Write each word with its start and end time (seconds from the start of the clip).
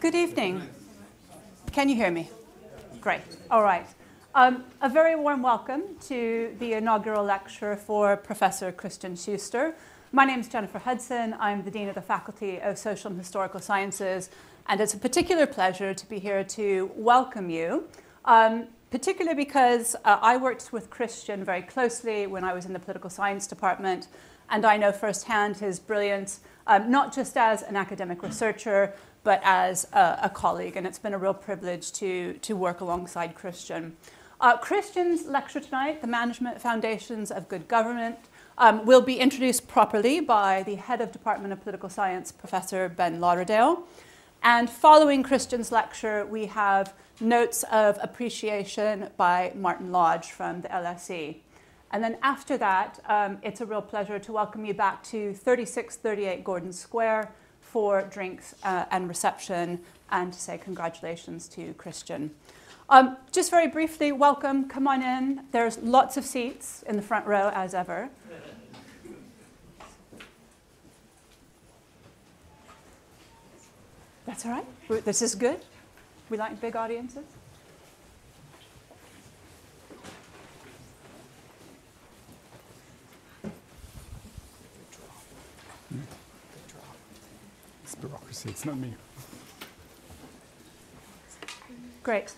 Good 0.00 0.14
evening. 0.14 0.62
Can 1.72 1.90
you 1.90 1.94
hear 1.94 2.10
me? 2.10 2.30
Great. 3.02 3.20
All 3.50 3.62
right. 3.62 3.86
Um, 4.34 4.64
a 4.80 4.88
very 4.88 5.14
warm 5.14 5.42
welcome 5.42 5.82
to 6.06 6.56
the 6.58 6.72
inaugural 6.72 7.22
lecture 7.22 7.76
for 7.76 8.16
Professor 8.16 8.72
Christian 8.72 9.14
Schuster. 9.14 9.74
My 10.10 10.24
name 10.24 10.40
is 10.40 10.48
Jennifer 10.48 10.78
Hudson. 10.78 11.36
I'm 11.38 11.62
the 11.64 11.70
Dean 11.70 11.86
of 11.86 11.96
the 11.96 12.00
Faculty 12.00 12.58
of 12.62 12.78
Social 12.78 13.10
and 13.10 13.20
Historical 13.20 13.60
Sciences, 13.60 14.30
and 14.68 14.80
it's 14.80 14.94
a 14.94 14.98
particular 14.98 15.46
pleasure 15.46 15.92
to 15.92 16.08
be 16.08 16.18
here 16.18 16.44
to 16.44 16.90
welcome 16.96 17.50
you, 17.50 17.86
um, 18.24 18.68
particularly 18.90 19.36
because 19.36 19.96
uh, 20.06 20.18
I 20.22 20.38
worked 20.38 20.72
with 20.72 20.88
Christian 20.88 21.44
very 21.44 21.60
closely 21.60 22.26
when 22.26 22.42
I 22.42 22.54
was 22.54 22.64
in 22.64 22.72
the 22.72 22.78
political 22.78 23.10
science 23.10 23.46
department, 23.46 24.08
and 24.48 24.64
I 24.64 24.78
know 24.78 24.92
firsthand 24.92 25.58
his 25.58 25.78
brilliance, 25.78 26.40
um, 26.66 26.90
not 26.90 27.14
just 27.14 27.36
as 27.36 27.62
an 27.62 27.76
academic 27.76 28.22
researcher, 28.22 28.94
but 29.22 29.40
as 29.44 29.86
a, 29.92 30.20
a, 30.22 30.30
colleague, 30.30 30.76
and 30.76 30.86
it's 30.86 30.98
been 30.98 31.14
a 31.14 31.18
real 31.18 31.34
privilege 31.34 31.92
to, 31.92 32.34
to 32.34 32.56
work 32.56 32.80
alongside 32.80 33.34
Christian. 33.34 33.96
Uh, 34.40 34.56
Christian's 34.56 35.26
lecture 35.26 35.60
tonight, 35.60 36.00
The 36.00 36.06
Management 36.06 36.60
Foundations 36.60 37.30
of 37.30 37.48
Good 37.48 37.68
Government, 37.68 38.16
um, 38.56 38.86
will 38.86 39.02
be 39.02 39.18
introduced 39.18 39.68
properly 39.68 40.20
by 40.20 40.62
the 40.62 40.76
head 40.76 41.00
of 41.00 41.12
Department 41.12 41.52
of 41.52 41.60
Political 41.62 41.90
Science, 41.90 42.32
Professor 42.32 42.88
Ben 42.88 43.20
Lauderdale. 43.20 43.86
And 44.42 44.70
following 44.70 45.22
Christian's 45.22 45.70
lecture, 45.70 46.24
we 46.24 46.46
have 46.46 46.94
notes 47.20 47.62
of 47.64 47.98
appreciation 48.00 49.10
by 49.18 49.52
Martin 49.54 49.92
Lodge 49.92 50.30
from 50.30 50.62
the 50.62 50.68
LSE. 50.68 51.36
And 51.90 52.02
then 52.02 52.16
after 52.22 52.56
that, 52.56 53.00
um, 53.06 53.38
it's 53.42 53.60
a 53.60 53.66
real 53.66 53.82
pleasure 53.82 54.18
to 54.18 54.32
welcome 54.32 54.64
you 54.64 54.72
back 54.72 55.02
to 55.04 55.34
3638 55.34 56.44
Gordon 56.44 56.72
Square 56.72 57.32
for 57.72 58.02
drinks 58.02 58.54
uh, 58.64 58.84
and 58.90 59.08
reception 59.08 59.80
and 60.10 60.32
to 60.32 60.38
say 60.38 60.58
congratulations 60.58 61.48
to 61.48 61.72
Christian. 61.74 62.30
Um, 62.88 63.16
just 63.30 63.50
very 63.50 63.68
briefly, 63.68 64.10
welcome, 64.10 64.68
come 64.68 64.88
on 64.88 65.02
in. 65.02 65.42
There's 65.52 65.78
lots 65.78 66.16
of 66.16 66.24
seats 66.24 66.82
in 66.88 66.96
the 66.96 67.02
front 67.02 67.26
row 67.26 67.50
as 67.54 67.72
ever. 67.72 68.10
That's 74.26 74.44
all 74.44 74.52
right. 74.52 75.04
This 75.04 75.22
is 75.22 75.34
good. 75.34 75.60
We 76.28 76.36
like 76.36 76.60
big 76.60 76.76
audiences. 76.76 77.24
Bureaucracy. 87.94 88.50
It's 88.50 88.64
not 88.64 88.76
me. 88.76 88.94
Great. 92.02 92.32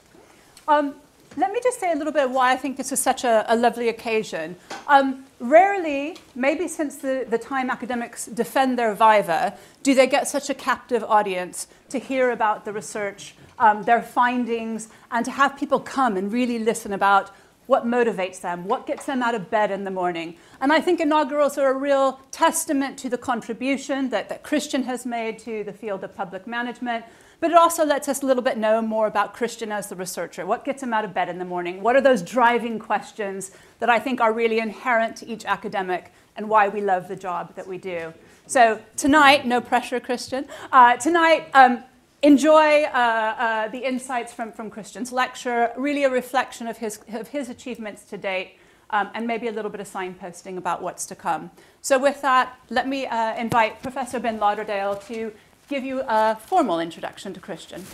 Um, 0.67 0.95
let 1.37 1.51
me 1.51 1.61
just 1.63 1.81
say 1.81 1.93
a 1.93 1.95
little 1.95 2.13
bit 2.13 2.29
why 2.31 2.53
I 2.53 2.57
think 2.57 2.77
this 2.77 2.93
is 2.93 3.01
such 3.01 3.25
a, 3.25 3.45
a 3.49 3.57
lovely 3.57 3.89
occasion. 3.89 4.57
Um, 4.87 5.25
rarely, 5.41 6.19
maybe 6.35 6.69
since 6.69 6.97
the, 6.97 7.27
the 7.29 7.39
time 7.39 7.71
academics 7.71 8.27
defend 8.27 8.79
their 8.79 8.95
viva, 8.95 9.57
do 9.83 9.95
they 9.95 10.07
get 10.07 10.29
such 10.29 10.51
a 10.51 10.55
captive 10.55 11.03
audience 11.05 11.69
to 11.89 11.99
hear 11.99 12.31
about 12.31 12.65
the 12.65 12.73
research, 12.73 13.35
um, 13.59 13.85
their 13.85 14.03
findings, 14.03 14.89
and 15.11 15.25
to 15.25 15.31
have 15.31 15.57
people 15.57 15.81
come 15.81 16.17
and 16.17 16.33
really 16.33 16.59
listen 16.59 16.93
about 16.93 17.31
what 17.67 17.87
motivates 17.87 18.41
them, 18.41 18.65
what 18.65 18.87
gets 18.87 19.07
them 19.07 19.23
out 19.23 19.35
of 19.35 19.51
bed 19.51 19.71
in 19.71 19.85
the 19.85 19.91
morning. 19.91 20.37
And 20.61 20.73
I 20.73 20.81
think 20.81 21.01
inaugurals 21.01 21.59
are 21.59 21.71
a 21.71 21.77
real 21.77 22.21
testament 22.31 22.99
to 22.99 23.09
the 23.09 23.19
contribution 23.19 24.11
that, 24.11 24.29
that 24.29 24.43
Christian 24.43 24.83
has 24.85 25.07
made 25.07 25.39
to 25.41 25.65
the 25.65 25.73
field 25.73 26.03
of 26.05 26.15
public 26.17 26.47
management, 26.47 27.05
but 27.41 27.51
it 27.51 27.57
also 27.57 27.85
lets 27.85 28.09
us 28.09 28.23
a 28.23 28.27
little 28.27 28.43
bit 28.43 28.57
know 28.57 28.81
more 28.81 29.07
about 29.07 29.35
Christian 29.35 29.73
as 29.73 29.89
the 29.89 29.97
researcher. 29.97 30.47
What 30.47 30.65
gets 30.65 30.83
him 30.83 30.95
out 30.95 31.05
of 31.05 31.13
bed 31.13 31.29
in 31.29 31.39
the 31.39 31.45
morning? 31.45 31.83
What 31.83 31.97
are 31.97 32.01
those 32.01 32.23
driving 32.23 32.79
questions 32.79 33.51
that 33.81 33.91
I 33.91 33.99
think 33.99 34.21
are 34.21 34.33
really 34.33 34.61
inherent 34.61 35.17
to 35.17 35.27
each 35.27 35.45
academic 35.45 36.13
and 36.37 36.49
why 36.49 36.69
we 36.69 36.81
love 36.81 37.09
the 37.09 37.17
job 37.17 37.55
that 37.57 37.67
we 37.67 37.79
do? 37.79 38.13
So 38.47 38.81
tonight, 38.97 39.47
no 39.47 39.61
pressure, 39.61 39.99
Christian. 39.99 40.47
Uh, 40.71 40.97
tonight, 40.97 41.49
um, 41.55 41.83
enjoy 42.23 42.85
uh, 42.85 42.87
uh, 42.87 43.69
the 43.69 43.79
insights 43.79 44.33
from, 44.33 44.53
from 44.53 44.71
Christian's 44.71 45.13
lecture, 45.13 45.73
really 45.77 46.05
a 46.05 46.11
reflection 46.11 46.67
of 46.69 46.79
his, 46.79 47.01
of 47.13 47.29
his 47.29 47.49
achievements 47.49 48.05
to 48.05 48.17
date, 48.17 48.59
um, 48.91 49.11
and 49.15 49.27
maybe 49.27 49.49
a 49.49 49.53
little 49.53 49.71
bit 49.71 49.81
of 49.81 49.89
signposting 49.89 50.57
about 50.57 50.83
what's 50.83 51.07
to 51.07 51.15
come. 51.15 51.51
So 51.81 51.99
with 51.99 52.23
that, 52.23 52.59
let 52.71 52.87
me 52.87 53.07
uh, 53.07 53.35
invite 53.37 53.83
Professor 53.83 54.21
Ben 54.21 54.39
Lauderdale 54.39 54.97
to 55.09 55.33
give 55.69 55.83
you 55.83 56.03
a 56.07 56.37
formal 56.37 56.79
introduction 56.79 57.35
to 57.35 57.41
Christian. 57.41 57.85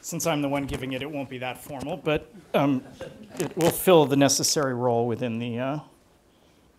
Since 0.00 0.26
I'm 0.26 0.42
the 0.42 0.48
one 0.48 0.66
giving 0.66 0.92
it, 0.92 1.02
it 1.02 1.10
won't 1.10 1.28
be 1.28 1.38
that 1.38 1.62
formal, 1.62 1.96
but 1.96 2.32
um, 2.52 2.82
it 3.38 3.56
will 3.56 3.70
fill 3.70 4.06
the 4.06 4.16
necessary 4.16 4.74
role 4.74 5.06
within 5.06 5.38
the, 5.38 5.58
uh, 5.60 5.78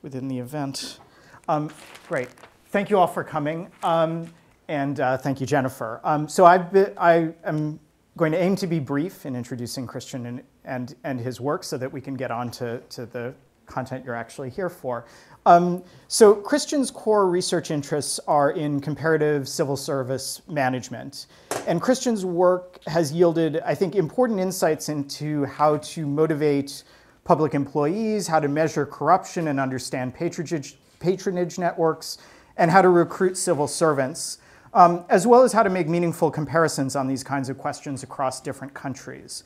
within 0.02 0.28
the 0.28 0.40
event. 0.40 1.00
Um, 1.48 1.69
great. 2.09 2.28
Thank 2.71 2.89
you 2.89 2.97
all 2.97 3.07
for 3.07 3.25
coming, 3.25 3.69
um, 3.83 4.33
and 4.69 4.97
uh, 5.01 5.17
thank 5.17 5.41
you, 5.41 5.45
Jennifer. 5.45 5.99
Um, 6.05 6.29
so 6.29 6.45
been, 6.71 6.93
I 6.97 7.33
am 7.43 7.81
going 8.15 8.31
to 8.31 8.41
aim 8.41 8.55
to 8.55 8.65
be 8.65 8.79
brief 8.79 9.25
in 9.25 9.35
introducing 9.35 9.85
Christian 9.85 10.25
and, 10.25 10.43
and, 10.63 10.95
and 11.03 11.19
his 11.19 11.41
work 11.41 11.65
so 11.65 11.77
that 11.77 11.91
we 11.91 11.99
can 11.99 12.13
get 12.13 12.31
on 12.31 12.49
to, 12.51 12.79
to 12.91 13.05
the 13.05 13.33
content 13.65 14.05
you're 14.05 14.15
actually 14.15 14.49
here 14.49 14.69
for. 14.69 15.03
Um, 15.45 15.83
so 16.07 16.33
Christian's 16.33 16.91
core 16.91 17.27
research 17.27 17.71
interests 17.71 18.21
are 18.25 18.51
in 18.51 18.79
comparative 18.79 19.49
civil 19.49 19.75
service 19.75 20.41
management. 20.47 21.27
And 21.67 21.81
Christian's 21.81 22.23
work 22.23 22.79
has 22.88 23.11
yielded, 23.11 23.59
I 23.65 23.75
think, 23.75 23.95
important 23.95 24.39
insights 24.39 24.88
into 24.88 25.43
how 25.43 25.75
to 25.75 26.05
motivate 26.05 26.85
public 27.25 27.53
employees, 27.53 28.27
how 28.27 28.39
to 28.39 28.47
measure 28.47 28.85
corruption 28.85 29.49
and 29.49 29.59
understand 29.59 30.15
patronage, 30.15 30.77
patronage 31.01 31.59
networks, 31.59 32.17
and 32.57 32.72
how 32.72 32.81
to 32.81 32.89
recruit 32.89 33.38
civil 33.38 33.67
servants, 33.67 34.38
um, 34.73 35.06
as 35.09 35.28
well 35.28 35.44
as 35.44 35.53
how 35.53 35.63
to 35.63 35.69
make 35.69 35.88
meaningful 35.88 36.31
comparisons 36.31 36.95
on 36.95 37.07
these 37.07 37.23
kinds 37.23 37.50
of 37.50 37.57
questions 37.57 38.03
across 38.03 38.41
different 38.41 38.73
countries. 38.73 39.44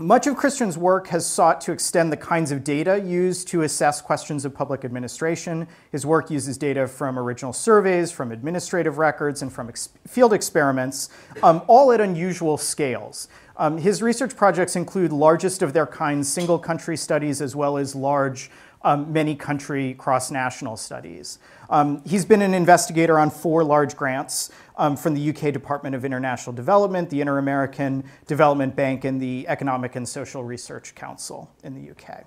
Much 0.00 0.28
of 0.28 0.36
Christian's 0.36 0.78
work 0.78 1.08
has 1.08 1.26
sought 1.26 1.60
to 1.62 1.72
extend 1.72 2.12
the 2.12 2.16
kinds 2.16 2.52
of 2.52 2.62
data 2.62 3.02
used 3.04 3.48
to 3.48 3.62
assess 3.62 4.00
questions 4.00 4.44
of 4.44 4.54
public 4.54 4.84
administration. 4.84 5.66
His 5.90 6.06
work 6.06 6.30
uses 6.30 6.56
data 6.56 6.86
from 6.86 7.18
original 7.18 7.52
surveys, 7.52 8.12
from 8.12 8.30
administrative 8.30 8.98
records, 8.98 9.42
and 9.42 9.52
from 9.52 9.68
ex 9.68 9.88
field 10.06 10.32
experiments, 10.32 11.10
um, 11.42 11.62
all 11.66 11.90
at 11.90 12.00
unusual 12.00 12.56
scales. 12.56 13.26
Um, 13.56 13.76
his 13.76 14.00
research 14.00 14.36
projects 14.36 14.76
include 14.76 15.12
largest 15.12 15.62
of 15.62 15.72
their 15.72 15.86
kind 15.86 16.24
single 16.24 16.60
country 16.60 16.96
studies 16.96 17.42
as 17.42 17.56
well 17.56 17.76
as 17.76 17.96
large 17.96 18.52
um, 18.82 19.12
many 19.12 19.34
country 19.34 19.94
cross 19.94 20.30
national 20.30 20.76
studies. 20.76 21.38
Um, 21.70 22.02
he's 22.04 22.24
been 22.24 22.42
an 22.42 22.54
investigator 22.54 23.18
on 23.18 23.30
four 23.30 23.64
large 23.64 23.96
grants 23.96 24.50
um, 24.76 24.96
from 24.96 25.14
the 25.14 25.30
UK 25.30 25.52
Department 25.52 25.94
of 25.94 26.04
International 26.04 26.54
Development, 26.54 27.10
the 27.10 27.20
Inter 27.20 27.38
American 27.38 28.04
Development 28.26 28.74
Bank, 28.74 29.04
and 29.04 29.20
the 29.20 29.46
Economic 29.48 29.96
and 29.96 30.08
Social 30.08 30.44
Research 30.44 30.94
Council 30.94 31.50
in 31.64 31.74
the 31.74 31.90
UK. 31.90 32.24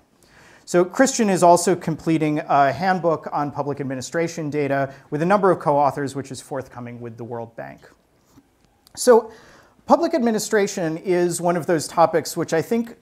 So 0.64 0.84
Christian 0.84 1.28
is 1.28 1.42
also 1.42 1.74
completing 1.74 2.38
a 2.38 2.72
handbook 2.72 3.28
on 3.32 3.50
public 3.50 3.80
administration 3.80 4.48
data 4.48 4.94
with 5.10 5.20
a 5.20 5.26
number 5.26 5.50
of 5.50 5.58
co-authors, 5.58 6.14
which 6.14 6.30
is 6.30 6.40
forthcoming 6.40 7.00
with 7.00 7.16
the 7.16 7.24
World 7.24 7.56
Bank. 7.56 7.80
So 8.94 9.32
public 9.86 10.14
administration 10.14 10.98
is 10.98 11.40
one 11.40 11.56
of 11.56 11.66
those 11.66 11.88
topics 11.88 12.36
which 12.36 12.52
I 12.52 12.62
think, 12.62 12.96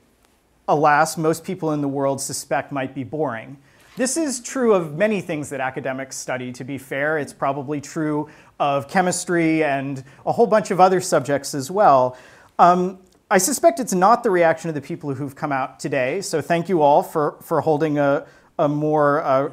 alas, 0.71 1.19
most 1.19 1.45
people 1.45 1.73
in 1.73 1.81
the 1.81 1.89
world 1.89 2.21
suspect 2.21 2.73
might 2.73 2.95
be 2.95 3.05
boring. 3.05 3.59
This 3.97 4.17
is 4.17 4.41
true 4.41 4.73
of 4.73 4.97
many 4.97 5.21
things 5.21 5.51
that 5.51 5.61
academics 5.61 6.17
study, 6.17 6.53
to 6.53 6.65
be 6.65 6.79
fair. 6.79 7.19
It's 7.19 7.33
probably 7.33 7.81
true 7.81 8.31
of 8.59 8.89
chemistry 8.89 9.65
and 9.65 10.03
a 10.25 10.33
whole 10.33 10.47
bunch 10.47 10.71
of 10.71 10.81
other 10.81 11.01
subjects 11.01 11.55
as 11.55 11.71
well. 11.71 12.17
Um, 12.59 13.01
I 13.31 13.39
suspect 13.39 13.81
it's 13.81 13.93
not 13.93 14.23
the 14.23 14.31
reaction 14.31 14.69
of 14.69 14.75
the 14.75 14.81
people 14.81 15.13
who've 15.13 15.35
come 15.35 15.53
out 15.53 15.81
today, 15.81 16.21
so 16.21 16.41
thank 16.41 16.69
you 16.69 16.83
all 16.83 17.03
for, 17.03 17.37
for 17.43 17.61
holding 17.61 17.99
a, 17.99 18.27
a 18.59 18.69
more, 18.69 19.23
uh, 19.23 19.51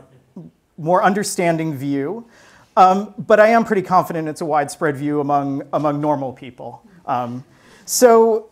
more 0.78 1.04
understanding 1.04 1.76
view. 1.76 2.28
Um, 2.76 3.16
but 3.18 3.40
I 3.40 3.50
am 3.50 3.66
pretty 3.66 3.82
confident 3.82 4.28
it's 4.28 4.42
a 4.42 4.46
widespread 4.46 4.96
view 4.98 5.20
among, 5.20 5.64
among 5.74 6.00
normal 6.00 6.32
people. 6.32 6.84
Um, 7.08 7.44
so 7.86 8.52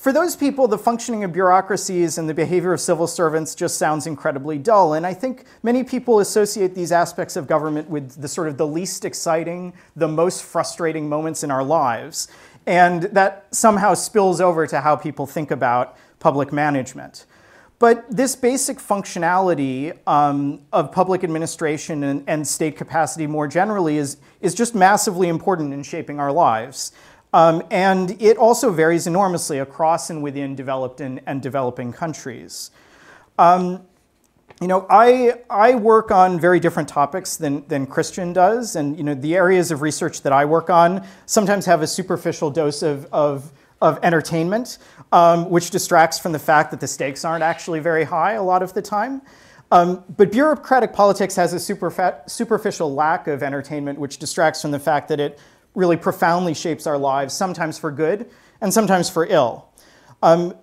for 0.00 0.14
those 0.14 0.34
people, 0.34 0.66
the 0.66 0.78
functioning 0.78 1.24
of 1.24 1.32
bureaucracies 1.34 2.16
and 2.16 2.26
the 2.26 2.32
behavior 2.32 2.72
of 2.72 2.80
civil 2.80 3.06
servants 3.06 3.54
just 3.54 3.76
sounds 3.76 4.06
incredibly 4.06 4.56
dull. 4.56 4.94
And 4.94 5.06
I 5.06 5.12
think 5.12 5.44
many 5.62 5.84
people 5.84 6.20
associate 6.20 6.74
these 6.74 6.90
aspects 6.90 7.36
of 7.36 7.46
government 7.46 7.90
with 7.90 8.18
the 8.18 8.26
sort 8.26 8.48
of 8.48 8.56
the 8.56 8.66
least 8.66 9.04
exciting, 9.04 9.74
the 9.94 10.08
most 10.08 10.42
frustrating 10.42 11.06
moments 11.06 11.44
in 11.44 11.50
our 11.50 11.62
lives. 11.62 12.28
And 12.64 13.02
that 13.02 13.48
somehow 13.50 13.92
spills 13.92 14.40
over 14.40 14.66
to 14.68 14.80
how 14.80 14.96
people 14.96 15.26
think 15.26 15.50
about 15.50 15.98
public 16.18 16.50
management. 16.50 17.26
but 17.78 18.04
this 18.10 18.36
basic 18.36 18.78
functionality 18.78 19.98
um, 20.06 20.60
of 20.72 20.92
public 20.92 21.24
administration 21.24 22.04
and, 22.04 22.24
and, 22.26 22.46
state 22.46 22.76
capacity 22.76 23.26
more 23.26 23.48
generally 23.48 23.96
is, 23.96 24.18
is 24.42 24.54
just 24.54 24.74
massively 24.74 25.28
important 25.28 25.72
in 25.72 25.82
shaping 25.82 26.20
our 26.20 26.30
lives. 26.30 26.92
Um, 27.32 27.62
and 27.70 28.20
it 28.20 28.36
also 28.36 28.70
varies 28.70 29.06
enormously 29.06 29.58
across 29.58 30.10
and 30.10 30.22
within 30.22 30.56
developed 30.56 31.00
and, 31.00 31.20
and 31.26 31.40
developing 31.40 31.92
countries. 31.92 32.70
Um, 33.38 33.86
you 34.60 34.66
know, 34.66 34.86
I, 34.90 35.34
I 35.48 35.74
work 35.76 36.10
on 36.10 36.38
very 36.38 36.60
different 36.60 36.88
topics 36.88 37.36
than, 37.38 37.66
than 37.68 37.86
Christian 37.86 38.34
does. 38.34 38.76
And, 38.76 38.98
you 38.98 39.04
know, 39.04 39.14
the 39.14 39.34
areas 39.34 39.70
of 39.70 39.80
research 39.80 40.20
that 40.22 40.34
I 40.34 40.44
work 40.44 40.68
on 40.68 41.06
sometimes 41.24 41.64
have 41.64 41.80
a 41.80 41.86
superficial 41.86 42.50
dose 42.50 42.82
of, 42.82 43.06
of, 43.12 43.52
of 43.80 43.98
entertainment, 44.02 44.76
um, 45.12 45.48
which 45.48 45.70
distracts 45.70 46.18
from 46.18 46.32
the 46.32 46.38
fact 46.38 46.72
that 46.72 46.80
the 46.80 46.86
stakes 46.86 47.24
aren't 47.24 47.42
actually 47.42 47.80
very 47.80 48.04
high 48.04 48.32
a 48.32 48.42
lot 48.42 48.62
of 48.62 48.74
the 48.74 48.82
time. 48.82 49.22
Um, 49.72 50.04
but 50.16 50.32
bureaucratic 50.32 50.92
politics 50.92 51.36
has 51.36 51.54
a 51.54 51.60
superficial 51.60 52.92
lack 52.92 53.28
of 53.28 53.42
entertainment, 53.42 53.98
which 53.98 54.18
distracts 54.18 54.60
from 54.60 54.72
the 54.72 54.80
fact 54.80 55.08
that 55.08 55.20
it 55.20 55.38
really 55.74 55.96
profoundly 55.96 56.54
shapes 56.54 56.86
our 56.86 56.98
lives, 56.98 57.34
sometimes 57.34 57.78
for 57.78 57.90
good 57.90 58.28
and 58.60 58.72
sometimes 58.72 59.08
for 59.08 59.26
ill. 59.26 59.68
Um, 60.22 60.54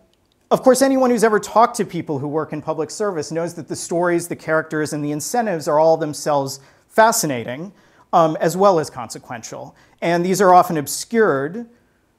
of 0.49 0.63
course, 0.63 0.81
anyone 0.81 1.09
who's 1.09 1.23
ever 1.23 1.39
talked 1.39 1.75
to 1.77 1.85
people 1.85 2.19
who 2.19 2.27
work 2.27 2.53
in 2.53 2.61
public 2.61 2.89
service 2.89 3.31
knows 3.31 3.53
that 3.55 3.67
the 3.67 3.75
stories, 3.75 4.27
the 4.27 4.35
characters, 4.35 4.93
and 4.93 5.03
the 5.03 5.11
incentives 5.11 5.67
are 5.67 5.79
all 5.79 5.97
themselves 5.97 6.59
fascinating 6.87 7.73
um, 8.13 8.37
as 8.39 8.55
well 8.55 8.79
as 8.79 8.89
consequential. 8.89 9.75
And 10.01 10.25
these 10.25 10.41
are 10.41 10.53
often 10.53 10.77
obscured 10.77 11.67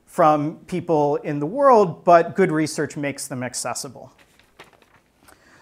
from 0.07 0.57
people 0.67 1.17
in 1.17 1.39
the 1.39 1.47
world, 1.47 2.05
but 2.05 2.37
good 2.37 2.51
research 2.51 2.97
makes 2.97 3.29
them 3.29 3.43
accessible. 3.43 4.13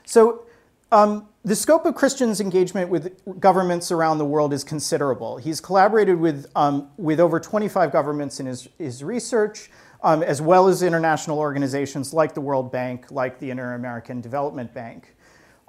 So, 0.05 0.47
um, 0.91 1.29
the 1.47 1.55
scope 1.55 1.87
of 1.87 1.95
Christian's 1.95 2.41
engagement 2.41 2.91
with 2.91 3.17
governments 3.39 3.93
around 3.93 4.19
the 4.19 4.25
world 4.25 4.53
is 4.53 4.65
considerable. 4.65 5.37
He's 5.37 5.61
collaborated 5.61 6.19
with, 6.19 6.51
um, 6.57 6.91
with 6.97 7.21
over 7.21 7.39
25 7.39 7.93
governments 7.93 8.41
in 8.41 8.47
his, 8.47 8.69
his 8.79 9.05
research, 9.05 9.71
um, 10.03 10.25
as 10.25 10.43
well 10.43 10.67
as 10.67 10.83
international 10.83 11.39
organizations 11.39 12.13
like 12.13 12.35
the 12.35 12.41
World 12.41 12.73
Bank, 12.73 13.13
like 13.13 13.39
the 13.39 13.51
Inter 13.51 13.75
American 13.75 14.21
Development 14.21 14.75
Bank. 14.75 15.15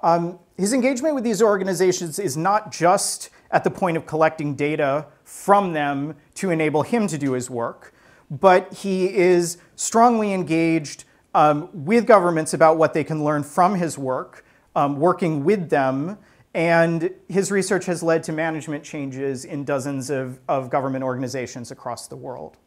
Um, 0.00 0.40
his 0.56 0.72
engagement 0.72 1.14
with 1.14 1.22
these 1.22 1.40
organizations 1.40 2.18
is 2.18 2.36
not 2.36 2.72
just 2.72 3.30
at 3.52 3.62
the 3.62 3.70
point 3.70 3.96
of 3.96 4.04
collecting 4.04 4.56
data 4.56 5.06
from 5.22 5.74
them 5.74 6.16
to 6.34 6.50
enable 6.50 6.82
him 6.82 7.06
to 7.06 7.16
do 7.16 7.32
his 7.32 7.48
work, 7.48 7.94
but 8.32 8.72
he 8.72 9.14
is 9.14 9.58
strongly 9.76 10.32
engaged 10.32 11.04
um, 11.34 11.68
with 11.72 12.04
governments 12.04 12.52
about 12.52 12.78
what 12.78 12.94
they 12.94 13.04
can 13.04 13.22
learn 13.22 13.44
from 13.44 13.76
his 13.76 13.96
work, 13.96 14.44
um, 14.78 15.00
working 15.00 15.42
with 15.42 15.70
them, 15.70 16.16
and 16.54 17.10
his 17.28 17.50
research 17.50 17.84
has 17.86 18.00
led 18.00 18.22
to 18.22 18.32
management 18.32 18.84
changes 18.84 19.44
in 19.44 19.64
dozens 19.64 20.08
of, 20.08 20.38
of 20.48 20.70
government 20.70 21.02
organizations 21.02 21.72
across 21.72 22.06
the 22.06 22.14
world. 22.14 22.58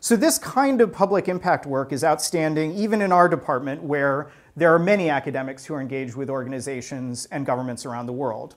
So 0.00 0.16
this 0.16 0.38
kind 0.38 0.82
of 0.82 0.92
public 0.92 1.28
impact 1.28 1.64
work 1.64 1.94
is 1.94 2.04
outstanding 2.04 2.74
even 2.74 3.00
in 3.00 3.10
our 3.10 3.26
department 3.26 3.82
where 3.82 4.30
there 4.54 4.74
are 4.74 4.78
many 4.78 5.08
academics 5.08 5.64
who 5.64 5.72
are 5.72 5.80
engaged 5.80 6.14
with 6.14 6.28
organizations 6.28 7.24
and 7.32 7.46
governments 7.46 7.86
around 7.86 8.04
the 8.04 8.12
world. 8.12 8.56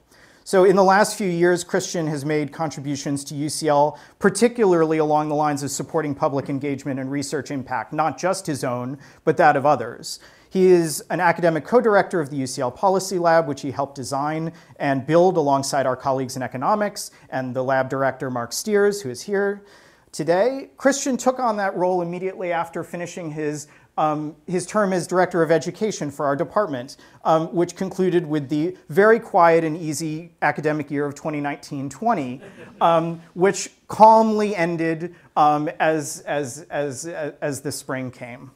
So 0.49 0.63
in 0.63 0.75
the 0.75 0.83
last 0.83 1.15
few 1.15 1.29
years, 1.29 1.63
Christian 1.63 2.07
has 2.07 2.25
made 2.25 2.51
contributions 2.51 3.23
to 3.25 3.35
UCL, 3.35 3.99
particularly 4.17 4.97
along 4.97 5.29
the 5.29 5.35
lines 5.35 5.61
of 5.61 5.69
supporting 5.69 6.15
public 6.15 6.49
engagement 6.49 6.99
and 6.99 7.11
research 7.11 7.51
impact, 7.51 7.93
not 7.93 8.17
just 8.17 8.47
his 8.47 8.63
own, 8.63 8.97
but 9.23 9.37
that 9.37 9.55
of 9.55 9.67
others. 9.67 10.19
He 10.49 10.65
is 10.65 11.03
an 11.11 11.19
academic 11.19 11.65
co-director 11.65 12.19
of 12.19 12.31
the 12.31 12.41
UCL 12.41 12.75
Policy 12.75 13.19
Lab, 13.19 13.47
which 13.47 13.61
he 13.61 13.69
helped 13.69 13.93
design 13.93 14.51
and 14.77 15.05
build 15.05 15.37
alongside 15.37 15.85
our 15.85 15.95
colleagues 15.95 16.35
in 16.35 16.41
economics, 16.41 17.11
and 17.29 17.55
the 17.55 17.63
lab 17.63 17.87
director, 17.87 18.31
Marc 18.31 18.51
Stears, 18.51 19.03
who 19.03 19.11
is 19.11 19.21
here 19.21 19.63
today. 20.11 20.71
Christian 20.77 21.15
took 21.15 21.37
on 21.37 21.57
that 21.57 21.75
role 21.75 22.01
immediately 22.01 22.51
after 22.51 22.83
finishing 22.83 23.29
his, 23.29 23.67
um, 23.99 24.33
his 24.47 24.65
term 24.65 24.93
as 24.93 25.05
Director 25.05 25.43
of 25.43 25.51
Education 25.51 26.09
for 26.09 26.25
our 26.25 26.35
department, 26.35 26.95
um, 27.25 27.53
which 27.53 27.75
concluded 27.75 28.25
with 28.25 28.47
the 28.47 28.77
very 28.87 29.19
quiet 29.19 29.65
and 29.65 29.75
easy 29.75 30.31
academic 30.41 30.89
year 30.89 31.05
of 31.05 31.15
2019-20, 31.15 32.41
um, 32.79 33.21
which 33.33 33.69
calmly 33.89 34.55
ended 34.55 35.13
um, 35.35 35.67
as, 35.81 36.21
as, 36.21 36.65
as, 36.69 37.07
as 37.07 37.59
the 37.59 37.71
spring 37.73 38.09
came. 38.09 38.51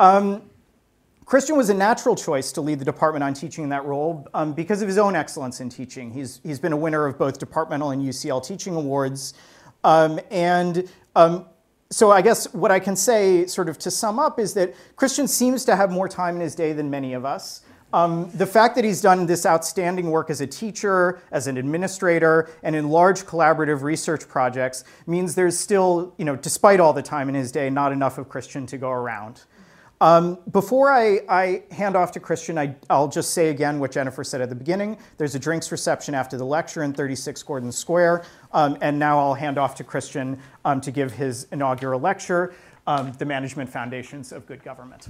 Um, 0.00 0.42
Christian 1.26 1.58
was 1.58 1.68
a 1.68 1.74
natural 1.74 2.16
choice 2.16 2.50
to 2.52 2.62
lead 2.62 2.78
the 2.78 2.84
department 2.84 3.22
on 3.22 3.34
teaching 3.34 3.64
in 3.64 3.70
that 3.70 3.84
role 3.84 4.26
um, 4.32 4.54
because 4.54 4.80
of 4.80 4.88
his 4.88 4.96
own 4.96 5.14
excellence 5.14 5.60
in 5.60 5.68
teaching. 5.68 6.10
He's, 6.10 6.40
he's 6.42 6.58
been 6.58 6.72
a 6.72 6.76
winner 6.76 7.04
of 7.06 7.18
both 7.18 7.38
departmental 7.38 7.90
and 7.90 8.02
UCL 8.02 8.46
teaching 8.46 8.74
awards. 8.74 9.34
And 9.84 10.88
so 11.92 12.12
I 12.12 12.22
guess 12.22 12.52
what 12.54 12.70
I 12.70 12.78
can 12.78 12.94
say, 12.94 13.46
sort 13.46 13.68
of 13.68 13.76
to 13.78 13.90
sum 13.90 14.18
up, 14.20 14.38
is 14.38 14.54
that 14.54 14.74
Christian 14.94 15.26
seems 15.26 15.64
to 15.64 15.74
have 15.74 15.90
more 15.90 16.08
time 16.08 16.36
in 16.36 16.40
his 16.40 16.54
day 16.54 16.72
than 16.72 16.88
many 16.88 17.14
of 17.14 17.24
us. 17.24 17.62
Um, 17.92 18.30
the 18.34 18.46
fact 18.46 18.76
that 18.76 18.84
he's 18.84 19.00
done 19.00 19.26
this 19.26 19.44
outstanding 19.44 20.10
work 20.10 20.30
as 20.30 20.40
a 20.40 20.46
teacher, 20.46 21.20
as 21.32 21.48
an 21.48 21.56
administrator, 21.56 22.48
and 22.62 22.76
in 22.76 22.88
large 22.88 23.22
collaborative 23.22 23.82
research 23.82 24.28
projects 24.28 24.84
means 25.08 25.34
there's 25.34 25.58
still, 25.58 26.14
you 26.16 26.24
know, 26.24 26.36
despite 26.36 26.78
all 26.78 26.92
the 26.92 27.02
time 27.02 27.28
in 27.28 27.34
his 27.34 27.50
day, 27.50 27.68
not 27.68 27.90
enough 27.90 28.18
of 28.18 28.28
Christian 28.28 28.66
to 28.66 28.78
go 28.78 28.90
around. 28.90 29.42
Um, 30.02 30.38
before 30.50 30.90
I, 30.90 31.20
I, 31.28 31.62
hand 31.70 31.94
off 31.94 32.10
to 32.12 32.20
Christian, 32.20 32.56
I, 32.56 32.74
will 32.88 33.08
just 33.08 33.34
say 33.34 33.50
again 33.50 33.78
what 33.78 33.92
Jennifer 33.92 34.24
said 34.24 34.40
at 34.40 34.48
the 34.48 34.54
beginning. 34.54 34.96
There's 35.18 35.34
a 35.34 35.38
drinks 35.38 35.70
reception 35.70 36.14
after 36.14 36.38
the 36.38 36.46
lecture 36.46 36.84
in 36.84 36.94
36 36.94 37.42
Gordon 37.42 37.70
Square. 37.70 38.24
Um, 38.52 38.76
and 38.80 38.98
now 38.98 39.18
I'll 39.18 39.34
hand 39.34 39.58
off 39.58 39.76
to 39.76 39.84
Christian 39.84 40.40
um, 40.64 40.80
to 40.80 40.90
give 40.90 41.12
his 41.12 41.46
inaugural 41.52 42.00
lecture, 42.00 42.52
um, 42.86 43.12
The 43.12 43.24
Management 43.24 43.70
Foundations 43.70 44.32
of 44.32 44.46
Good 44.46 44.64
Government. 44.64 45.08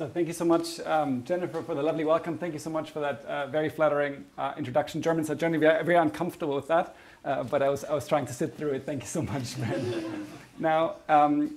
So 0.00 0.08
thank 0.08 0.28
you 0.28 0.32
so 0.32 0.46
much, 0.46 0.80
um, 0.80 1.22
Jennifer, 1.24 1.60
for 1.60 1.74
the 1.74 1.82
lovely 1.82 2.06
welcome. 2.06 2.38
Thank 2.38 2.54
you 2.54 2.58
so 2.58 2.70
much 2.70 2.90
for 2.90 3.00
that 3.00 3.22
uh, 3.26 3.48
very 3.48 3.68
flattering 3.68 4.24
uh, 4.38 4.54
introduction. 4.56 5.02
Germans 5.02 5.28
are 5.28 5.34
generally 5.34 5.60
very, 5.60 5.84
very 5.84 5.98
uncomfortable 5.98 6.56
with 6.56 6.68
that, 6.68 6.96
uh, 7.24 7.42
but 7.44 7.62
I 7.62 7.68
was, 7.68 7.84
I 7.84 7.94
was 7.94 8.06
trying 8.06 8.26
to 8.26 8.32
sit 8.32 8.56
through 8.56 8.70
it. 8.70 8.86
Thank 8.86 9.02
you 9.02 9.08
so 9.08 9.22
much, 9.22 9.60
Ben. 9.60 10.26
now, 10.58 10.96
um, 11.08 11.56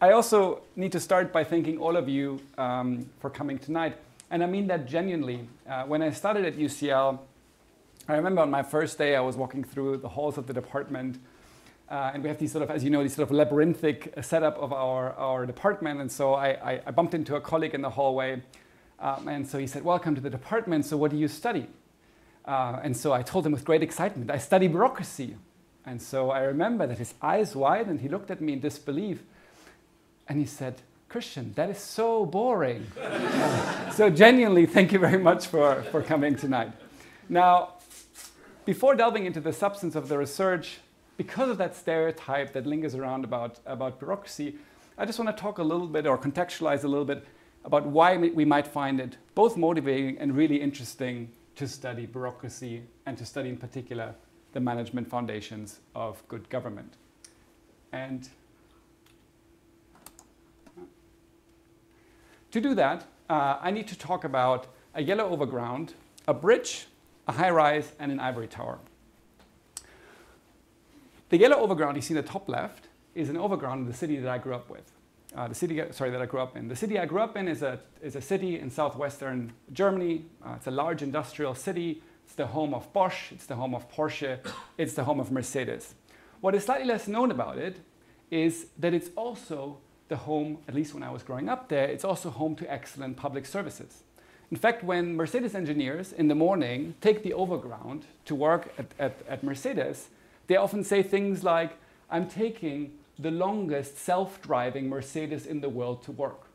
I 0.00 0.12
also 0.12 0.62
need 0.76 0.92
to 0.92 1.00
start 1.00 1.32
by 1.32 1.44
thanking 1.44 1.78
all 1.78 1.96
of 1.96 2.08
you 2.08 2.40
um, 2.58 3.06
for 3.20 3.30
coming 3.30 3.58
tonight. 3.58 3.96
And 4.30 4.42
I 4.42 4.46
mean 4.46 4.66
that 4.68 4.86
genuinely. 4.86 5.48
Uh, 5.68 5.84
when 5.84 6.02
I 6.02 6.10
started 6.10 6.44
at 6.44 6.56
UCL, 6.56 7.18
I 8.08 8.14
remember 8.14 8.40
on 8.42 8.50
my 8.50 8.62
first 8.62 8.98
day, 8.98 9.14
I 9.14 9.20
was 9.20 9.36
walking 9.36 9.62
through 9.62 9.98
the 9.98 10.08
halls 10.08 10.38
of 10.38 10.46
the 10.46 10.52
department 10.52 11.18
uh, 11.92 12.10
and 12.14 12.22
we 12.22 12.28
have 12.30 12.38
these 12.38 12.50
sort 12.50 12.62
of, 12.62 12.70
as 12.70 12.82
you 12.82 12.88
know, 12.88 13.02
these 13.02 13.14
sort 13.14 13.28
of 13.28 13.36
labyrinthic 13.36 14.14
setup 14.22 14.56
of 14.56 14.72
our, 14.72 15.12
our 15.12 15.44
department. 15.44 16.00
And 16.00 16.10
so 16.10 16.32
I, 16.32 16.48
I, 16.72 16.80
I 16.86 16.90
bumped 16.90 17.12
into 17.12 17.36
a 17.36 17.40
colleague 17.40 17.74
in 17.74 17.82
the 17.82 17.90
hallway. 17.90 18.40
Um, 18.98 19.28
and 19.28 19.46
so 19.46 19.58
he 19.58 19.66
said, 19.66 19.84
Welcome 19.84 20.14
to 20.14 20.20
the 20.22 20.30
department. 20.30 20.86
So 20.86 20.96
what 20.96 21.10
do 21.10 21.18
you 21.18 21.28
study? 21.28 21.66
Uh, 22.44 22.80
and 22.82 22.96
so 22.96 23.12
I 23.12 23.22
told 23.22 23.46
him 23.46 23.52
with 23.52 23.64
great 23.64 23.82
excitement, 23.82 24.30
I 24.30 24.38
study 24.38 24.68
bureaucracy. 24.68 25.36
And 25.84 26.00
so 26.00 26.30
I 26.30 26.40
remember 26.40 26.86
that 26.86 26.98
his 26.98 27.14
eyes 27.20 27.56
widened. 27.56 28.00
He 28.00 28.08
looked 28.08 28.30
at 28.30 28.40
me 28.40 28.52
in 28.54 28.60
disbelief. 28.60 29.22
And 30.28 30.38
he 30.38 30.46
said, 30.46 30.80
Christian, 31.08 31.52
that 31.54 31.68
is 31.68 31.78
so 31.78 32.24
boring. 32.24 32.86
so 33.92 34.08
genuinely, 34.08 34.66
thank 34.66 34.92
you 34.92 34.98
very 34.98 35.18
much 35.18 35.46
for, 35.46 35.82
for 35.90 36.02
coming 36.02 36.36
tonight. 36.36 36.72
Now, 37.28 37.74
before 38.64 38.94
delving 38.94 39.26
into 39.26 39.40
the 39.40 39.52
substance 39.52 39.94
of 39.94 40.08
the 40.08 40.16
research, 40.16 40.78
because 41.16 41.50
of 41.50 41.58
that 41.58 41.76
stereotype 41.76 42.52
that 42.52 42.66
lingers 42.66 42.94
around 42.94 43.24
about, 43.24 43.58
about 43.66 43.98
bureaucracy, 43.98 44.56
I 44.96 45.04
just 45.04 45.18
want 45.18 45.36
to 45.36 45.40
talk 45.40 45.58
a 45.58 45.62
little 45.62 45.86
bit 45.86 46.06
or 46.06 46.16
contextualize 46.16 46.84
a 46.84 46.88
little 46.88 47.04
bit 47.04 47.26
about 47.64 47.86
why 47.86 48.16
we 48.16 48.44
might 48.44 48.66
find 48.66 49.00
it 49.00 49.16
both 49.34 49.56
motivating 49.56 50.18
and 50.18 50.36
really 50.36 50.60
interesting 50.60 51.30
to 51.56 51.68
study 51.68 52.06
bureaucracy 52.06 52.82
and 53.06 53.16
to 53.18 53.24
study 53.24 53.48
in 53.48 53.56
particular 53.56 54.14
the 54.52 54.60
management 54.60 55.08
foundations 55.08 55.80
of 55.94 56.26
good 56.28 56.48
government. 56.48 56.94
And 57.92 58.28
to 62.50 62.60
do 62.60 62.74
that, 62.74 63.06
uh, 63.28 63.58
I 63.60 63.70
need 63.70 63.88
to 63.88 63.98
talk 63.98 64.24
about 64.24 64.66
a 64.94 65.02
yellow 65.02 65.28
overground, 65.28 65.94
a 66.28 66.34
bridge, 66.34 66.86
a 67.26 67.32
high 67.32 67.50
rise, 67.50 67.92
and 67.98 68.12
an 68.12 68.20
ivory 68.20 68.46
tower. 68.46 68.78
The 71.30 71.38
yellow 71.38 71.56
overground 71.56 71.96
you 71.96 72.02
see 72.02 72.14
in 72.14 72.22
the 72.22 72.28
top 72.28 72.48
left 72.48 72.88
is 73.14 73.30
an 73.30 73.36
overground 73.36 73.80
in 73.80 73.86
the 73.86 73.96
city 73.96 74.16
that 74.18 74.30
I 74.30 74.38
grew 74.38 74.54
up 74.54 74.68
with. 74.68 74.92
Uh, 75.34 75.48
the 75.48 75.54
city, 75.54 75.82
sorry, 75.90 76.10
that 76.10 76.20
I 76.20 76.26
grew 76.26 76.40
up 76.40 76.56
in. 76.56 76.68
The 76.68 76.76
city 76.76 76.98
I 76.98 77.06
grew 77.06 77.20
up 77.20 77.36
in 77.36 77.48
is 77.48 77.62
a, 77.62 77.80
is 78.02 78.16
a 78.16 78.20
city 78.20 78.58
in 78.58 78.70
southwestern 78.70 79.52
Germany. 79.72 80.26
Uh, 80.44 80.54
it's 80.56 80.66
a 80.66 80.70
large 80.70 81.02
industrial 81.02 81.54
city. 81.54 82.02
It's 82.24 82.34
the 82.34 82.46
home 82.46 82.72
of 82.72 82.90
Bosch, 82.92 83.30
it's 83.32 83.46
the 83.46 83.56
home 83.56 83.74
of 83.74 83.90
Porsche, 83.90 84.38
it's 84.78 84.94
the 84.94 85.04
home 85.04 85.20
of 85.20 85.30
Mercedes. 85.30 85.94
What 86.40 86.54
is 86.54 86.64
slightly 86.64 86.86
less 86.86 87.06
known 87.06 87.30
about 87.30 87.58
it 87.58 87.80
is 88.30 88.68
that 88.78 88.94
it's 88.94 89.10
also 89.16 89.78
the 90.08 90.16
home, 90.16 90.58
at 90.66 90.74
least 90.74 90.94
when 90.94 91.02
I 91.02 91.10
was 91.10 91.22
growing 91.22 91.48
up 91.48 91.68
there, 91.68 91.84
it's 91.84 92.04
also 92.04 92.30
home 92.30 92.56
to 92.56 92.72
excellent 92.72 93.16
public 93.16 93.44
services. 93.44 94.02
In 94.50 94.56
fact, 94.56 94.82
when 94.82 95.14
Mercedes 95.14 95.54
engineers 95.54 96.12
in 96.12 96.28
the 96.28 96.34
morning 96.34 96.94
take 97.00 97.22
the 97.22 97.32
overground 97.34 98.06
to 98.24 98.34
work 98.34 98.72
at, 98.78 98.86
at, 98.98 99.20
at 99.28 99.42
Mercedes, 99.42 100.08
they 100.46 100.56
often 100.56 100.84
say 100.84 101.02
things 101.02 101.44
like, 101.44 101.72
I'm 102.10 102.28
taking 102.28 102.92
the 103.22 103.30
longest 103.30 103.98
self-driving 103.98 104.88
Mercedes 104.88 105.46
in 105.46 105.60
the 105.60 105.68
world 105.68 106.02
to 106.04 106.12
work. 106.12 106.48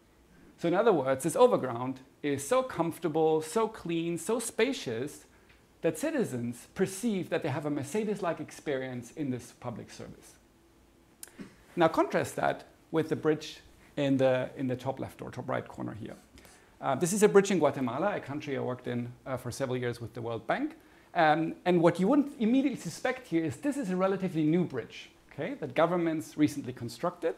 So 0.57 0.67
in 0.67 0.73
other 0.73 0.93
words, 0.93 1.23
this 1.23 1.35
overground 1.35 1.99
is 2.23 2.47
so 2.47 2.63
comfortable, 2.63 3.41
so 3.41 3.67
clean, 3.67 4.17
so 4.17 4.39
spacious 4.39 5.25
that 5.81 5.97
citizens 5.97 6.67
perceive 6.73 7.29
that 7.29 7.43
they 7.43 7.49
have 7.49 7.65
a 7.65 7.69
Mercedes-like 7.69 8.39
experience 8.39 9.11
in 9.11 9.29
this 9.29 9.53
public 9.59 9.91
service. 9.91 10.33
Now 11.75 11.87
contrast 11.87 12.35
that 12.37 12.65
with 12.91 13.09
the 13.09 13.15
bridge 13.15 13.59
in 13.95 14.17
the, 14.17 14.49
in 14.57 14.67
the 14.67 14.75
top 14.75 14.99
left 14.99 15.21
or 15.21 15.29
top 15.29 15.47
right 15.47 15.67
corner 15.67 15.93
here. 15.93 16.15
Uh, 16.81 16.95
this 16.95 17.13
is 17.13 17.23
a 17.23 17.29
bridge 17.29 17.51
in 17.51 17.59
Guatemala, 17.59 18.15
a 18.15 18.19
country 18.19 18.57
I 18.57 18.61
worked 18.61 18.87
in 18.87 19.11
uh, 19.25 19.37
for 19.37 19.51
several 19.51 19.77
years 19.77 20.01
with 20.01 20.13
the 20.13 20.21
World 20.21 20.45
Bank. 20.47 20.75
Um, 21.13 21.55
and 21.65 21.81
what 21.81 21.99
you 21.99 22.07
wouldn't 22.07 22.33
immediately 22.39 22.79
suspect 22.79 23.27
here 23.27 23.43
is 23.43 23.57
this 23.57 23.77
is 23.77 23.89
a 23.89 23.95
relatively 23.95 24.43
new 24.43 24.63
bridge 24.63 25.09
okay, 25.37 25.53
that 25.55 25.75
governments 25.75 26.37
recently 26.37 26.73
constructed. 26.73 27.35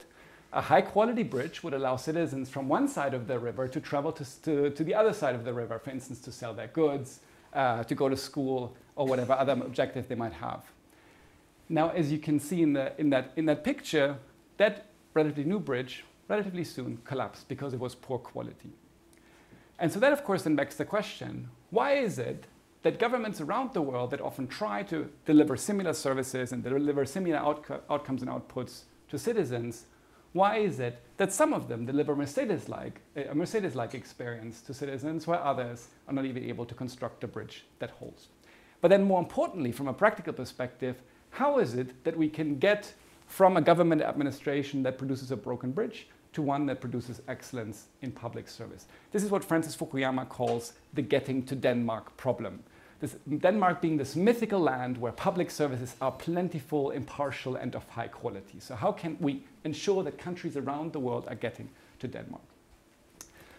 A 0.54 0.62
high 0.62 0.82
quality 0.82 1.24
bridge 1.24 1.64
would 1.64 1.74
allow 1.74 1.96
citizens 1.96 2.50
from 2.50 2.68
one 2.68 2.88
side 2.88 3.14
of 3.14 3.28
the 3.28 3.38
river 3.38 3.68
to 3.68 3.80
travel 3.80 4.12
to, 4.14 4.42
to, 4.42 4.70
to 4.72 4.84
the 4.84 4.96
other 4.96 5.14
side 5.14 5.36
of 5.36 5.46
the 5.46 5.54
river, 5.54 5.78
for 5.80 5.92
instance, 5.92 6.20
to 6.22 6.32
sell 6.32 6.54
their 6.54 6.68
goods, 6.68 7.20
uh, 7.54 7.84
to 7.84 7.96
go 7.96 8.10
to 8.10 8.18
school, 8.18 8.76
or 8.96 9.06
whatever 9.06 9.34
other 9.34 9.54
objective 9.54 10.08
they 10.08 10.16
might 10.16 10.34
have. 10.34 10.64
Now, 11.68 11.90
as 11.90 12.12
you 12.12 12.18
can 12.18 12.40
see 12.40 12.64
in, 12.64 12.74
the, 12.74 12.94
in, 13.00 13.12
that, 13.12 13.32
in 13.36 13.46
that 13.46 13.64
picture, 13.64 14.18
that 14.58 14.88
relatively 15.14 15.44
new 15.44 15.60
bridge 15.60 16.04
relatively 16.28 16.64
soon 16.64 16.98
collapsed 17.06 17.48
because 17.48 17.74
it 17.74 17.80
was 17.80 17.96
poor 17.96 18.18
quality. 18.18 18.72
And 19.78 19.92
so 19.92 20.00
that, 20.00 20.12
of 20.12 20.24
course, 20.24 20.44
then 20.44 20.56
begs 20.56 20.76
the 20.76 20.86
question 20.86 21.50
why 21.70 21.94
is 21.94 22.18
it 22.18 22.46
that 22.84 23.00
governments 23.00 23.42
around 23.42 23.74
the 23.74 23.82
world 23.82 24.12
that 24.12 24.22
often 24.22 24.48
try 24.48 24.84
to 24.84 25.10
deliver 25.26 25.58
similar 25.58 25.94
services 25.94 26.52
and 26.52 26.64
deliver 26.64 27.06
similar 27.06 27.38
outco- 27.38 27.82
outcomes 27.90 28.22
and 28.22 28.32
outputs 28.32 28.84
to 29.10 29.18
citizens, 29.18 29.86
why 30.32 30.58
is 30.58 30.80
it 30.80 31.02
that 31.18 31.34
some 31.34 31.54
of 31.54 31.68
them 31.68 31.86
deliver 31.86 32.16
Mercedes-like, 32.16 33.02
a 33.16 33.36
Mercedes-like 33.36 33.96
experience 33.96 34.62
to 34.62 34.74
citizens 34.74 35.28
where 35.28 35.44
others 35.44 35.88
are 36.08 36.14
not 36.14 36.26
even 36.26 36.44
able 36.44 36.66
to 36.66 36.76
construct 36.76 37.24
a 37.24 37.28
bridge 37.28 37.66
that 37.80 37.90
holds? 37.92 38.28
But 38.82 38.90
then 38.90 39.04
more 39.04 39.20
importantly, 39.20 39.72
from 39.72 39.88
a 39.88 39.94
practical 39.94 40.34
perspective, 40.34 41.02
how 41.32 41.60
is 41.60 41.74
it 41.74 42.04
that 42.06 42.16
we 42.16 42.30
can 42.30 42.60
get 42.60 42.94
from 43.28 43.58
a 43.58 43.62
government 43.62 44.02
administration 44.02 44.82
that 44.84 44.98
produces 44.98 45.32
a 45.32 45.38
broken 45.38 45.72
bridge 45.72 46.08
to 46.34 46.42
one 46.42 46.66
that 46.66 46.82
produces 46.82 47.22
excellence 47.28 47.88
in 48.02 48.12
public 48.12 48.48
service. 48.48 48.88
This 49.12 49.24
is 49.24 49.32
what 49.32 49.44
Francis 49.44 49.76
Fukuyama 49.76 50.28
calls 50.30 50.74
the 50.94 51.02
getting 51.02 51.44
to 51.46 51.56
Denmark 51.56 52.16
problem. 52.18 52.64
This, 53.00 53.16
Denmark 53.30 53.82
being 53.82 53.98
this 53.98 54.16
mythical 54.16 54.60
land 54.60 54.98
where 54.98 55.14
public 55.14 55.52
services 55.52 55.96
are 56.02 56.12
plentiful, 56.12 56.92
impartial, 56.92 57.56
and 57.56 57.76
of 57.76 57.88
high 57.90 58.10
quality. 58.10 58.60
So, 58.60 58.76
how 58.76 58.92
can 58.92 59.18
we 59.20 59.44
ensure 59.64 60.04
that 60.04 60.18
countries 60.18 60.58
around 60.58 60.92
the 60.92 61.00
world 61.00 61.26
are 61.30 61.36
getting 61.36 61.70
to 62.00 62.08
Denmark? 62.08 62.44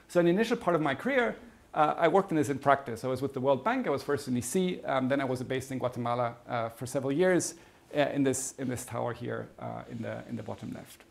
So, 0.09 0.21
in 0.21 0.27
the 0.27 0.33
initial 0.33 0.59
part 0.59 0.77
of 0.77 0.83
my 0.83 0.95
career, 0.95 1.37
uh, 1.73 1.95
I 1.97 2.09
worked 2.09 2.31
in 2.31 2.37
this 2.37 2.49
in 2.49 2.59
practice. 2.59 3.05
I 3.05 3.09
was 3.09 3.23
with 3.23 3.33
the 3.33 3.41
World 3.41 3.65
Bank. 3.65 3.87
I 3.87 3.91
was 3.91 4.03
first 4.03 4.29
in 4.29 4.35
DC, 4.35 4.87
um, 4.89 5.09
then 5.09 5.21
I 5.21 5.25
was 5.25 5.43
based 5.43 5.71
in 5.71 5.79
Guatemala 5.79 6.35
uh, 6.49 6.69
for 6.71 6.85
several 6.85 7.13
years 7.13 7.55
uh, 7.97 8.01
in, 8.13 8.25
this, 8.25 8.55
in 8.59 8.69
this 8.69 8.85
tower 8.85 9.13
here 9.13 9.49
uh, 9.59 9.83
in, 9.91 10.03
the, 10.03 10.23
in 10.29 10.37
the 10.37 10.43
bottom 10.43 10.73
left. 10.73 11.05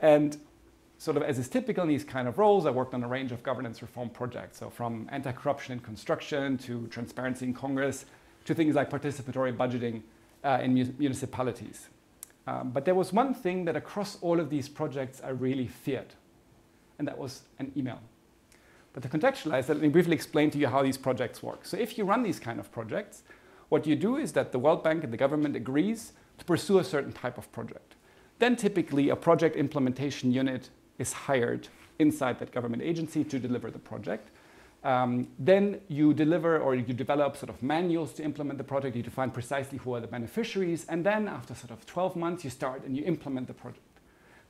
And 0.00 0.36
sort 1.04 1.18
of 1.18 1.22
as 1.22 1.38
is 1.38 1.48
typical 1.48 1.82
in 1.82 1.88
these 1.90 2.02
kind 2.02 2.26
of 2.26 2.38
roles, 2.38 2.64
I 2.64 2.70
worked 2.70 2.94
on 2.94 3.04
a 3.04 3.08
range 3.08 3.30
of 3.30 3.42
governance 3.42 3.82
reform 3.82 4.08
projects. 4.08 4.58
So 4.58 4.70
from 4.70 5.06
anti-corruption 5.12 5.74
in 5.74 5.80
construction 5.80 6.56
to 6.58 6.86
transparency 6.86 7.44
in 7.44 7.52
Congress 7.52 8.06
to 8.46 8.54
things 8.54 8.74
like 8.74 8.88
participatory 8.88 9.54
budgeting 9.54 10.00
uh, 10.42 10.60
in 10.62 10.72
mu- 10.72 10.94
municipalities. 10.98 11.88
Um, 12.46 12.70
but 12.70 12.86
there 12.86 12.94
was 12.94 13.12
one 13.12 13.34
thing 13.34 13.66
that 13.66 13.76
across 13.76 14.16
all 14.22 14.40
of 14.40 14.48
these 14.48 14.66
projects 14.66 15.20
I 15.22 15.28
really 15.28 15.66
feared, 15.66 16.14
and 16.98 17.06
that 17.06 17.18
was 17.18 17.42
an 17.58 17.70
email. 17.76 18.00
But 18.94 19.02
to 19.02 19.08
contextualize 19.10 19.66
that, 19.66 19.74
let 19.74 19.82
me 19.82 19.88
briefly 19.88 20.14
explain 20.14 20.50
to 20.52 20.58
you 20.58 20.68
how 20.68 20.82
these 20.82 20.96
projects 20.96 21.42
work. 21.42 21.66
So 21.66 21.76
if 21.76 21.98
you 21.98 22.04
run 22.04 22.22
these 22.22 22.40
kind 22.40 22.58
of 22.58 22.72
projects, 22.72 23.24
what 23.68 23.86
you 23.86 23.94
do 23.94 24.16
is 24.16 24.32
that 24.32 24.52
the 24.52 24.58
World 24.58 24.82
Bank 24.82 25.04
and 25.04 25.12
the 25.12 25.18
government 25.18 25.54
agrees 25.54 26.14
to 26.38 26.46
pursue 26.46 26.78
a 26.78 26.84
certain 26.84 27.12
type 27.12 27.36
of 27.36 27.52
project. 27.52 27.94
Then 28.38 28.56
typically 28.56 29.10
a 29.10 29.16
project 29.16 29.56
implementation 29.56 30.32
unit 30.32 30.70
is 30.98 31.12
hired 31.12 31.68
inside 31.98 32.38
that 32.40 32.52
government 32.52 32.82
agency 32.82 33.24
to 33.24 33.38
deliver 33.38 33.70
the 33.70 33.78
project. 33.78 34.30
Um, 34.82 35.28
then 35.38 35.80
you 35.88 36.12
deliver 36.12 36.58
or 36.58 36.74
you 36.74 36.82
develop 36.82 37.36
sort 37.36 37.48
of 37.48 37.62
manuals 37.62 38.12
to 38.14 38.22
implement 38.22 38.58
the 38.58 38.64
project. 38.64 38.94
You 38.94 39.02
define 39.02 39.30
precisely 39.30 39.78
who 39.78 39.94
are 39.94 40.00
the 40.00 40.06
beneficiaries. 40.06 40.84
And 40.88 41.04
then 41.04 41.26
after 41.26 41.54
sort 41.54 41.70
of 41.70 41.86
12 41.86 42.16
months, 42.16 42.44
you 42.44 42.50
start 42.50 42.84
and 42.84 42.94
you 42.96 43.04
implement 43.04 43.46
the 43.46 43.54
project. 43.54 43.80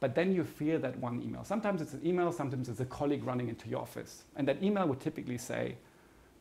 But 0.00 0.16
then 0.16 0.34
you 0.34 0.42
fear 0.44 0.78
that 0.78 0.98
one 0.98 1.22
email. 1.22 1.44
Sometimes 1.44 1.80
it's 1.80 1.94
an 1.94 2.04
email, 2.04 2.32
sometimes 2.32 2.68
it's 2.68 2.80
a 2.80 2.84
colleague 2.84 3.24
running 3.24 3.48
into 3.48 3.68
your 3.68 3.80
office. 3.80 4.24
And 4.34 4.46
that 4.48 4.62
email 4.62 4.86
would 4.88 5.00
typically 5.00 5.38
say, 5.38 5.76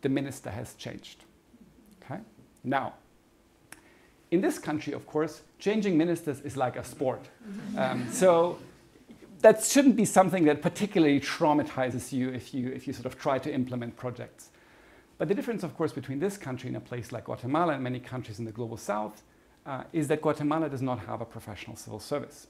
the 0.01 0.09
minister 0.09 0.49
has 0.49 0.73
changed. 0.73 1.23
Okay? 2.03 2.19
Now, 2.63 2.93
in 4.31 4.41
this 4.41 4.57
country, 4.57 4.93
of 4.93 5.05
course, 5.05 5.43
changing 5.59 5.97
ministers 5.97 6.41
is 6.41 6.57
like 6.57 6.75
a 6.75 6.83
sport. 6.83 7.21
Um, 7.77 8.11
so 8.11 8.57
that 9.43 9.63
shouldn't 9.63 9.97
be 9.97 10.05
something 10.05 10.45
that 10.45 10.61
particularly 10.61 11.19
traumatizes 11.19 12.13
you 12.13 12.29
if 12.29 12.53
you, 12.53 12.69
if 12.69 12.87
you 12.87 12.93
sort 12.93 13.05
of 13.05 13.19
try 13.19 13.37
to 13.37 13.53
implement 13.53 13.95
projects. 13.95 14.49
But 15.17 15.27
the 15.27 15.35
difference, 15.35 15.63
of 15.63 15.75
course, 15.77 15.91
between 15.91 16.19
this 16.19 16.37
country 16.37 16.69
and 16.69 16.77
a 16.77 16.79
place 16.79 17.11
like 17.11 17.25
Guatemala 17.25 17.73
and 17.73 17.83
many 17.83 17.99
countries 17.99 18.39
in 18.39 18.45
the 18.45 18.51
global 18.51 18.77
south 18.77 19.21
uh, 19.65 19.83
is 19.91 20.07
that 20.07 20.21
Guatemala 20.21 20.69
does 20.69 20.81
not 20.81 20.99
have 20.99 21.21
a 21.21 21.25
professional 21.25 21.75
civil 21.75 21.99
service. 21.99 22.47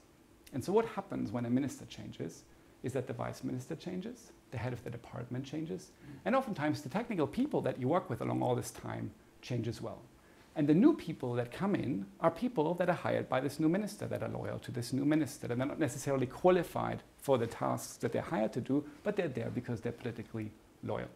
And 0.52 0.64
so, 0.64 0.72
what 0.72 0.86
happens 0.86 1.32
when 1.32 1.44
a 1.46 1.50
minister 1.50 1.84
changes 1.86 2.44
is 2.84 2.92
that 2.92 3.08
the 3.08 3.12
vice 3.12 3.42
minister 3.42 3.74
changes, 3.74 4.30
the 4.52 4.58
head 4.58 4.72
of 4.72 4.82
the 4.84 4.90
department 4.90 5.44
changes, 5.44 5.90
and 6.24 6.36
oftentimes 6.36 6.82
the 6.82 6.88
technical 6.88 7.26
people 7.26 7.60
that 7.62 7.80
you 7.80 7.88
work 7.88 8.08
with 8.08 8.20
along 8.20 8.40
all 8.40 8.54
this 8.54 8.70
time 8.70 9.10
change 9.42 9.66
as 9.66 9.82
well. 9.82 10.00
And 10.56 10.68
the 10.68 10.74
new 10.74 10.94
people 10.94 11.34
that 11.34 11.50
come 11.50 11.74
in 11.74 12.06
are 12.20 12.30
people 12.30 12.74
that 12.74 12.88
are 12.88 12.94
hired 12.94 13.28
by 13.28 13.40
this 13.40 13.58
new 13.58 13.68
minister, 13.68 14.06
that 14.06 14.22
are 14.22 14.28
loyal 14.28 14.58
to 14.60 14.70
this 14.70 14.92
new 14.92 15.04
minister, 15.04 15.48
and 15.50 15.60
they're 15.60 15.66
not 15.66 15.80
necessarily 15.80 16.26
qualified 16.26 17.02
for 17.18 17.38
the 17.38 17.46
tasks 17.46 17.96
that 17.96 18.12
they're 18.12 18.22
hired 18.22 18.52
to 18.52 18.60
do, 18.60 18.84
but 19.02 19.16
they're 19.16 19.28
there 19.28 19.50
because 19.50 19.80
they're 19.80 19.90
politically 19.90 20.52
loyal. 20.84 21.08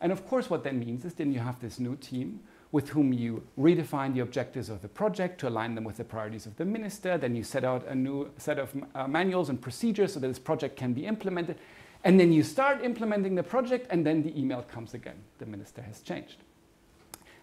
And 0.00 0.12
of 0.12 0.26
course, 0.26 0.50
what 0.50 0.62
that 0.64 0.74
means 0.74 1.04
is 1.04 1.14
then 1.14 1.32
you 1.32 1.40
have 1.40 1.60
this 1.60 1.80
new 1.80 1.96
team 1.96 2.40
with 2.70 2.90
whom 2.90 3.12
you 3.12 3.42
redefine 3.58 4.14
the 4.14 4.20
objectives 4.20 4.68
of 4.68 4.82
the 4.82 4.88
project 4.88 5.38
to 5.40 5.48
align 5.48 5.74
them 5.74 5.84
with 5.84 5.96
the 5.96 6.04
priorities 6.04 6.46
of 6.46 6.56
the 6.56 6.64
minister. 6.64 7.16
Then 7.16 7.34
you 7.34 7.42
set 7.42 7.64
out 7.64 7.86
a 7.86 7.94
new 7.94 8.30
set 8.36 8.58
of 8.58 8.72
uh, 8.94 9.06
manuals 9.08 9.48
and 9.48 9.60
procedures 9.60 10.14
so 10.14 10.20
that 10.20 10.28
this 10.28 10.38
project 10.38 10.76
can 10.76 10.92
be 10.92 11.06
implemented. 11.06 11.58
And 12.04 12.20
then 12.20 12.32
you 12.32 12.42
start 12.42 12.84
implementing 12.84 13.34
the 13.34 13.42
project, 13.42 13.86
and 13.90 14.04
then 14.04 14.22
the 14.22 14.38
email 14.38 14.62
comes 14.62 14.92
again. 14.92 15.16
The 15.38 15.46
minister 15.46 15.82
has 15.82 16.00
changed. 16.00 16.42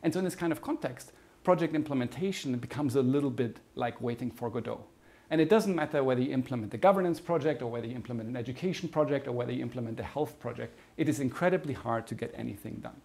And 0.03 0.13
so, 0.13 0.19
in 0.19 0.25
this 0.25 0.35
kind 0.35 0.51
of 0.51 0.61
context, 0.61 1.11
project 1.43 1.75
implementation 1.75 2.57
becomes 2.57 2.95
a 2.95 3.01
little 3.01 3.29
bit 3.29 3.57
like 3.75 3.99
waiting 4.01 4.31
for 4.31 4.49
Godot. 4.49 4.85
And 5.31 5.39
it 5.39 5.49
doesn't 5.49 5.75
matter 5.75 6.03
whether 6.03 6.21
you 6.21 6.33
implement 6.33 6.73
a 6.73 6.77
governance 6.77 7.21
project 7.21 7.61
or 7.61 7.71
whether 7.71 7.87
you 7.87 7.95
implement 7.95 8.27
an 8.27 8.35
education 8.35 8.89
project 8.89 9.27
or 9.27 9.31
whether 9.31 9.53
you 9.53 9.61
implement 9.61 9.99
a 9.99 10.03
health 10.03 10.37
project, 10.39 10.77
it 10.97 11.07
is 11.07 11.21
incredibly 11.21 11.73
hard 11.73 12.05
to 12.07 12.15
get 12.15 12.33
anything 12.35 12.75
done. 12.75 13.01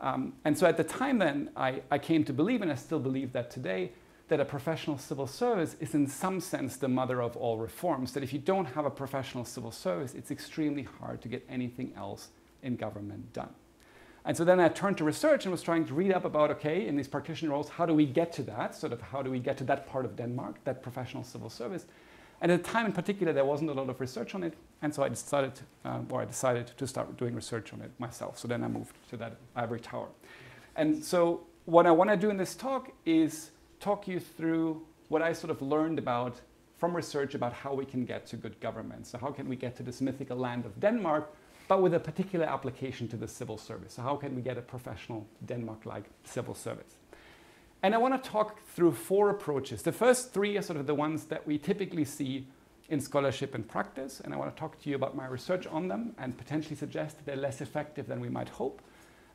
Um, 0.00 0.32
and 0.44 0.56
so 0.56 0.66
at 0.66 0.78
the 0.78 0.84
time 0.84 1.18
then, 1.18 1.50
I, 1.54 1.82
I 1.90 1.98
came 1.98 2.24
to 2.24 2.32
believe, 2.32 2.62
and 2.62 2.72
I 2.72 2.76
still 2.76 2.98
believe 2.98 3.32
that 3.32 3.50
today, 3.50 3.92
that 4.28 4.40
a 4.40 4.44
professional 4.44 4.98
civil 4.98 5.26
service 5.26 5.76
is 5.78 5.94
in 5.94 6.06
some 6.06 6.40
sense 6.40 6.76
the 6.76 6.88
mother 6.88 7.22
of 7.22 7.36
all 7.36 7.58
reforms. 7.58 8.12
That 8.12 8.22
if 8.22 8.32
you 8.32 8.38
don't 8.38 8.66
have 8.66 8.86
a 8.86 8.90
professional 8.90 9.44
civil 9.44 9.70
service, 9.70 10.14
it's 10.14 10.30
extremely 10.30 10.82
hard 10.98 11.20
to 11.22 11.28
get 11.28 11.44
anything 11.48 11.92
else 11.96 12.28
in 12.62 12.76
government 12.76 13.32
done. 13.32 13.50
And 14.26 14.36
so 14.36 14.44
then 14.44 14.58
I 14.58 14.68
turned 14.68 14.98
to 14.98 15.04
research 15.04 15.44
and 15.44 15.52
was 15.52 15.62
trying 15.62 15.86
to 15.86 15.94
read 15.94 16.12
up 16.12 16.24
about, 16.24 16.50
okay, 16.50 16.88
in 16.88 16.96
these 16.96 17.06
practitioner 17.06 17.52
roles, 17.52 17.68
how 17.68 17.86
do 17.86 17.94
we 17.94 18.04
get 18.04 18.32
to 18.34 18.42
that? 18.42 18.74
Sort 18.74 18.92
of 18.92 19.00
how 19.00 19.22
do 19.22 19.30
we 19.30 19.38
get 19.38 19.56
to 19.58 19.64
that 19.64 19.86
part 19.86 20.04
of 20.04 20.16
Denmark, 20.16 20.56
that 20.64 20.82
professional 20.82 21.22
civil 21.22 21.48
service? 21.48 21.86
And 22.40 22.50
at 22.50 22.64
the 22.64 22.68
time 22.68 22.86
in 22.86 22.92
particular, 22.92 23.32
there 23.32 23.44
wasn't 23.44 23.70
a 23.70 23.72
lot 23.72 23.88
of 23.88 24.00
research 24.00 24.34
on 24.34 24.42
it. 24.42 24.54
And 24.82 24.92
so 24.92 25.04
I 25.04 25.08
decided, 25.08 25.52
uh, 25.84 26.00
or 26.10 26.22
I 26.22 26.24
decided 26.24 26.66
to 26.76 26.86
start 26.88 27.16
doing 27.16 27.36
research 27.36 27.72
on 27.72 27.80
it 27.80 27.92
myself. 28.00 28.36
So 28.36 28.48
then 28.48 28.64
I 28.64 28.68
moved 28.68 28.96
to 29.10 29.16
that 29.18 29.36
ivory 29.54 29.80
tower. 29.80 30.08
And 30.74 31.02
so 31.02 31.46
what 31.64 31.86
I 31.86 31.92
want 31.92 32.10
to 32.10 32.16
do 32.16 32.28
in 32.28 32.36
this 32.36 32.56
talk 32.56 32.90
is 33.06 33.52
talk 33.78 34.08
you 34.08 34.18
through 34.18 34.82
what 35.08 35.22
I 35.22 35.32
sort 35.32 35.52
of 35.52 35.62
learned 35.62 36.00
about 36.00 36.40
from 36.78 36.94
research 36.94 37.34
about 37.34 37.52
how 37.52 37.72
we 37.72 37.84
can 37.86 38.04
get 38.04 38.26
to 38.26 38.36
good 38.36 38.58
government. 38.60 39.06
So 39.06 39.18
how 39.18 39.30
can 39.30 39.48
we 39.48 39.56
get 39.56 39.76
to 39.76 39.82
this 39.82 40.00
mythical 40.00 40.36
land 40.36 40.66
of 40.66 40.78
Denmark, 40.80 41.32
but 41.68 41.82
with 41.82 41.94
a 41.94 42.00
particular 42.00 42.46
application 42.46 43.08
to 43.08 43.16
the 43.16 43.28
civil 43.28 43.58
service. 43.58 43.94
So 43.94 44.02
how 44.02 44.16
can 44.16 44.34
we 44.34 44.42
get 44.42 44.56
a 44.56 44.62
professional 44.62 45.26
Denmark-like 45.46 46.04
civil 46.24 46.54
service? 46.54 46.96
And 47.82 47.94
I 47.94 47.98
want 47.98 48.22
to 48.22 48.30
talk 48.30 48.60
through 48.68 48.92
four 48.92 49.30
approaches. 49.30 49.82
The 49.82 49.92
first 49.92 50.32
three 50.32 50.56
are 50.56 50.62
sort 50.62 50.78
of 50.78 50.86
the 50.86 50.94
ones 50.94 51.24
that 51.24 51.46
we 51.46 51.58
typically 51.58 52.04
see 52.04 52.46
in 52.88 53.00
scholarship 53.00 53.54
and 53.54 53.66
practice, 53.68 54.20
and 54.20 54.32
I 54.32 54.36
want 54.36 54.54
to 54.54 54.58
talk 54.58 54.80
to 54.82 54.90
you 54.90 54.96
about 54.96 55.16
my 55.16 55.26
research 55.26 55.66
on 55.66 55.88
them 55.88 56.14
and 56.18 56.36
potentially 56.36 56.76
suggest 56.76 57.16
that 57.16 57.26
they're 57.26 57.36
less 57.36 57.60
effective 57.60 58.06
than 58.06 58.20
we 58.20 58.28
might 58.28 58.48
hope. 58.48 58.80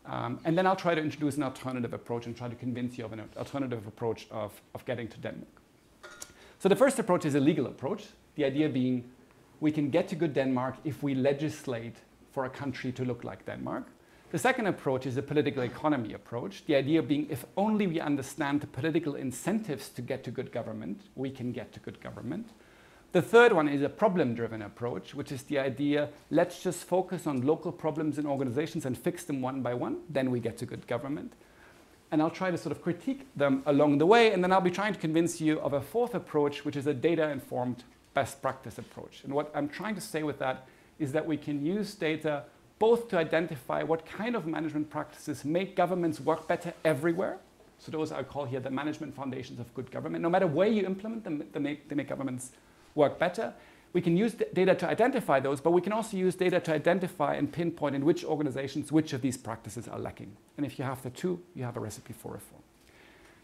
Um, 0.06 0.40
and 0.46 0.58
then 0.58 0.66
I'll 0.66 0.76
try 0.76 0.96
to 0.96 1.02
introduce 1.02 1.38
an 1.38 1.44
alternative 1.44 1.94
approach 1.94 2.26
and 2.26 2.36
try 2.36 2.48
to 2.48 2.56
convince 2.56 2.98
you 2.98 3.06
of 3.06 3.14
an 3.14 3.22
alternative 3.38 3.86
approach 3.88 4.28
of, 4.32 4.60
of 4.74 4.84
getting 4.86 5.08
to 5.10 5.18
Denmark. 5.20 5.62
So 6.60 6.70
the 6.70 6.76
first 6.76 6.98
approach 6.98 7.26
is 7.26 7.36
a 7.36 7.40
legal 7.40 7.68
approach, 7.68 8.06
the 8.36 8.46
idea 8.46 8.70
being 8.70 9.04
we 9.60 9.72
can 9.72 9.90
get 9.90 10.08
to 10.08 10.16
good 10.16 10.34
Denmark 10.34 10.76
if 10.84 11.04
we 11.04 11.14
legislate 11.14 11.96
for 12.32 12.46
a 12.46 12.50
country 12.50 12.92
to 12.94 13.06
look 13.06 13.24
like 13.24 13.46
Denmark. 13.46 13.88
The 14.32 14.40
second 14.40 14.68
approach 14.68 15.06
is 15.06 15.18
a 15.18 15.22
political 15.22 15.62
economy 15.64 16.14
approach, 16.14 16.64
the 16.66 16.76
idea 16.76 17.04
being 17.04 17.28
if 17.30 17.46
only 17.58 17.86
we 17.86 18.00
understand 18.00 18.62
the 18.62 18.68
political 18.68 19.16
incentives 19.16 19.90
to 19.90 20.02
get 20.02 20.24
to 20.24 20.32
good 20.32 20.54
government, 20.54 21.02
we 21.16 21.30
can 21.30 21.52
get 21.52 21.74
to 21.74 21.82
good 21.82 22.00
government. 22.00 22.48
The 23.12 23.22
third 23.22 23.52
one 23.52 23.68
is 23.68 23.82
a 23.82 23.90
problem 23.90 24.34
driven 24.34 24.62
approach, 24.62 25.14
which 25.14 25.34
is 25.34 25.44
the 25.44 25.60
idea 25.60 26.08
let's 26.30 26.64
just 26.64 26.86
focus 26.86 27.28
on 27.28 27.46
local 27.46 27.74
problems 27.74 28.18
in 28.18 28.26
organizations 28.26 28.86
and 28.86 28.98
fix 28.98 29.26
them 29.26 29.42
one 29.42 29.62
by 29.62 29.74
one, 29.74 29.98
then 30.10 30.32
we 30.32 30.40
get 30.40 30.58
to 30.60 30.66
good 30.66 30.88
government. 30.88 31.34
And 32.10 32.22
I'll 32.22 32.30
try 32.30 32.52
to 32.52 32.58
sort 32.58 32.72
of 32.72 32.82
critique 32.82 33.28
them 33.36 33.64
along 33.66 33.98
the 33.98 34.06
way, 34.06 34.32
and 34.32 34.42
then 34.42 34.54
I'll 34.54 34.62
be 34.62 34.72
trying 34.72 34.94
to 34.94 35.00
convince 35.00 35.42
you 35.42 35.60
of 35.60 35.74
a 35.74 35.82
fourth 35.82 36.16
approach, 36.16 36.64
which 36.64 36.78
is 36.78 36.88
a 36.88 36.94
data 36.94 37.30
informed 37.30 37.84
best 38.14 38.42
practice 38.42 38.78
approach. 38.78 39.26
And 39.26 39.34
what 39.34 39.52
I'm 39.54 39.68
trying 39.68 39.96
to 39.96 40.02
say 40.02 40.24
with 40.24 40.40
that 40.40 40.68
is 41.02 41.12
that 41.12 41.26
we 41.26 41.36
can 41.36 41.66
use 41.66 41.96
data 41.96 42.44
both 42.80 43.10
to 43.10 43.18
identify 43.18 43.84
what 43.84 44.06
kind 44.06 44.36
of 44.36 44.48
management 44.48 44.90
practices 44.90 45.44
make 45.44 45.76
governments 45.76 46.20
work 46.20 46.48
better 46.48 46.74
everywhere. 46.86 47.38
So 47.78 47.92
those 47.92 48.12
I 48.12 48.24
call 48.24 48.46
here 48.46 48.60
the 48.60 48.70
management 48.70 49.16
foundations 49.16 49.60
of 49.60 49.74
good 49.74 49.92
government. 49.92 50.22
No 50.22 50.30
matter 50.30 50.48
where 50.48 50.68
you 50.68 50.86
implement 50.86 51.24
them, 51.24 51.44
they 51.52 51.60
make, 51.60 51.90
they 51.90 51.96
make 51.96 52.10
governments 52.10 52.52
work 52.96 53.18
better. 53.20 53.54
We 53.94 54.02
can 54.02 54.16
use 54.16 54.34
data 54.54 54.74
to 54.76 54.88
identify 54.88 55.40
those, 55.40 55.60
but 55.60 55.72
we 55.72 55.82
can 55.82 55.92
also 55.92 56.16
use 56.16 56.36
data 56.36 56.60
to 56.60 56.74
identify 56.74 57.36
and 57.36 57.52
pinpoint 57.52 57.96
in 57.96 58.06
which 58.06 58.24
organizations 58.24 58.92
which 58.92 59.14
of 59.14 59.22
these 59.22 59.38
practices 59.38 59.88
are 59.88 60.00
lacking. 60.00 60.38
And 60.58 60.66
if 60.66 60.80
you 60.80 60.86
have 60.86 61.02
the 61.04 61.10
two, 61.10 61.42
you 61.56 61.64
have 61.64 61.78
a 61.78 61.80
recipe 61.80 62.14
for 62.14 62.34
reform. 62.34 62.62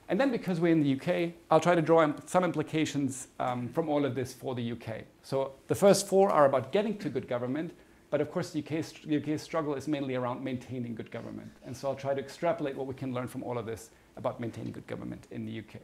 And 0.10 0.20
then 0.20 0.32
because 0.32 0.60
we're 0.60 0.72
in 0.72 0.82
the 0.82 0.94
UK, 0.94 1.34
I'll 1.52 1.60
try 1.60 1.76
to 1.76 1.82
draw 1.82 2.10
some 2.26 2.44
implications 2.44 3.28
um, 3.40 3.68
from 3.70 3.90
all 3.90 4.06
of 4.06 4.16
this 4.16 4.34
for 4.34 4.56
the 4.56 4.72
UK. 4.72 5.04
So 5.22 5.52
the 5.68 5.76
first 5.76 6.08
four 6.08 6.30
are 6.32 6.46
about 6.46 6.72
getting 6.72 6.98
to 7.00 7.10
good 7.10 7.28
government, 7.28 7.74
but 8.10 8.22
of 8.22 8.32
course, 8.32 8.52
the 8.52 8.60
UK's, 8.60 8.94
UK's 9.06 9.42
struggle 9.42 9.76
is 9.76 9.88
mainly 9.88 10.16
around 10.16 10.42
maintaining 10.42 10.96
good 10.96 11.12
government. 11.12 11.52
And 11.66 11.76
so 11.76 11.90
I'll 11.90 11.96
try 11.96 12.14
to 12.14 12.22
extrapolate 12.22 12.78
what 12.78 12.88
we 12.88 12.94
can 12.94 13.14
learn 13.14 13.28
from 13.28 13.44
all 13.44 13.58
of 13.58 13.66
this 13.66 13.90
about 14.16 14.40
maintaining 14.40 14.72
good 14.72 14.88
government 14.88 15.28
in 15.30 15.46
the 15.46 15.60
UK. 15.60 15.82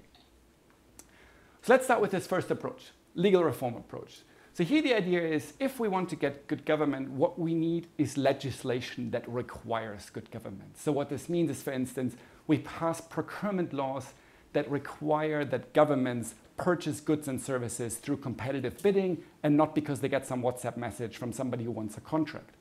So 1.61 1.73
let's 1.73 1.83
start 1.83 1.99
with 1.99 2.11
this 2.11 2.25
first 2.25 2.49
approach, 2.49 2.91
legal 3.15 3.43
reform 3.43 3.75
approach. 3.75 4.21
So 4.53 4.63
here 4.63 4.81
the 4.81 4.93
idea 4.93 5.21
is 5.21 5.53
if 5.59 5.79
we 5.79 5.87
want 5.87 6.09
to 6.09 6.15
get 6.15 6.47
good 6.47 6.65
government, 6.65 7.09
what 7.09 7.39
we 7.39 7.55
need 7.55 7.87
is 7.97 8.17
legislation 8.17 9.11
that 9.11 9.27
requires 9.27 10.09
good 10.11 10.29
government. 10.31 10.77
So 10.77 10.91
what 10.91 11.09
this 11.09 11.27
means 11.27 11.49
is, 11.49 11.61
for 11.61 11.71
instance, 11.73 12.15
we 12.47 12.59
pass 12.59 13.01
procurement 13.01 13.73
laws 13.73 14.13
that 14.53 14.69
require 14.69 15.43
that 15.45 15.73
governments 15.73 16.35
purchase 16.57 16.99
goods 16.99 17.27
and 17.27 17.41
services 17.41 17.95
through 17.95 18.17
competitive 18.17 18.81
bidding 18.81 19.23
and 19.41 19.57
not 19.57 19.73
because 19.73 19.99
they 19.99 20.09
get 20.09 20.25
some 20.25 20.41
WhatsApp 20.41 20.77
message 20.77 21.17
from 21.17 21.33
somebody 21.33 21.63
who 21.63 21.71
wants 21.71 21.97
a 21.97 22.01
contract. 22.01 22.55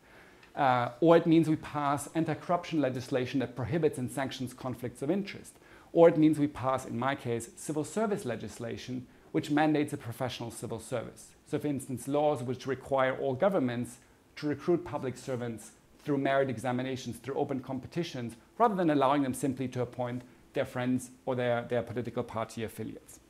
Uh, 0.57 0.91
or 1.01 1.17
it 1.17 1.27
means 1.27 1.49
we 1.49 1.57
pass 1.57 2.09
anti 2.15 2.35
corruption 2.35 2.81
legislation 2.81 3.41
that 3.41 3.57
prohibits 3.57 3.99
and 3.99 4.11
sanctions 4.11 4.53
conflicts 4.53 5.03
of 5.03 5.11
interest. 5.11 5.55
Or 5.93 6.09
it 6.09 6.17
means 6.17 6.39
we 6.39 6.47
pass, 6.47 6.87
in 6.87 6.99
my 6.99 7.15
case, 7.15 7.51
civil 7.57 7.85
service 7.85 8.25
legislation 8.25 9.07
which 9.33 9.51
mandates 9.51 9.95
a 9.95 9.97
professional 9.97 10.51
civil 10.51 10.79
service. 10.79 11.29
So, 11.47 11.59
for 11.59 11.67
instance, 11.67 12.07
laws 12.07 12.43
which 12.43 12.67
require 12.67 13.17
all 13.17 13.35
governments 13.35 13.97
to 14.37 14.47
recruit 14.47 14.85
public 14.85 15.17
servants 15.17 15.73
through 16.05 16.19
merit 16.19 16.51
examinations, 16.51 17.17
through 17.17 17.37
open 17.37 17.61
competitions, 17.61 18.37
rather 18.59 18.75
than 18.75 18.91
allowing 18.91 19.23
them 19.23 19.35
simply 19.35 19.69
to 19.69 19.83
appoint 19.83 20.23
their 20.53 20.65
friends 20.65 21.11
or 21.27 21.35
their, 21.35 21.63
their 21.63 21.83
political 21.83 22.23
party 22.23 22.65
affiliates. 22.65 23.21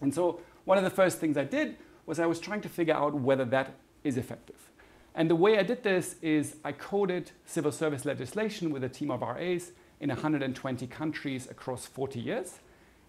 And 0.00 0.14
so 0.14 0.40
one 0.64 0.78
of 0.78 0.84
the 0.84 0.90
first 0.90 1.18
things 1.18 1.36
I 1.36 1.44
did 1.44 1.76
was 2.06 2.18
I 2.18 2.26
was 2.26 2.40
trying 2.40 2.60
to 2.62 2.68
figure 2.68 2.94
out 2.94 3.14
whether 3.14 3.44
that 3.46 3.74
is 4.04 4.16
effective. 4.16 4.70
And 5.14 5.28
the 5.28 5.36
way 5.36 5.58
I 5.58 5.62
did 5.62 5.82
this 5.82 6.16
is 6.22 6.56
I 6.64 6.72
coded 6.72 7.32
civil 7.44 7.72
service 7.72 8.04
legislation 8.04 8.70
with 8.70 8.82
a 8.82 8.88
team 8.88 9.10
of 9.10 9.20
RAs 9.20 9.72
in 10.00 10.08
120 10.08 10.86
countries 10.86 11.48
across 11.50 11.86
40 11.86 12.18
years. 12.18 12.58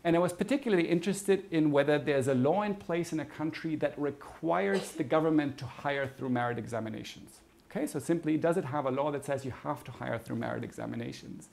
And 0.03 0.15
I 0.17 0.19
was 0.19 0.33
particularly 0.33 0.89
interested 0.89 1.45
in 1.49 1.71
whether 1.71 1.97
there's 1.97 2.27
a 2.27 2.33
law 2.35 2.63
in 2.63 2.75
place 2.75 3.13
in 3.13 3.21
a 3.21 3.25
country 3.25 3.75
that 3.77 3.97
requires 3.97 4.91
the 4.91 5.03
government 5.03 5.57
to 5.59 5.65
hire 5.65 6.07
through 6.07 6.29
merit 6.29 6.59
examinations. 6.59 7.39
Okay, 7.75 7.87
so 7.87 7.97
simply, 7.97 8.37
does 8.37 8.57
it 8.57 8.65
have 8.65 8.85
a 8.85 8.91
law 8.91 9.09
that 9.09 9.25
says 9.25 9.43
you 9.43 9.53
have 9.63 9.83
to 9.85 9.91
hire 9.91 10.19
through 10.19 10.35
merit 10.35 10.63
examinations? 10.63 11.49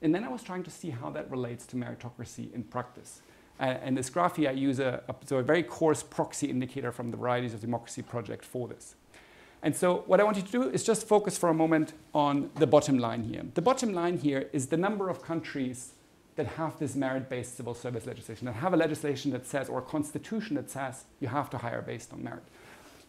And 0.00 0.14
then 0.14 0.24
I 0.24 0.28
was 0.28 0.42
trying 0.42 0.62
to 0.62 0.70
see 0.70 0.88
how 0.88 1.10
that 1.10 1.30
relates 1.30 1.66
to 1.66 1.76
meritocracy 1.76 2.54
in 2.54 2.62
practice. 2.62 3.20
Uh, 3.60 3.64
and 3.64 3.94
this 3.94 4.08
graph 4.08 4.36
here, 4.36 4.48
I 4.48 4.52
use 4.52 4.80
a, 4.80 5.02
a, 5.08 5.14
so 5.26 5.36
a 5.36 5.42
very 5.42 5.62
coarse 5.62 6.02
proxy 6.02 6.48
indicator 6.48 6.90
from 6.90 7.10
the 7.10 7.18
Varieties 7.18 7.52
of 7.52 7.60
Democracy 7.60 8.00
project 8.00 8.46
for 8.46 8.66
this. 8.66 8.94
And 9.62 9.76
so 9.76 10.04
what 10.06 10.20
I 10.20 10.24
want 10.24 10.38
you 10.38 10.42
to 10.42 10.50
do 10.50 10.62
is 10.70 10.84
just 10.84 11.06
focus 11.06 11.36
for 11.36 11.50
a 11.50 11.54
moment 11.54 11.92
on 12.14 12.50
the 12.54 12.66
bottom 12.66 12.98
line 12.98 13.24
here. 13.24 13.42
The 13.52 13.60
bottom 13.60 13.92
line 13.92 14.16
here 14.16 14.48
is 14.54 14.68
the 14.68 14.78
number 14.78 15.10
of 15.10 15.20
countries 15.20 15.92
that 16.36 16.46
have 16.46 16.78
this 16.78 16.94
merit-based 16.94 17.56
civil 17.58 17.74
service 17.74 18.06
legislation, 18.06 18.46
that 18.46 18.52
have 18.54 18.72
a 18.72 18.76
legislation 18.76 19.32
that 19.32 19.44
says, 19.44 19.68
or 19.68 19.80
a 19.80 19.82
constitution 19.82 20.56
that 20.56 20.70
says, 20.70 21.04
you 21.20 21.28
have 21.28 21.50
to 21.50 21.58
hire 21.58 21.82
based 21.82 22.12
on 22.14 22.24
merit. 22.24 22.44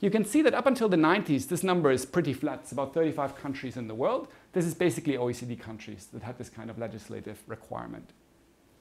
You 0.02 0.10
can 0.10 0.24
see 0.24 0.42
that 0.44 0.54
up 0.54 0.66
until 0.66 0.88
the 0.88 0.98
90s, 0.98 1.50
this 1.50 1.62
number 1.62 1.92
is 1.92 2.06
pretty 2.06 2.32
flat. 2.32 2.60
It's 2.64 2.72
about 2.72 2.94
35 2.94 3.36
countries 3.36 3.76
in 3.76 3.88
the 3.88 3.96
world. 3.96 4.30
This 4.54 4.66
is 4.66 4.74
basically 4.74 5.16
OECD 5.16 5.60
countries 5.60 6.08
that 6.14 6.24
had 6.24 6.38
this 6.38 6.50
kind 6.50 6.70
of 6.70 6.78
legislative 6.78 7.38
requirement. 7.48 8.12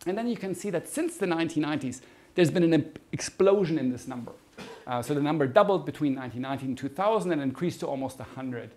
And 0.06 0.16
then 0.16 0.28
you 0.28 0.36
can 0.36 0.54
see 0.54 0.70
that 0.70 0.86
since 0.86 1.16
the 1.16 1.26
1990s, 1.26 2.02
there's 2.36 2.52
been 2.52 2.72
an 2.72 2.92
explosion 3.10 3.78
in 3.78 3.90
this 3.90 4.06
number. 4.06 4.32
Uh, 4.86 5.02
so 5.02 5.12
the 5.12 5.20
number 5.20 5.46
doubled 5.48 5.84
between 5.84 6.14
1990 6.14 6.66
and 6.66 6.78
2000 6.78 7.32
and 7.32 7.42
increased 7.42 7.80
to 7.80 7.86
almost 7.86 8.20
100 8.20 8.70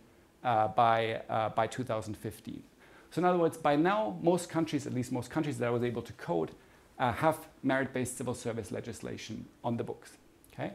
uh, 0.43 0.67
by, 0.69 1.21
uh, 1.29 1.49
by 1.49 1.67
2015. 1.67 2.63
So 3.11 3.19
in 3.19 3.25
other 3.25 3.37
words, 3.37 3.57
by 3.57 3.75
now, 3.75 4.17
most 4.21 4.49
countries, 4.49 4.87
at 4.87 4.93
least 4.93 5.11
most 5.11 5.29
countries 5.29 5.59
that 5.59 5.67
I 5.67 5.71
was 5.71 5.83
able 5.83 6.01
to 6.01 6.13
code, 6.13 6.51
uh, 6.97 7.11
have 7.11 7.37
merit-based 7.61 8.17
civil 8.17 8.33
service 8.33 8.71
legislation 8.71 9.45
on 9.63 9.77
the 9.77 9.83
books. 9.83 10.17
Okay? 10.53 10.71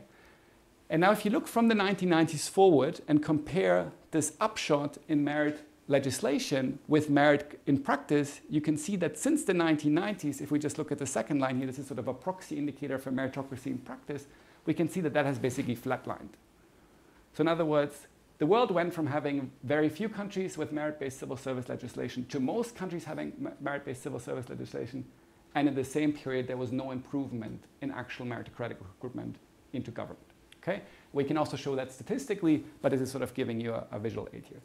And 0.88 1.00
now 1.00 1.10
if 1.10 1.24
you 1.24 1.30
look 1.30 1.48
from 1.48 1.68
the 1.68 1.74
1990s 1.74 2.48
forward 2.48 3.00
and 3.08 3.22
compare 3.22 3.92
this 4.12 4.34
upshot 4.40 4.98
in 5.08 5.24
merit 5.24 5.66
legislation 5.88 6.78
with 6.88 7.10
merit 7.10 7.60
in 7.66 7.78
practice, 7.78 8.40
you 8.48 8.60
can 8.60 8.76
see 8.76 8.96
that 8.96 9.18
since 9.18 9.44
the 9.44 9.52
1990s, 9.52 10.40
if 10.40 10.50
we 10.50 10.58
just 10.58 10.78
look 10.78 10.92
at 10.92 10.98
the 10.98 11.06
second 11.06 11.40
line 11.40 11.56
here, 11.56 11.66
this 11.66 11.78
is 11.78 11.86
sort 11.86 11.98
of 11.98 12.08
a 12.08 12.14
proxy 12.14 12.56
indicator 12.56 12.98
for 12.98 13.10
meritocracy 13.10 13.66
in 13.66 13.78
practice, 13.78 14.26
we 14.64 14.74
can 14.74 14.88
see 14.88 15.00
that 15.00 15.14
that 15.14 15.26
has 15.26 15.38
basically 15.38 15.76
flatlined. 15.76 16.34
So 17.32 17.42
in 17.42 17.48
other 17.48 17.64
words, 17.64 18.06
the 18.38 18.46
world 18.46 18.70
went 18.70 18.92
from 18.92 19.06
having 19.06 19.50
very 19.62 19.88
few 19.88 20.08
countries 20.08 20.58
with 20.58 20.72
merit-based 20.72 21.18
civil 21.18 21.36
service 21.36 21.68
legislation 21.68 22.26
to 22.26 22.40
most 22.40 22.74
countries 22.74 23.04
having 23.04 23.32
merit-based 23.60 24.02
civil 24.02 24.18
service 24.18 24.48
legislation, 24.48 25.04
and 25.54 25.68
in 25.68 25.74
the 25.74 25.84
same 25.84 26.12
period 26.12 26.46
there 26.46 26.56
was 26.56 26.72
no 26.72 26.90
improvement 26.90 27.64
in 27.80 27.90
actual 27.90 28.26
meritocratic 28.26 28.76
recruitment 28.80 29.36
into 29.72 29.90
government. 29.90 30.25
Okay? 30.66 30.82
We 31.12 31.24
can 31.24 31.36
also 31.36 31.56
show 31.56 31.76
that 31.76 31.92
statistically, 31.92 32.64
but 32.82 32.90
this 32.90 33.00
is 33.00 33.10
sort 33.10 33.22
of 33.22 33.32
giving 33.34 33.60
you 33.60 33.72
a, 33.72 33.86
a 33.92 33.98
visual 33.98 34.28
aid 34.32 34.44
here. 34.48 34.60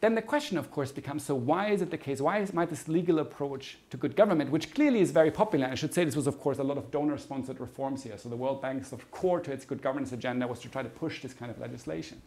Then 0.00 0.14
the 0.14 0.22
question, 0.22 0.58
of 0.58 0.70
course, 0.70 0.92
becomes 0.92 1.24
so 1.24 1.34
why 1.34 1.68
is 1.70 1.80
it 1.80 1.90
the 1.90 1.96
case? 1.96 2.20
Why 2.20 2.38
is, 2.38 2.52
might 2.52 2.68
this 2.68 2.88
legal 2.88 3.20
approach 3.20 3.78
to 3.90 3.96
good 3.96 4.16
government, 4.16 4.50
which 4.50 4.74
clearly 4.74 5.00
is 5.00 5.10
very 5.10 5.30
popular, 5.30 5.66
I 5.66 5.74
should 5.76 5.94
say 5.94 6.04
this 6.04 6.16
was, 6.16 6.26
of 6.26 6.38
course, 6.38 6.58
a 6.58 6.62
lot 6.62 6.76
of 6.76 6.90
donor 6.90 7.16
sponsored 7.16 7.60
reforms 7.60 8.02
here. 8.02 8.18
So 8.18 8.28
the 8.28 8.36
World 8.36 8.60
Bank's 8.60 8.88
sort 8.88 9.00
of 9.00 9.10
core 9.10 9.40
to 9.40 9.52
its 9.52 9.64
good 9.64 9.80
governance 9.80 10.12
agenda 10.12 10.46
was 10.46 10.60
to 10.60 10.68
try 10.68 10.82
to 10.82 10.88
push 10.88 11.22
this 11.22 11.32
kind 11.32 11.50
of 11.50 11.58
legislation. 11.58 12.20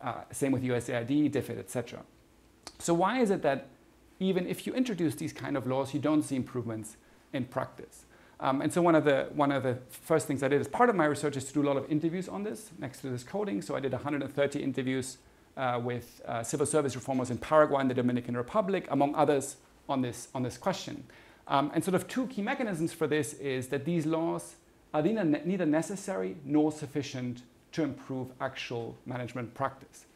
Uh, 0.00 0.22
same 0.32 0.50
with 0.50 0.64
USAID, 0.64 1.32
DFID, 1.32 1.58
etc. 1.58 2.00
So 2.80 2.92
why 2.92 3.20
is 3.20 3.30
it 3.30 3.42
that 3.42 3.68
even 4.18 4.48
if 4.48 4.66
you 4.66 4.74
introduce 4.74 5.14
these 5.14 5.32
kind 5.32 5.56
of 5.56 5.66
laws, 5.66 5.94
you 5.94 6.00
don't 6.00 6.22
see 6.22 6.34
improvements 6.34 6.96
in 7.32 7.44
practice? 7.44 8.04
Um, 8.42 8.60
and 8.60 8.72
so 8.72 8.82
one 8.82 8.96
of, 8.96 9.04
the, 9.04 9.28
one 9.34 9.52
of 9.52 9.62
the 9.62 9.78
first 9.88 10.26
things 10.26 10.42
I 10.42 10.48
did 10.48 10.60
as 10.60 10.66
part 10.66 10.90
of 10.90 10.96
my 10.96 11.04
research 11.04 11.36
is 11.36 11.44
to 11.44 11.52
do 11.52 11.62
a 11.62 11.68
lot 11.68 11.76
of 11.76 11.88
interviews 11.88 12.28
on 12.28 12.42
this 12.42 12.70
next 12.80 13.00
to 13.02 13.08
this 13.08 13.22
coding. 13.22 13.62
So 13.62 13.76
I 13.76 13.80
did 13.80 13.92
130 13.92 14.60
interviews 14.60 15.18
uh, 15.56 15.80
with 15.82 16.20
uh, 16.26 16.42
civil 16.42 16.66
service 16.66 16.96
reformers 16.96 17.30
in 17.30 17.38
Paraguay 17.38 17.80
and 17.80 17.88
the 17.88 17.94
Dominican 17.94 18.36
Republic, 18.36 18.88
among 18.90 19.14
others, 19.14 19.56
on 19.88 20.02
this, 20.02 20.26
on 20.34 20.42
this 20.42 20.58
question. 20.58 21.04
Um, 21.46 21.70
and 21.72 21.84
sort 21.84 21.94
of 21.94 22.08
two 22.08 22.26
key 22.26 22.42
mechanisms 22.42 22.92
for 22.92 23.06
this 23.06 23.34
is 23.34 23.68
that 23.68 23.84
these 23.84 24.06
laws 24.06 24.56
are 24.92 25.02
neither 25.02 25.66
necessary 25.66 26.36
nor 26.44 26.72
sufficient 26.72 27.42
to 27.72 27.84
improve 27.84 28.28
actual 28.40 28.96
management 29.06 29.54
practice. 29.54 30.06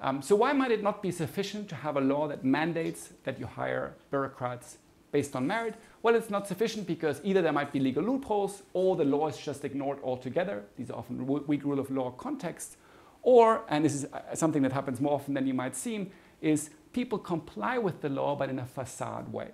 Um, 0.00 0.22
so 0.22 0.34
why 0.34 0.52
might 0.52 0.72
it 0.72 0.82
not 0.82 1.02
be 1.02 1.12
sufficient 1.12 1.68
to 1.68 1.76
have 1.76 1.96
a 1.96 2.00
law 2.00 2.26
that 2.28 2.44
mandates 2.44 3.10
that 3.24 3.38
you 3.38 3.46
hire 3.46 3.94
bureaucrats 4.10 4.78
based 5.12 5.36
on 5.36 5.46
merit? 5.46 5.74
Well, 6.02 6.14
it's 6.14 6.30
not 6.30 6.46
sufficient 6.46 6.86
because 6.86 7.20
either 7.24 7.42
there 7.42 7.52
might 7.52 7.72
be 7.72 7.80
legal 7.80 8.04
loopholes 8.04 8.62
or 8.74 8.96
the 8.96 9.04
law 9.04 9.28
is 9.28 9.36
just 9.36 9.64
ignored 9.64 9.98
altogether. 10.02 10.64
These 10.76 10.90
are 10.90 10.98
often 10.98 11.26
weak 11.26 11.64
rule 11.64 11.80
of 11.80 11.90
law 11.90 12.10
contexts. 12.10 12.76
Or, 13.22 13.64
and 13.68 13.84
this 13.84 13.94
is 13.94 14.04
uh, 14.04 14.34
something 14.34 14.62
that 14.62 14.72
happens 14.72 15.00
more 15.00 15.14
often 15.14 15.34
than 15.34 15.46
you 15.46 15.54
might 15.54 15.74
seem, 15.74 16.12
is 16.40 16.70
people 16.92 17.18
comply 17.18 17.76
with 17.76 18.00
the 18.00 18.08
law 18.08 18.36
but 18.36 18.50
in 18.50 18.58
a 18.58 18.66
facade 18.66 19.32
way. 19.32 19.50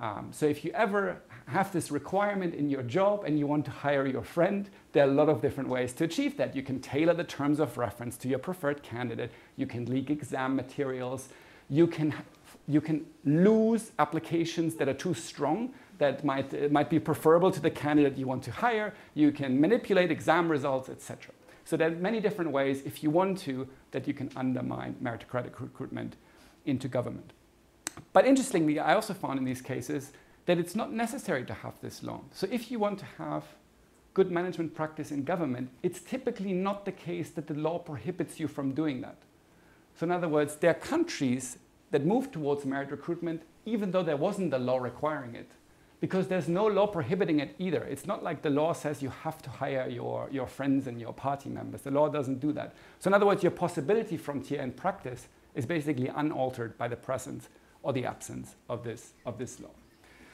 Um, 0.00 0.28
so 0.30 0.46
if 0.46 0.64
you 0.64 0.70
ever 0.72 1.20
have 1.46 1.72
this 1.72 1.90
requirement 1.90 2.54
in 2.54 2.70
your 2.70 2.82
job 2.82 3.24
and 3.26 3.38
you 3.38 3.46
want 3.46 3.64
to 3.64 3.70
hire 3.70 4.06
your 4.06 4.22
friend, 4.22 4.70
there 4.92 5.04
are 5.04 5.10
a 5.10 5.12
lot 5.12 5.28
of 5.28 5.42
different 5.42 5.68
ways 5.68 5.92
to 5.94 6.04
achieve 6.04 6.36
that. 6.36 6.54
You 6.54 6.62
can 6.62 6.80
tailor 6.80 7.14
the 7.14 7.24
terms 7.24 7.58
of 7.58 7.76
reference 7.76 8.16
to 8.18 8.28
your 8.28 8.38
preferred 8.38 8.82
candidate. 8.82 9.32
You 9.56 9.66
can 9.66 9.86
leak 9.86 10.08
exam 10.08 10.54
materials. 10.54 11.28
You 11.68 11.88
can, 11.88 12.14
you 12.66 12.80
can 12.80 13.06
lose 13.24 13.92
applications 13.98 14.74
that 14.76 14.88
are 14.88 14.94
too 14.94 15.14
strong 15.14 15.72
that 15.98 16.24
might, 16.24 16.52
uh, 16.54 16.68
might 16.70 16.90
be 16.90 16.98
preferable 16.98 17.50
to 17.50 17.60
the 17.60 17.70
candidate 17.70 18.16
you 18.16 18.26
want 18.26 18.42
to 18.44 18.52
hire. 18.52 18.94
You 19.14 19.32
can 19.32 19.60
manipulate 19.60 20.10
exam 20.10 20.48
results, 20.48 20.88
etc. 20.88 21.32
So 21.64 21.76
there 21.76 21.88
are 21.88 21.94
many 21.94 22.20
different 22.20 22.52
ways, 22.52 22.82
if 22.84 23.02
you 23.02 23.10
want 23.10 23.38
to, 23.40 23.68
that 23.90 24.06
you 24.06 24.14
can 24.14 24.30
undermine 24.36 24.96
meritocratic 25.02 25.60
recruitment 25.60 26.16
into 26.64 26.88
government. 26.88 27.32
But 28.12 28.26
interestingly, 28.26 28.78
I 28.78 28.94
also 28.94 29.12
found 29.12 29.38
in 29.38 29.44
these 29.44 29.60
cases 29.60 30.12
that 30.46 30.58
it's 30.58 30.74
not 30.74 30.92
necessary 30.92 31.44
to 31.44 31.54
have 31.54 31.80
this 31.82 32.02
law. 32.02 32.22
So 32.32 32.48
if 32.50 32.70
you 32.70 32.78
want 32.78 32.98
to 33.00 33.04
have 33.18 33.44
good 34.14 34.30
management 34.30 34.74
practice 34.74 35.10
in 35.10 35.24
government, 35.24 35.70
it's 35.82 36.00
typically 36.00 36.52
not 36.52 36.84
the 36.84 36.92
case 36.92 37.30
that 37.30 37.46
the 37.46 37.54
law 37.54 37.78
prohibits 37.78 38.40
you 38.40 38.48
from 38.48 38.72
doing 38.72 39.00
that. 39.02 39.18
So 39.94 40.04
in 40.04 40.12
other 40.12 40.28
words, 40.28 40.56
there 40.56 40.70
are 40.70 40.74
countries 40.74 41.58
that 41.90 42.04
move 42.04 42.30
towards 42.30 42.64
merit 42.64 42.90
recruitment 42.90 43.42
even 43.68 43.90
though 43.90 44.02
there 44.02 44.16
wasn't 44.16 44.52
a 44.52 44.58
law 44.58 44.78
requiring 44.78 45.34
it. 45.34 45.50
Because 46.00 46.28
there's 46.28 46.48
no 46.48 46.66
law 46.66 46.86
prohibiting 46.86 47.40
it 47.40 47.56
either. 47.58 47.82
It's 47.82 48.06
not 48.06 48.22
like 48.22 48.42
the 48.42 48.50
law 48.50 48.72
says 48.72 49.02
you 49.02 49.10
have 49.24 49.42
to 49.42 49.50
hire 49.50 49.88
your, 49.88 50.28
your 50.30 50.46
friends 50.46 50.86
and 50.86 51.00
your 51.00 51.12
party 51.12 51.48
members. 51.50 51.82
The 51.82 51.90
law 51.90 52.08
doesn't 52.08 52.40
do 52.40 52.52
that. 52.52 52.74
So 53.00 53.08
in 53.08 53.14
other 53.14 53.26
words, 53.26 53.42
your 53.42 53.50
possibility 53.50 54.16
frontier 54.16 54.62
in 54.62 54.72
practice 54.72 55.26
is 55.56 55.66
basically 55.66 56.08
unaltered 56.08 56.78
by 56.78 56.86
the 56.86 56.96
presence 56.96 57.48
or 57.82 57.92
the 57.92 58.06
absence 58.06 58.54
of 58.68 58.84
this, 58.84 59.12
of 59.26 59.38
this 59.38 59.60
law. 59.60 59.70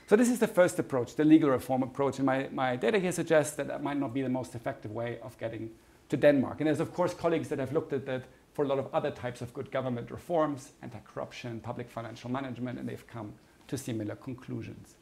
So 0.06 0.16
this 0.16 0.28
is 0.28 0.38
the 0.38 0.46
first 0.46 0.78
approach, 0.78 1.14
the 1.14 1.24
legal 1.24 1.48
reform 1.48 1.82
approach, 1.82 2.18
and 2.18 2.26
my, 2.26 2.48
my 2.52 2.76
data 2.76 2.98
here 2.98 3.12
suggests 3.12 3.56
that 3.56 3.68
that 3.68 3.82
might 3.82 3.96
not 3.96 4.12
be 4.12 4.20
the 4.20 4.28
most 4.28 4.54
effective 4.54 4.90
way 4.90 5.18
of 5.22 5.38
getting 5.38 5.70
to 6.10 6.16
Denmark. 6.18 6.60
And 6.60 6.66
there's 6.66 6.80
of 6.80 6.92
course 6.92 7.14
colleagues 7.14 7.48
that 7.48 7.58
have 7.58 7.72
looked 7.72 7.94
at 7.94 8.04
that 8.04 8.24
for 8.54 8.64
a 8.64 8.68
lot 8.68 8.78
of 8.78 8.88
other 8.94 9.10
types 9.10 9.42
of 9.42 9.52
good 9.52 9.70
government 9.70 10.10
reforms, 10.10 10.70
anti-corruption, 10.80 11.60
public 11.60 11.90
financial 11.90 12.30
management, 12.30 12.78
and 12.78 12.88
they've 12.88 13.06
come 13.06 13.34
to 13.66 13.76
similar 13.76 14.14
conclusions. 14.14 14.94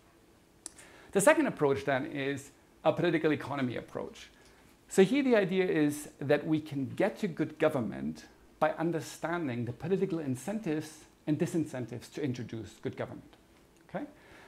The 1.12 1.20
second 1.20 1.46
approach 1.46 1.84
then 1.84 2.06
is 2.06 2.50
a 2.84 2.92
political 2.92 3.32
economy 3.32 3.76
approach. 3.76 4.30
So 4.88 5.04
here 5.04 5.22
the 5.22 5.36
idea 5.36 5.66
is 5.66 6.08
that 6.18 6.46
we 6.46 6.60
can 6.60 6.86
get 6.96 7.18
to 7.20 7.28
good 7.28 7.58
government 7.58 8.24
by 8.58 8.70
understanding 8.72 9.66
the 9.66 9.72
political 9.72 10.18
incentives 10.18 11.04
and 11.26 11.38
disincentives 11.38 12.12
to 12.14 12.22
introduce 12.22 12.70
good 12.82 12.96
government. 12.96 13.36
Okay? 13.88 14.04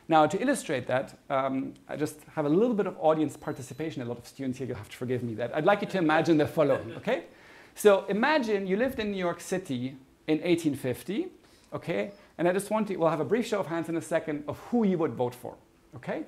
Now, 0.09 0.27
to 0.27 0.41
illustrate 0.41 0.87
that, 0.87 1.19
um, 1.31 1.75
I 1.89 1.97
just 1.97 2.21
have 2.35 2.47
a 2.47 2.49
little 2.49 2.75
bit 2.75 2.87
of 2.87 2.97
audience 2.99 3.37
participation. 3.37 4.03
A 4.03 4.05
lot 4.05 4.19
of 4.19 4.27
students 4.27 4.59
here, 4.59 4.67
you'll 4.67 4.77
have 4.77 4.89
to 4.89 4.97
forgive 4.97 5.23
me 5.23 5.35
that. 5.35 5.55
I'd 5.55 5.65
like 5.65 5.83
you 5.83 5.89
to 5.89 5.99
imagine 5.99 6.39
the 6.39 6.47
following, 6.47 6.93
okay? 6.97 7.25
So 7.75 8.05
imagine 8.07 8.67
you 8.67 8.77
lived 8.77 8.99
in 8.99 9.11
New 9.11 9.19
York 9.19 9.41
City 9.41 9.97
in 10.27 10.39
1850, 10.39 11.29
okay? 11.73 12.13
And 12.39 12.49
I 12.49 12.53
just 12.53 12.71
want 12.71 12.89
to, 12.89 12.97
we'll 12.97 13.11
have 13.11 13.21
a 13.21 13.25
brief 13.25 13.47
show 13.47 13.61
of 13.61 13.67
hands 13.67 13.89
in 13.89 13.97
a 13.97 14.03
second 14.03 14.45
of 14.49 14.59
who 14.71 14.85
you 14.85 14.97
would 14.99 15.15
vote 15.15 15.35
for, 15.35 15.55
okay? 15.97 16.25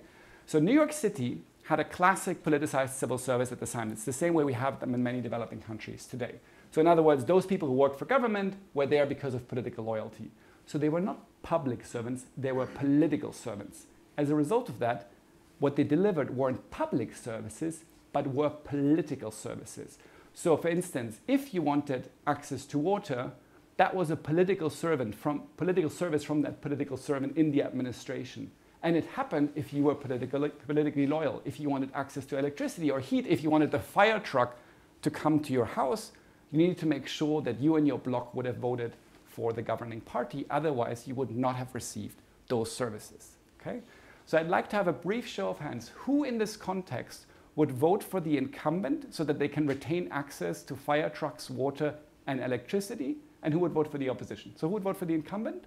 So 0.46 0.58
New 0.58 0.72
York 0.72 0.92
City 0.92 1.42
had 1.64 1.80
a 1.80 1.84
classic 1.84 2.44
politicized 2.44 2.90
civil 2.90 3.18
service 3.18 3.50
at 3.52 3.60
the 3.60 3.66
time. 3.66 3.90
It's 3.90 4.04
the 4.04 4.12
same 4.12 4.34
way 4.34 4.44
we 4.44 4.52
have 4.52 4.78
them 4.80 4.94
in 4.94 5.02
many 5.02 5.20
developing 5.20 5.60
countries 5.60 6.06
today. 6.06 6.36
So 6.70 6.80
in 6.80 6.86
other 6.86 7.02
words, 7.02 7.24
those 7.24 7.46
people 7.46 7.68
who 7.68 7.74
worked 7.74 7.98
for 7.98 8.04
government 8.04 8.54
were 8.74 8.86
there 8.86 9.06
because 9.06 9.34
of 9.34 9.48
political 9.48 9.84
loyalty. 9.84 10.30
So 10.66 10.78
they 10.78 10.88
were 10.88 11.00
not 11.00 11.24
public 11.42 11.84
servants, 11.84 12.24
they 12.36 12.52
were 12.52 12.66
political 12.66 13.32
servants. 13.32 13.86
As 14.16 14.30
a 14.30 14.34
result 14.34 14.68
of 14.68 14.78
that, 14.80 15.10
what 15.58 15.76
they 15.76 15.84
delivered 15.84 16.36
weren't 16.36 16.70
public 16.70 17.14
services, 17.16 17.84
but 18.12 18.26
were 18.26 18.50
political 18.50 19.30
services. 19.30 19.98
So 20.36 20.54
for 20.58 20.68
instance, 20.68 21.20
if 21.26 21.54
you 21.54 21.62
wanted 21.62 22.10
access 22.26 22.66
to 22.66 22.78
water, 22.78 23.32
that 23.78 23.94
was 23.94 24.10
a 24.10 24.16
political 24.16 24.68
servant 24.68 25.14
from 25.14 25.44
political 25.56 25.88
service 25.88 26.22
from 26.22 26.42
that 26.42 26.60
political 26.60 26.98
servant 26.98 27.38
in 27.38 27.52
the 27.52 27.62
administration. 27.62 28.50
And 28.82 28.96
it 28.96 29.06
happened 29.06 29.52
if 29.54 29.72
you 29.72 29.84
were 29.84 29.94
politically, 29.94 30.50
politically 30.66 31.06
loyal. 31.06 31.40
If 31.46 31.58
you 31.58 31.70
wanted 31.70 31.88
access 31.94 32.26
to 32.26 32.38
electricity 32.38 32.90
or 32.90 33.00
heat, 33.00 33.26
if 33.26 33.42
you 33.42 33.48
wanted 33.48 33.70
the 33.70 33.78
fire 33.78 34.20
truck 34.20 34.58
to 35.00 35.10
come 35.10 35.40
to 35.40 35.54
your 35.54 35.64
house, 35.64 36.12
you 36.52 36.58
needed 36.58 36.76
to 36.78 36.86
make 36.86 37.06
sure 37.06 37.40
that 37.40 37.58
you 37.58 37.76
and 37.76 37.86
your 37.86 37.98
bloc 37.98 38.34
would 38.34 38.44
have 38.44 38.58
voted 38.58 38.92
for 39.24 39.54
the 39.54 39.62
governing 39.62 40.02
party. 40.02 40.44
Otherwise, 40.50 41.08
you 41.08 41.14
would 41.14 41.34
not 41.34 41.56
have 41.56 41.74
received 41.74 42.20
those 42.48 42.70
services. 42.70 43.36
Okay? 43.58 43.80
So 44.26 44.36
I'd 44.36 44.48
like 44.48 44.68
to 44.68 44.76
have 44.76 44.86
a 44.86 44.92
brief 44.92 45.26
show 45.26 45.48
of 45.48 45.60
hands. 45.60 45.92
Who 45.94 46.24
in 46.24 46.36
this 46.36 46.58
context 46.58 47.24
would 47.56 47.72
vote 47.72 48.04
for 48.04 48.20
the 48.20 48.36
incumbent 48.36 49.12
so 49.14 49.24
that 49.24 49.38
they 49.38 49.48
can 49.48 49.66
retain 49.66 50.08
access 50.12 50.62
to 50.62 50.76
fire 50.76 51.08
trucks, 51.08 51.50
water, 51.50 51.94
and 52.26 52.40
electricity? 52.40 53.16
And 53.42 53.52
who 53.52 53.60
would 53.60 53.72
vote 53.72 53.90
for 53.90 53.98
the 53.98 54.08
opposition? 54.08 54.52
So 54.56 54.68
who 54.68 54.74
would 54.74 54.82
vote 54.82 54.96
for 54.96 55.06
the 55.06 55.14
incumbent? 55.14 55.64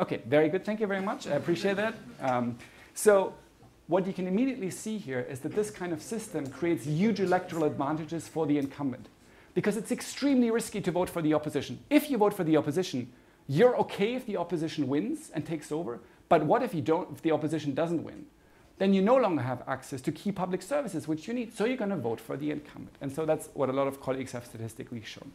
Okay, 0.00 0.20
very 0.26 0.48
good. 0.48 0.64
Thank 0.64 0.80
you 0.80 0.86
very 0.86 1.00
much. 1.00 1.28
I 1.28 1.32
appreciate 1.32 1.76
that. 1.76 1.94
Um, 2.20 2.58
so 2.94 3.34
what 3.86 4.06
you 4.06 4.12
can 4.12 4.26
immediately 4.26 4.70
see 4.70 4.98
here 4.98 5.20
is 5.20 5.40
that 5.40 5.54
this 5.54 5.70
kind 5.70 5.92
of 5.92 6.02
system 6.02 6.46
creates 6.48 6.84
huge 6.84 7.20
electoral 7.20 7.64
advantages 7.64 8.26
for 8.26 8.46
the 8.46 8.58
incumbent 8.58 9.08
because 9.54 9.76
it's 9.76 9.92
extremely 9.92 10.50
risky 10.50 10.80
to 10.80 10.90
vote 10.90 11.08
for 11.08 11.22
the 11.22 11.34
opposition. 11.34 11.78
If 11.90 12.10
you 12.10 12.18
vote 12.18 12.34
for 12.34 12.42
the 12.42 12.56
opposition, 12.56 13.12
you're 13.46 13.76
okay 13.76 14.14
if 14.14 14.26
the 14.26 14.36
opposition 14.36 14.88
wins 14.88 15.30
and 15.32 15.46
takes 15.46 15.70
over, 15.70 16.00
but 16.28 16.44
what 16.44 16.62
if 16.62 16.74
you 16.74 16.80
don't 16.80 17.12
if 17.12 17.22
the 17.22 17.30
opposition 17.30 17.74
doesn't 17.74 18.02
win? 18.02 18.26
Then 18.78 18.92
you 18.92 19.02
no 19.02 19.16
longer 19.16 19.42
have 19.42 19.62
access 19.68 20.00
to 20.02 20.12
key 20.12 20.32
public 20.32 20.60
services 20.60 21.06
which 21.06 21.28
you 21.28 21.34
need. 21.34 21.56
So 21.56 21.64
you're 21.64 21.76
going 21.76 21.90
to 21.90 21.96
vote 21.96 22.20
for 22.20 22.36
the 22.36 22.50
incumbent. 22.50 22.96
And 23.00 23.12
so 23.12 23.24
that's 23.24 23.48
what 23.54 23.68
a 23.68 23.72
lot 23.72 23.86
of 23.86 24.00
colleagues 24.00 24.32
have 24.32 24.46
statistically 24.46 25.02
shown. 25.02 25.30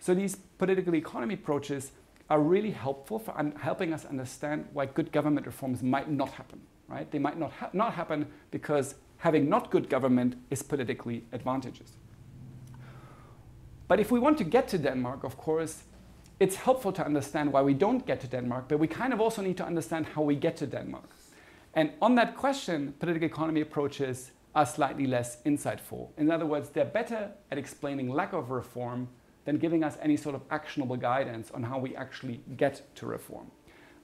So 0.00 0.14
these 0.14 0.36
political 0.58 0.94
economy 0.94 1.34
approaches 1.34 1.92
are 2.30 2.40
really 2.40 2.70
helpful 2.70 3.18
for 3.18 3.34
helping 3.58 3.92
us 3.92 4.06
understand 4.06 4.66
why 4.72 4.86
good 4.86 5.12
government 5.12 5.46
reforms 5.46 5.82
might 5.82 6.10
not 6.10 6.30
happen. 6.30 6.60
Right? 6.88 7.10
They 7.10 7.18
might 7.18 7.38
not, 7.38 7.52
ha 7.52 7.70
not 7.72 7.94
happen 7.94 8.26
because 8.50 8.94
having 9.18 9.48
not 9.48 9.70
good 9.70 9.88
government 9.88 10.36
is 10.50 10.62
politically 10.62 11.24
advantageous. 11.32 11.92
But 13.88 14.00
if 14.00 14.10
we 14.10 14.18
want 14.18 14.38
to 14.38 14.44
get 14.44 14.68
to 14.68 14.78
Denmark, 14.78 15.24
of 15.24 15.36
course, 15.36 15.84
it's 16.40 16.56
helpful 16.56 16.92
to 16.92 17.04
understand 17.04 17.52
why 17.52 17.62
we 17.62 17.74
don't 17.74 18.06
get 18.06 18.20
to 18.20 18.26
Denmark, 18.26 18.64
but 18.68 18.78
we 18.78 18.86
kind 18.86 19.12
of 19.12 19.20
also 19.20 19.42
need 19.42 19.56
to 19.58 19.64
understand 19.64 20.06
how 20.06 20.22
we 20.22 20.34
get 20.34 20.56
to 20.58 20.66
Denmark. 20.66 21.08
And 21.74 21.90
on 22.00 22.14
that 22.14 22.36
question, 22.36 22.94
political 22.98 23.26
economy 23.26 23.60
approaches 23.60 24.30
are 24.54 24.64
slightly 24.64 25.06
less 25.06 25.42
insightful. 25.42 26.10
In 26.16 26.30
other 26.30 26.46
words, 26.46 26.68
they're 26.68 26.84
better 26.84 27.32
at 27.50 27.58
explaining 27.58 28.08
lack 28.08 28.32
of 28.32 28.50
reform 28.50 29.08
than 29.44 29.58
giving 29.58 29.82
us 29.82 29.98
any 30.00 30.16
sort 30.16 30.34
of 30.34 30.42
actionable 30.50 30.96
guidance 30.96 31.50
on 31.50 31.62
how 31.62 31.78
we 31.78 31.96
actually 31.96 32.40
get 32.56 32.82
to 32.96 33.06
reform. 33.06 33.50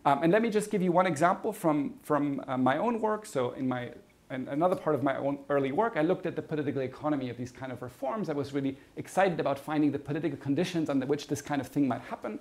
Um, 0.04 0.22
and 0.22 0.32
let 0.32 0.42
me 0.42 0.50
just 0.50 0.70
give 0.70 0.82
you 0.82 0.92
one 0.92 1.06
example 1.06 1.52
from, 1.52 1.94
from 2.02 2.42
uh, 2.48 2.56
my 2.56 2.78
own 2.78 3.00
work. 3.00 3.26
So 3.26 3.52
in 3.52 3.68
my 3.68 3.92
and 4.30 4.48
another 4.48 4.76
part 4.76 4.94
of 4.94 5.02
my 5.02 5.16
own 5.16 5.40
early 5.48 5.72
work, 5.72 5.94
I 5.96 6.02
looked 6.02 6.24
at 6.24 6.36
the 6.36 6.42
political 6.42 6.82
economy 6.82 7.30
of 7.30 7.36
these 7.36 7.50
kind 7.50 7.72
of 7.72 7.82
reforms. 7.82 8.30
I 8.30 8.32
was 8.32 8.52
really 8.52 8.78
excited 8.96 9.40
about 9.40 9.58
finding 9.58 9.90
the 9.90 9.98
political 9.98 10.38
conditions 10.38 10.88
under 10.88 11.04
which 11.04 11.26
this 11.26 11.42
kind 11.42 11.60
of 11.60 11.66
thing 11.66 11.88
might 11.88 12.02
happen. 12.02 12.38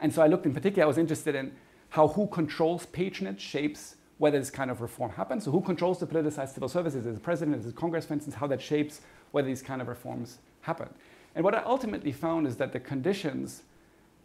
And 0.00 0.12
so 0.12 0.20
I 0.20 0.26
looked 0.26 0.46
in 0.46 0.52
particular, 0.52 0.82
I 0.82 0.88
was 0.88 0.98
interested 0.98 1.36
in 1.36 1.52
how 1.90 2.08
who 2.08 2.26
controls 2.26 2.86
patronage 2.86 3.40
shapes 3.40 3.94
whether 4.18 4.38
this 4.38 4.50
kind 4.50 4.70
of 4.70 4.80
reform 4.80 5.10
happens. 5.10 5.44
So 5.44 5.50
who 5.50 5.60
controls 5.60 5.98
the 5.98 6.06
politicized 6.06 6.54
civil 6.54 6.68
services? 6.68 7.06
Is 7.06 7.14
the 7.14 7.20
president, 7.20 7.56
is 7.56 7.66
it 7.66 7.74
Congress, 7.74 8.06
for 8.06 8.14
instance, 8.14 8.36
how 8.36 8.46
that 8.46 8.62
shapes 8.62 9.00
whether 9.32 9.48
these 9.48 9.62
kind 9.62 9.82
of 9.82 9.88
reforms 9.88 10.38
happen. 10.60 10.88
And 11.34 11.44
what 11.44 11.54
I 11.54 11.62
ultimately 11.64 12.12
found 12.12 12.46
is 12.46 12.56
that 12.56 12.72
the 12.72 12.80
conditions 12.80 13.62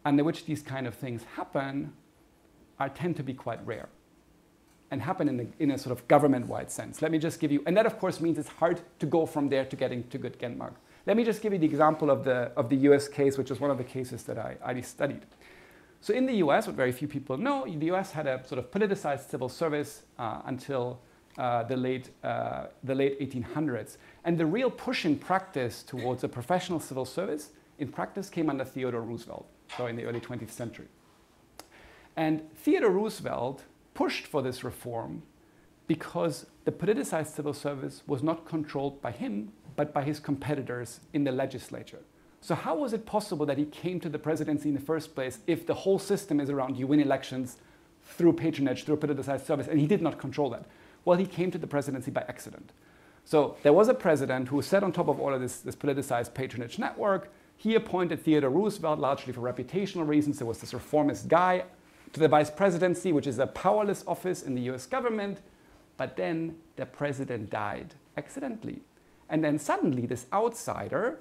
under 0.04 0.24
which 0.24 0.44
these 0.44 0.62
kind 0.62 0.86
of 0.86 0.94
things 0.94 1.24
happen 1.34 1.92
are, 2.78 2.88
tend 2.88 3.16
to 3.16 3.22
be 3.22 3.34
quite 3.34 3.64
rare 3.66 3.88
and 4.90 5.02
happen 5.02 5.28
in, 5.28 5.36
the, 5.36 5.46
in 5.58 5.72
a 5.72 5.78
sort 5.78 5.96
of 5.96 6.06
government-wide 6.08 6.70
sense. 6.70 7.02
Let 7.02 7.10
me 7.12 7.18
just 7.18 7.40
give 7.40 7.52
you, 7.52 7.62
and 7.66 7.76
that 7.76 7.86
of 7.86 7.98
course 7.98 8.20
means 8.20 8.38
it's 8.38 8.48
hard 8.48 8.80
to 9.00 9.06
go 9.06 9.26
from 9.26 9.48
there 9.48 9.64
to 9.64 9.76
getting 9.76 10.04
to 10.08 10.18
good 10.18 10.38
Denmark. 10.38 10.74
Let 11.06 11.16
me 11.16 11.24
just 11.24 11.42
give 11.42 11.52
you 11.52 11.58
the 11.58 11.66
example 11.66 12.10
of 12.10 12.24
the, 12.24 12.52
of 12.56 12.68
the 12.68 12.76
US 12.88 13.08
case, 13.08 13.36
which 13.36 13.50
is 13.50 13.60
one 13.60 13.70
of 13.70 13.78
the 13.78 13.84
cases 13.84 14.22
that 14.24 14.38
I, 14.38 14.56
I 14.64 14.80
studied. 14.80 15.26
So 16.00 16.14
in 16.14 16.26
the 16.26 16.34
US, 16.34 16.66
what 16.66 16.76
very 16.76 16.92
few 16.92 17.08
people 17.08 17.36
know, 17.36 17.64
the 17.66 17.90
US 17.92 18.10
had 18.12 18.26
a 18.26 18.46
sort 18.46 18.58
of 18.58 18.70
politicized 18.70 19.28
civil 19.28 19.48
service 19.48 20.02
uh, 20.18 20.40
until 20.46 21.00
uh, 21.38 21.62
the, 21.64 21.76
late, 21.76 22.10
uh, 22.24 22.66
the 22.84 22.94
late 22.94 23.20
1800s. 23.20 23.96
And 24.24 24.38
the 24.38 24.46
real 24.46 24.70
push 24.70 25.04
in 25.04 25.16
practice 25.16 25.82
towards 25.82 26.24
a 26.24 26.28
professional 26.28 26.80
civil 26.80 27.04
service 27.04 27.50
in 27.78 27.88
practice 27.88 28.28
came 28.28 28.50
under 28.50 28.64
Theodore 28.64 29.02
Roosevelt, 29.02 29.46
so 29.76 29.86
in 29.86 29.96
the 29.96 30.04
early 30.04 30.20
20th 30.20 30.50
century. 30.50 30.86
And 32.16 32.42
Theodore 32.56 32.90
Roosevelt 32.90 33.64
pushed 33.94 34.26
for 34.26 34.42
this 34.42 34.64
reform 34.64 35.22
because 35.86 36.46
the 36.64 36.72
politicized 36.72 37.34
civil 37.34 37.54
service 37.54 38.02
was 38.06 38.22
not 38.22 38.46
controlled 38.46 39.00
by 39.02 39.10
him, 39.10 39.52
but 39.76 39.92
by 39.92 40.02
his 40.02 40.20
competitors 40.20 41.00
in 41.12 41.24
the 41.24 41.32
legislature. 41.32 42.00
So, 42.40 42.54
how 42.54 42.74
was 42.74 42.92
it 42.92 43.04
possible 43.04 43.44
that 43.46 43.58
he 43.58 43.66
came 43.66 44.00
to 44.00 44.08
the 44.08 44.18
presidency 44.18 44.68
in 44.68 44.74
the 44.74 44.80
first 44.80 45.14
place 45.14 45.40
if 45.46 45.66
the 45.66 45.74
whole 45.74 45.98
system 45.98 46.40
is 46.40 46.48
around 46.48 46.76
you 46.76 46.86
win 46.86 47.00
elections 47.00 47.58
through 48.02 48.32
patronage, 48.32 48.84
through 48.84 48.96
politicized 48.96 49.44
service, 49.44 49.68
and 49.68 49.78
he 49.78 49.86
did 49.86 50.00
not 50.00 50.18
control 50.18 50.50
that? 50.50 50.64
Well, 51.04 51.18
he 51.18 51.26
came 51.26 51.50
to 51.50 51.58
the 51.58 51.66
presidency 51.66 52.10
by 52.10 52.24
accident. 52.28 52.72
So, 53.24 53.56
there 53.62 53.74
was 53.74 53.88
a 53.88 53.94
president 53.94 54.48
who 54.48 54.62
sat 54.62 54.82
on 54.82 54.92
top 54.92 55.08
of 55.08 55.20
all 55.20 55.34
of 55.34 55.40
this, 55.40 55.60
this 55.60 55.76
politicized 55.76 56.32
patronage 56.32 56.78
network. 56.78 57.30
He 57.58 57.74
appointed 57.74 58.24
Theodore 58.24 58.50
Roosevelt 58.50 58.98
largely 58.98 59.34
for 59.34 59.40
reputational 59.42 60.08
reasons. 60.08 60.38
There 60.38 60.46
was 60.46 60.60
this 60.60 60.72
reformist 60.72 61.28
guy 61.28 61.64
to 62.14 62.20
the 62.20 62.28
vice 62.28 62.50
presidency, 62.50 63.12
which 63.12 63.26
is 63.26 63.38
a 63.38 63.46
powerless 63.46 64.02
office 64.06 64.42
in 64.42 64.54
the 64.54 64.62
US 64.62 64.86
government. 64.86 65.42
But 65.98 66.16
then 66.16 66.56
the 66.76 66.86
president 66.86 67.50
died 67.50 67.94
accidentally. 68.16 68.80
And 69.28 69.44
then 69.44 69.58
suddenly, 69.58 70.06
this 70.06 70.26
outsider 70.32 71.18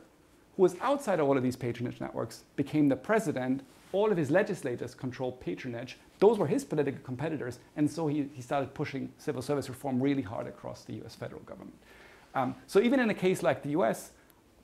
who 0.55 0.63
was 0.63 0.75
outside 0.81 1.19
of 1.19 1.27
all 1.27 1.37
of 1.37 1.43
these 1.43 1.55
patronage 1.55 2.01
networks, 2.01 2.43
became 2.55 2.89
the 2.89 2.95
president. 2.95 3.61
All 3.91 4.11
of 4.11 4.17
his 4.17 4.29
legislators 4.29 4.93
controlled 4.93 5.39
patronage. 5.39 5.97
Those 6.19 6.37
were 6.37 6.47
his 6.47 6.63
political 6.63 7.01
competitors. 7.03 7.59
And 7.75 7.89
so 7.89 8.07
he, 8.07 8.29
he 8.33 8.41
started 8.41 8.73
pushing 8.73 9.11
civil 9.17 9.41
service 9.41 9.69
reform 9.69 10.01
really 10.01 10.21
hard 10.21 10.47
across 10.47 10.83
the 10.83 11.01
US 11.03 11.15
federal 11.15 11.41
government. 11.41 11.75
Um, 12.35 12.55
so 12.67 12.79
even 12.79 12.99
in 12.99 13.09
a 13.09 13.13
case 13.13 13.41
like 13.41 13.63
the 13.63 13.69
US, 13.69 14.11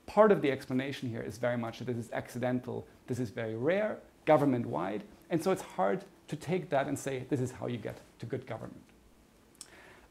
part 0.06 0.30
of 0.30 0.42
the 0.42 0.50
explanation 0.50 1.08
here 1.08 1.22
is 1.22 1.38
very 1.38 1.58
much 1.58 1.78
that 1.78 1.86
this 1.86 1.96
is 1.96 2.10
accidental, 2.12 2.86
this 3.06 3.18
is 3.18 3.30
very 3.30 3.56
rare, 3.56 3.98
government 4.24 4.66
wide. 4.66 5.02
And 5.30 5.42
so 5.42 5.50
it's 5.50 5.62
hard 5.62 6.04
to 6.28 6.36
take 6.36 6.70
that 6.70 6.86
and 6.86 6.98
say 6.98 7.24
this 7.28 7.40
is 7.40 7.50
how 7.50 7.66
you 7.66 7.78
get 7.78 7.98
to 8.20 8.26
good 8.26 8.46
government. 8.46 8.82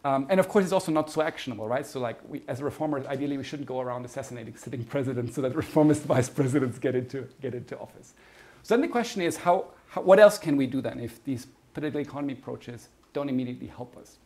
Um, 0.06 0.28
and 0.30 0.40
of 0.40 0.48
course, 0.48 0.64
it's 0.64 0.72
also 0.72 0.92
not 0.92 1.10
so 1.10 1.24
actionable, 1.24 1.68
right? 1.68 1.86
So, 1.86 2.00
like, 2.00 2.20
we, 2.30 2.44
as 2.48 2.62
reformers, 2.62 3.08
ideally, 3.08 3.38
we 3.38 3.44
shouldn't 3.44 3.68
go 3.68 3.82
around 3.82 4.06
assassinating 4.06 4.56
sitting 4.56 4.84
presidents 4.94 5.34
so 5.34 5.42
that 5.42 5.56
reformist 5.56 6.04
vice 6.14 6.30
presidents 6.30 6.78
get 6.78 6.94
into, 6.94 7.28
get 7.42 7.56
into 7.56 7.76
office. 7.80 8.14
So 8.62 8.76
then 8.76 8.82
the 8.82 8.88
question 8.88 9.24
is, 9.24 9.36
how, 9.38 9.66
how, 9.88 10.02
what 10.02 10.20
else 10.20 10.38
can 10.38 10.58
we 10.58 10.68
do 10.68 10.80
then 10.80 11.00
if 11.00 11.24
these 11.24 11.48
political 11.74 12.02
economy 12.02 12.34
approaches 12.34 12.90
don't 13.14 13.30
immediately 13.30 13.66
help 13.66 13.98
us? 13.98 14.20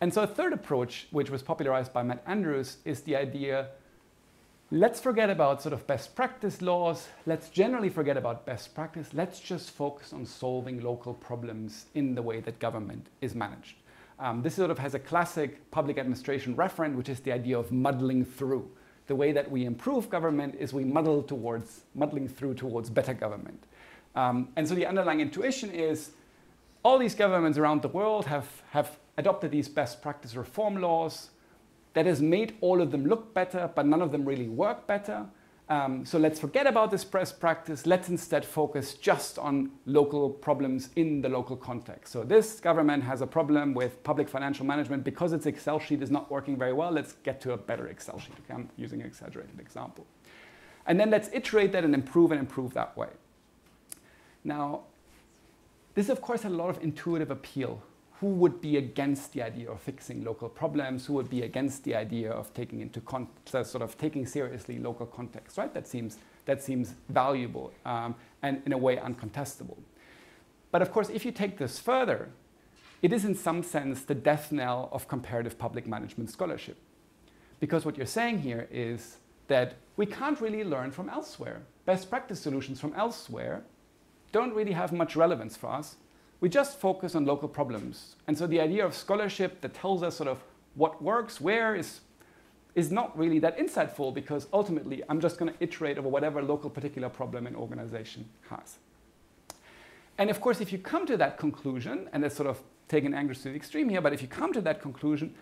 And 0.00 0.12
so 0.12 0.22
a 0.22 0.26
third 0.26 0.54
approach, 0.54 1.06
which 1.10 1.28
was 1.28 1.42
popularized 1.42 1.92
by 1.92 2.02
Matt 2.02 2.22
Andrews, 2.26 2.78
is 2.86 3.02
the 3.02 3.14
idea, 3.14 3.68
let's 4.70 5.00
forget 5.00 5.28
about 5.28 5.60
sort 5.60 5.74
of 5.74 5.86
best 5.86 6.16
practice 6.16 6.62
laws. 6.62 7.08
Let's 7.26 7.50
generally 7.50 7.90
forget 7.90 8.16
about 8.16 8.46
best 8.46 8.74
practice. 8.74 9.10
Let's 9.12 9.38
just 9.38 9.70
focus 9.72 10.14
on 10.14 10.24
solving 10.24 10.82
local 10.82 11.12
problems 11.12 11.86
in 11.94 12.14
the 12.14 12.22
way 12.22 12.40
that 12.40 12.58
government 12.58 13.08
is 13.20 13.34
managed. 13.34 13.76
Um, 14.18 14.42
this 14.42 14.54
sort 14.54 14.70
of 14.70 14.78
has 14.78 14.94
a 14.94 14.98
classic 14.98 15.70
public 15.70 15.98
administration 15.98 16.56
referent, 16.56 16.94
which 16.94 17.08
is 17.08 17.20
the 17.20 17.32
idea 17.32 17.58
of 17.58 17.70
muddling 17.70 18.24
through. 18.24 18.70
The 19.08 19.14
way 19.14 19.32
that 19.32 19.50
we 19.50 19.64
improve 19.64 20.08
government 20.08 20.56
is 20.58 20.72
we 20.72 20.84
muddle 20.84 21.22
towards, 21.22 21.82
muddling 21.94 22.28
through 22.28 22.54
towards 22.54 22.90
better 22.90 23.14
government. 23.14 23.64
Um, 24.14 24.48
and 24.56 24.66
so 24.66 24.74
the 24.74 24.86
underlying 24.86 25.20
intuition 25.20 25.70
is 25.70 26.12
all 26.82 26.98
these 26.98 27.14
governments 27.14 27.58
around 27.58 27.82
the 27.82 27.88
world 27.88 28.26
have, 28.26 28.62
have 28.70 28.98
adopted 29.18 29.50
these 29.50 29.68
best 29.68 30.00
practice 30.00 30.34
reform 30.34 30.80
laws 30.80 31.30
that 31.92 32.06
has 32.06 32.22
made 32.22 32.56
all 32.60 32.80
of 32.80 32.90
them 32.90 33.06
look 33.06 33.34
better, 33.34 33.70
but 33.74 33.86
none 33.86 34.00
of 34.00 34.12
them 34.12 34.24
really 34.24 34.48
work 34.48 34.86
better. 34.86 35.26
Um, 35.68 36.04
so 36.04 36.16
let's 36.18 36.38
forget 36.38 36.66
about 36.66 36.92
this 36.92 37.04
best 37.04 37.40
practice. 37.40 37.86
Let's 37.86 38.08
instead 38.08 38.44
focus 38.44 38.94
just 38.94 39.36
on 39.36 39.72
local 39.84 40.30
problems 40.30 40.90
in 40.94 41.20
the 41.22 41.28
local 41.28 41.56
context. 41.56 42.12
So 42.12 42.22
this 42.22 42.60
government 42.60 43.02
has 43.02 43.20
a 43.20 43.26
problem 43.26 43.74
with 43.74 44.02
public 44.04 44.28
financial 44.28 44.64
management 44.64 45.02
because 45.02 45.32
its 45.32 45.44
Excel 45.44 45.80
sheet 45.80 46.02
is 46.02 46.10
not 46.10 46.30
working 46.30 46.56
very 46.56 46.72
well. 46.72 46.92
Let's 46.92 47.14
get 47.24 47.40
to 47.42 47.52
a 47.52 47.56
better 47.56 47.88
Excel 47.88 48.18
sheet. 48.20 48.36
Okay, 48.44 48.54
I'm 48.54 48.70
using 48.76 49.00
an 49.00 49.08
exaggerated 49.08 49.58
example. 49.58 50.06
And 50.86 51.00
then 51.00 51.10
let's 51.10 51.28
iterate 51.32 51.72
that 51.72 51.82
and 51.82 51.94
improve 51.94 52.30
and 52.30 52.38
improve 52.38 52.72
that 52.74 52.96
way. 52.96 53.08
Now, 54.44 54.82
this 55.94 56.08
of 56.08 56.20
course 56.20 56.42
had 56.42 56.52
a 56.52 56.54
lot 56.54 56.70
of 56.70 56.80
intuitive 56.80 57.32
appeal 57.32 57.82
who 58.20 58.28
would 58.28 58.60
be 58.60 58.78
against 58.78 59.32
the 59.34 59.42
idea 59.42 59.70
of 59.70 59.80
fixing 59.80 60.24
local 60.24 60.48
problems, 60.48 61.06
who 61.06 61.12
would 61.12 61.28
be 61.28 61.42
against 61.42 61.84
the 61.84 61.94
idea 61.94 62.30
of 62.30 62.52
taking 62.54 62.80
into 62.80 63.02
sort 63.44 63.82
of 63.82 63.98
taking 63.98 64.26
seriously 64.26 64.78
local 64.78 65.04
context, 65.04 65.58
right? 65.58 65.72
That 65.74 65.86
seems, 65.86 66.16
that 66.46 66.62
seems 66.62 66.94
valuable 67.10 67.72
um, 67.84 68.14
and 68.42 68.62
in 68.64 68.72
a 68.72 68.78
way 68.78 68.96
uncontestable. 68.96 69.76
But 70.70 70.80
of 70.80 70.92
course, 70.92 71.10
if 71.10 71.24
you 71.26 71.32
take 71.32 71.58
this 71.58 71.78
further, 71.78 72.30
it 73.02 73.12
is 73.12 73.24
in 73.24 73.34
some 73.34 73.62
sense 73.62 74.02
the 74.02 74.14
death 74.14 74.50
knell 74.50 74.88
of 74.92 75.08
comparative 75.08 75.58
public 75.58 75.86
management 75.86 76.30
scholarship. 76.30 76.78
Because 77.60 77.84
what 77.84 77.98
you're 77.98 78.06
saying 78.06 78.38
here 78.38 78.66
is 78.70 79.18
that 79.48 79.74
we 79.96 80.06
can't 80.06 80.40
really 80.40 80.64
learn 80.64 80.90
from 80.90 81.10
elsewhere. 81.10 81.62
Best 81.84 82.08
practice 82.08 82.40
solutions 82.40 82.80
from 82.80 82.94
elsewhere 82.94 83.62
don't 84.32 84.54
really 84.54 84.72
have 84.72 84.92
much 84.92 85.16
relevance 85.16 85.56
for 85.56 85.68
us 85.68 85.96
we 86.40 86.48
just 86.48 86.78
focus 86.78 87.14
on 87.14 87.24
local 87.24 87.48
problems. 87.48 88.16
And 88.26 88.36
so 88.36 88.46
the 88.46 88.60
idea 88.60 88.84
of 88.84 88.94
scholarship 88.94 89.60
that 89.62 89.74
tells 89.74 90.02
us 90.02 90.16
sort 90.16 90.28
of 90.28 90.42
what 90.74 91.02
works, 91.02 91.40
where 91.40 91.74
is, 91.74 92.00
is 92.74 92.90
not 92.90 93.16
really 93.18 93.38
that 93.38 93.58
insightful 93.58 94.12
because 94.12 94.46
ultimately 94.52 95.02
I'm 95.08 95.20
just 95.20 95.38
going 95.38 95.52
to 95.52 95.58
iterate 95.60 95.96
over 95.96 96.08
whatever 96.08 96.42
local 96.42 96.68
particular 96.68 97.08
problem 97.08 97.46
an 97.46 97.56
organization 97.56 98.28
has. 98.50 98.76
And 100.18 100.30
of 100.30 100.40
course, 100.40 100.60
if 100.60 100.72
you 100.72 100.78
come 100.78 101.06
to 101.06 101.16
that 101.16 101.38
conclusion, 101.38 102.08
and 102.12 102.22
that's 102.22 102.36
sort 102.36 102.48
of 102.48 102.60
taking 102.88 103.14
Angus 103.14 103.42
to 103.42 103.48
the 103.48 103.56
extreme 103.56 103.88
here, 103.88 104.00
but 104.00 104.12
if 104.12 104.22
you 104.22 104.28
come 104.28 104.52
to 104.52 104.60
that 104.62 104.80
conclusion, 104.80 105.34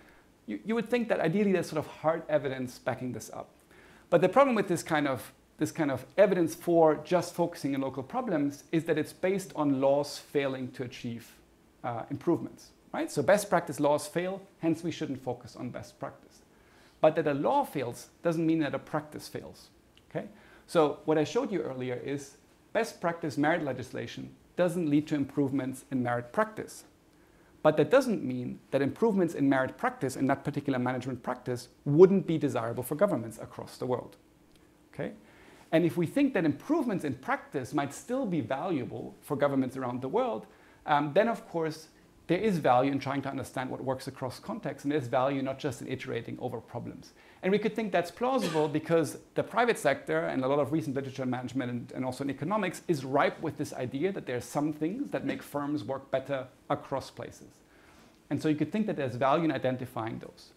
you, 0.46 0.61
you 0.64 0.74
would 0.74 0.88
think 0.88 1.09
that 1.09 1.20
ideally 1.20 1.52
there's 1.52 1.68
sort 1.68 1.78
of 1.78 1.87
hard 1.87 2.22
evidence 2.28 2.78
backing 2.78 3.12
this 3.12 3.30
up. 3.33 3.50
But 4.11 4.20
the 4.20 4.28
problem 4.28 4.54
with 4.54 4.68
this 4.68 4.83
kind 4.83 5.09
of 5.09 5.33
this 5.59 5.71
kind 5.71 5.90
of 5.90 6.05
evidence 6.17 6.55
for 6.55 6.97
just 7.05 7.35
focusing 7.35 7.75
on 7.75 7.81
local 7.81 8.03
problems 8.03 8.64
is 8.73 8.85
that 8.85 8.99
it's 8.99 9.12
based 9.12 9.53
on 9.55 9.81
laws 9.81 10.19
failing 10.19 10.71
to 10.73 10.83
achieve 10.83 11.31
uh, 11.85 12.03
improvements, 12.11 12.71
right? 12.93 13.11
So 13.11 13.23
best 13.23 13.49
practice 13.49 13.79
laws 13.79 14.07
fail, 14.07 14.40
hence 14.61 14.83
we 14.83 14.90
shouldn't 14.90 15.23
focus 15.23 15.55
on 15.55 15.71
best 15.71 15.99
practice. 16.01 16.38
But 17.01 17.17
that 17.17 17.27
a 17.27 17.35
law 17.35 17.64
fails 17.64 18.09
doesn't 18.23 18.45
mean 18.45 18.61
that 18.61 18.75
a 18.75 18.79
practice 18.79 19.29
fails, 19.29 19.69
okay? 20.11 20.27
So 20.67 20.99
what 21.05 21.19
I 21.19 21.25
showed 21.25 21.53
you 21.53 21.61
earlier 21.61 22.01
is 22.03 22.37
best 22.73 23.01
practice 23.01 23.37
merit 23.37 23.62
legislation 23.62 24.35
doesn't 24.57 24.88
lead 24.88 25.07
to 25.09 25.14
improvements 25.14 25.85
in 25.90 26.03
merit 26.03 26.33
practice. 26.33 26.85
But 27.62 27.77
that 27.79 27.90
doesn't 27.90 28.23
mean 28.23 28.61
that 28.73 28.83
improvements 28.83 29.35
in 29.35 29.49
merit 29.49 29.79
practice 29.79 30.17
in 30.17 30.27
that 30.27 30.45
particular 30.45 30.79
management 30.79 31.23
practice 31.23 31.69
wouldn't 31.85 32.27
be 32.27 32.38
desirable 32.38 32.83
for 32.83 32.95
governments 32.95 33.38
across 33.40 33.79
the 33.79 33.87
world. 33.87 34.17
Okay? 34.93 35.12
And 35.72 35.85
if 35.85 35.96
we 35.96 36.07
think 36.07 36.35
that 36.35 36.44
improvements 36.44 37.05
in 37.05 37.14
practice 37.14 37.74
might 37.74 37.92
still 37.92 38.27
be 38.27 38.40
valuable 38.40 39.14
for 39.20 39.37
governments 39.37 39.77
around 39.77 40.03
the 40.03 40.09
world, 40.09 40.46
um, 40.87 41.12
then 41.14 41.29
of 41.29 41.48
course 41.48 41.88
there 42.27 42.38
is 42.38 42.59
value 42.59 42.90
in 42.90 42.98
trying 42.98 43.20
to 43.22 43.29
understand 43.29 43.68
what 43.68 43.85
works 43.85 44.07
across 44.09 44.38
contexts, 44.38 44.85
and 44.85 44.92
there's 44.92 45.09
value 45.09 45.42
not 45.42 45.59
just 45.59 45.83
in 45.83 45.88
iterating 45.88 46.38
over 46.40 46.59
problems. 46.59 47.12
And 47.42 47.53
we 47.53 47.59
could 47.59 47.77
think 47.77 47.92
that's 47.92 48.11
plausible 48.11 48.66
because 48.68 49.18
the 49.35 49.42
private 49.42 49.79
sector 49.79 50.20
and 50.20 50.42
a 50.42 50.48
lot 50.48 50.59
of 50.59 50.72
recent 50.72 50.96
literature 50.96 51.24
in 51.24 51.31
management 51.31 51.70
and, 51.70 51.92
and 51.92 52.05
also 52.05 52.24
in 52.24 52.31
economics 52.31 52.81
is 52.88 53.05
ripe 53.05 53.38
with 53.42 53.59
this 53.59 53.74
idea 53.74 54.11
that 54.12 54.24
there 54.24 54.37
are 54.37 54.40
some 54.40 54.72
things 54.72 55.11
that 55.11 55.27
make 55.27 55.42
firms 55.42 55.85
work 55.85 56.11
better 56.11 56.46
across 56.70 57.11
places. 57.11 57.48
And 58.31 58.40
so 58.40 58.48
you 58.48 58.55
could 58.57 58.72
think 58.72 58.87
that 58.87 58.96
there's 58.96 59.16
value 59.16 59.44
in 59.44 59.53
identifying 59.53 60.18
those. 60.20 60.53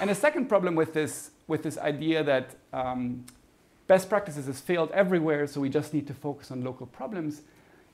And 0.00 0.10
a 0.10 0.14
second 0.14 0.48
problem 0.48 0.74
with 0.74 0.94
this, 0.94 1.30
with 1.46 1.62
this 1.62 1.78
idea 1.78 2.24
that 2.24 2.56
um, 2.72 3.24
best 3.86 4.08
practices 4.08 4.46
has 4.46 4.60
failed 4.60 4.90
everywhere, 4.92 5.46
so 5.46 5.60
we 5.60 5.68
just 5.68 5.92
need 5.92 6.06
to 6.06 6.14
focus 6.14 6.50
on 6.50 6.64
local 6.64 6.86
problems, 6.86 7.42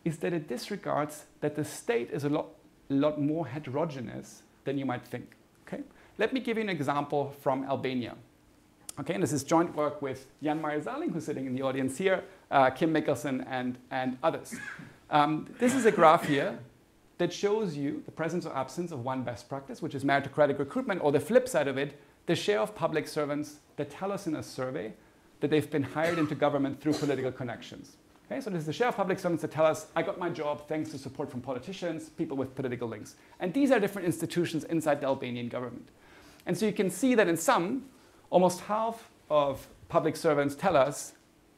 is 0.05 0.19
that 0.19 0.33
it 0.33 0.49
disregards 0.49 1.25
that 1.41 1.57
the 1.57 1.65
state 1.65 2.11
is 2.11 2.25
a 2.25 2.29
lot, 2.29 2.47
lot 2.89 3.21
more 3.21 3.47
heterogeneous 3.47 4.43
than 4.65 4.79
you 4.79 4.87
might 4.87 5.07
think. 5.07 5.37
Okay? 5.67 5.83
Let 6.19 6.33
me 6.33 6.41
give 6.41 6.57
you 6.57 6.63
an 6.63 6.69
example 6.69 7.35
from 7.41 7.65
Albania. 7.65 8.15
Okay, 8.99 9.15
and 9.15 9.23
this 9.23 9.33
is 9.33 9.45
joint 9.45 9.75
work 9.75 10.03
with 10.03 10.27
Jan 10.43 10.61
Meyer-Sahling, 10.61 11.11
who's 11.11 11.25
sitting 11.25 11.47
in 11.47 11.55
the 11.55 11.63
audience 11.63 11.97
here, 11.97 12.23
uh, 12.51 12.69
Kim 12.71 12.93
Mikkelsen, 12.93 13.47
and, 13.49 13.79
and 13.91 14.19
others. 14.23 14.55
Um, 15.09 15.49
this 15.59 15.75
is 15.75 15.87
a 15.87 15.93
graph 15.93 16.27
here 16.27 16.59
that 17.19 17.33
shows 17.33 17.77
you 17.77 18.03
the 18.05 18.13
presence 18.13 18.47
or 18.47 18.55
absence 18.57 18.93
of 18.93 19.05
one 19.05 19.23
best 19.23 19.49
practice, 19.49 19.81
which 19.81 19.95
is 19.95 20.05
meritocratic 20.05 20.59
recruitment, 20.59 21.03
or 21.03 21.13
the 21.13 21.21
flip 21.21 21.49
side 21.49 21.69
of 21.69 21.79
it, 21.79 21.99
the 22.27 22.37
share 22.37 22.61
of 22.61 22.75
public 22.75 23.09
servants 23.09 23.61
that 23.77 23.91
tell 23.91 24.13
us 24.13 24.27
in 24.27 24.37
a 24.37 24.43
survey 24.43 24.93
that 25.41 25.51
they've 25.51 25.71
been 25.71 25.83
hired 25.83 26.19
into 26.19 26.35
government 26.35 26.81
through 26.81 26.95
political 26.95 27.33
connections. 27.33 27.97
Okay, 28.31 28.41
so 28.41 28.51
this 28.51 28.61
is 28.61 28.67
the 28.67 28.73
share 28.73 28.89
of 28.89 28.97
public 28.97 29.19
servants 29.19 29.43
that 29.43 29.51
tell 29.51 29.67
us, 29.67 29.89
I 29.97 30.03
got 30.03 30.19
my 30.19 30.31
job 30.31 30.69
thanks 30.69 30.91
to 30.91 30.99
support 30.99 31.31
from 31.31 31.41
politicians, 31.41 32.11
people 32.11 32.37
with 32.37 32.55
political 32.55 32.87
links. 32.87 33.17
And 33.41 33.53
these 33.53 33.73
are 33.73 33.81
different 33.81 34.07
institutions 34.07 34.63
inside 34.65 35.01
the 35.01 35.07
Albanian 35.07 35.49
government. 35.49 35.89
And 36.47 36.57
so 36.57 36.65
you 36.65 36.73
can 36.73 36.91
see 36.91 37.17
that 37.17 37.27
in 37.27 37.37
some, 37.37 37.87
almost 38.31 38.61
half 38.61 39.11
of 39.29 39.67
public 39.89 40.15
servants 40.15 40.55
tell 40.55 40.77
us, 40.77 41.15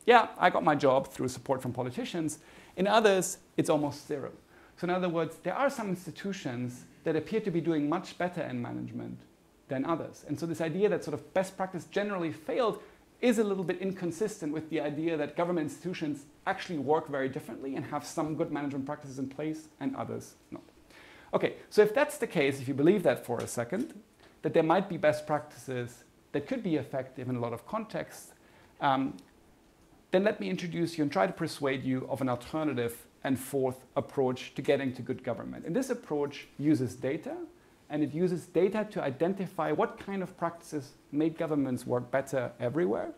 yeah, 0.07 0.29
I 0.39 0.49
got 0.49 0.65
my 0.65 0.75
job 0.75 1.09
through 1.09 1.29
support 1.29 1.61
from 1.61 1.73
politicians. 1.73 2.39
In 2.77 2.87
others, 2.87 3.39
it's 3.57 3.69
almost 3.69 4.07
zero. 4.09 4.33
So 4.79 4.85
in 4.85 4.91
other 4.91 5.09
words, 5.09 5.37
there 5.43 5.55
are 5.55 5.69
some 5.69 5.91
institutions 5.91 6.85
that 7.05 7.17
appear 7.17 7.41
to 7.41 7.51
be 7.51 7.61
doing 7.61 7.89
much 7.89 8.17
better 8.17 8.41
in 8.41 8.63
management 8.63 9.19
than 9.69 9.85
others. 9.85 10.25
And 10.27 10.41
so 10.41 10.47
this 10.47 10.61
idea 10.61 10.89
that 10.89 11.05
sort 11.05 11.15
of 11.15 11.35
best 11.35 11.57
practice 11.57 11.85
generally 11.85 12.33
failed 12.33 12.83
is 13.23 13.39
a 13.39 13.45
little 13.45 13.65
bit 13.65 13.79
inconsistent 13.79 14.53
with 14.53 14.69
the 14.69 14.81
idea 14.81 15.17
that 15.17 15.37
government 15.37 15.71
institutions 15.71 16.27
actually 16.47 16.79
work 16.79 17.09
very 17.09 17.29
differently 17.29 17.77
and 17.77 17.87
have 17.87 18.05
some 18.05 18.35
good 18.35 18.51
management 18.51 18.85
practices 18.85 19.19
in 19.19 19.29
place 19.29 19.69
and 19.81 19.95
others 19.97 20.35
not. 20.51 20.63
Okay, 21.33 21.55
so 21.71 21.81
if 21.81 21.95
that's 21.95 22.19
the 22.19 22.27
case, 22.27 22.61
if 22.61 22.69
you 22.69 22.75
believe 22.75 23.05
that 23.05 23.25
for 23.25 23.39
a 23.39 23.47
second, 23.47 23.95
that 24.43 24.53
there 24.53 24.65
might 24.65 24.89
be 24.89 24.97
best 24.97 25.27
practices 25.27 26.05
that 26.33 26.47
could 26.47 26.63
be 26.63 26.77
effective 26.77 27.29
in 27.29 27.37
a 27.37 27.41
lot 27.41 27.53
of 27.53 27.65
contexts, 27.67 28.33
um, 28.81 29.17
then 30.11 30.25
let 30.25 30.41
me 30.41 30.51
introduce 30.51 30.99
you 30.99 31.03
and 31.03 31.13
try 31.13 31.27
to 31.27 31.33
persuade 31.33 31.85
you 31.85 32.07
of 32.11 32.21
an 32.21 32.29
alternative 32.29 33.07
and 33.25 33.39
fourth 33.39 33.87
approach 33.97 34.55
to 34.57 34.63
getting 34.63 34.93
to 34.93 35.01
good 35.01 35.23
government. 35.23 35.65
And 35.65 35.75
this 35.75 35.91
approach 35.91 36.49
uses 36.59 36.97
data, 36.97 37.37
and 37.93 38.03
it 38.03 38.15
uses 38.15 38.47
data 38.47 38.87
to 38.91 39.03
identify 39.03 39.71
what 39.71 39.99
kind 39.99 40.23
of 40.23 40.35
practices 40.39 40.93
make 41.13 41.37
governments 41.37 41.87
work 41.87 42.11
better 42.11 42.51
everywhere, 42.59 43.13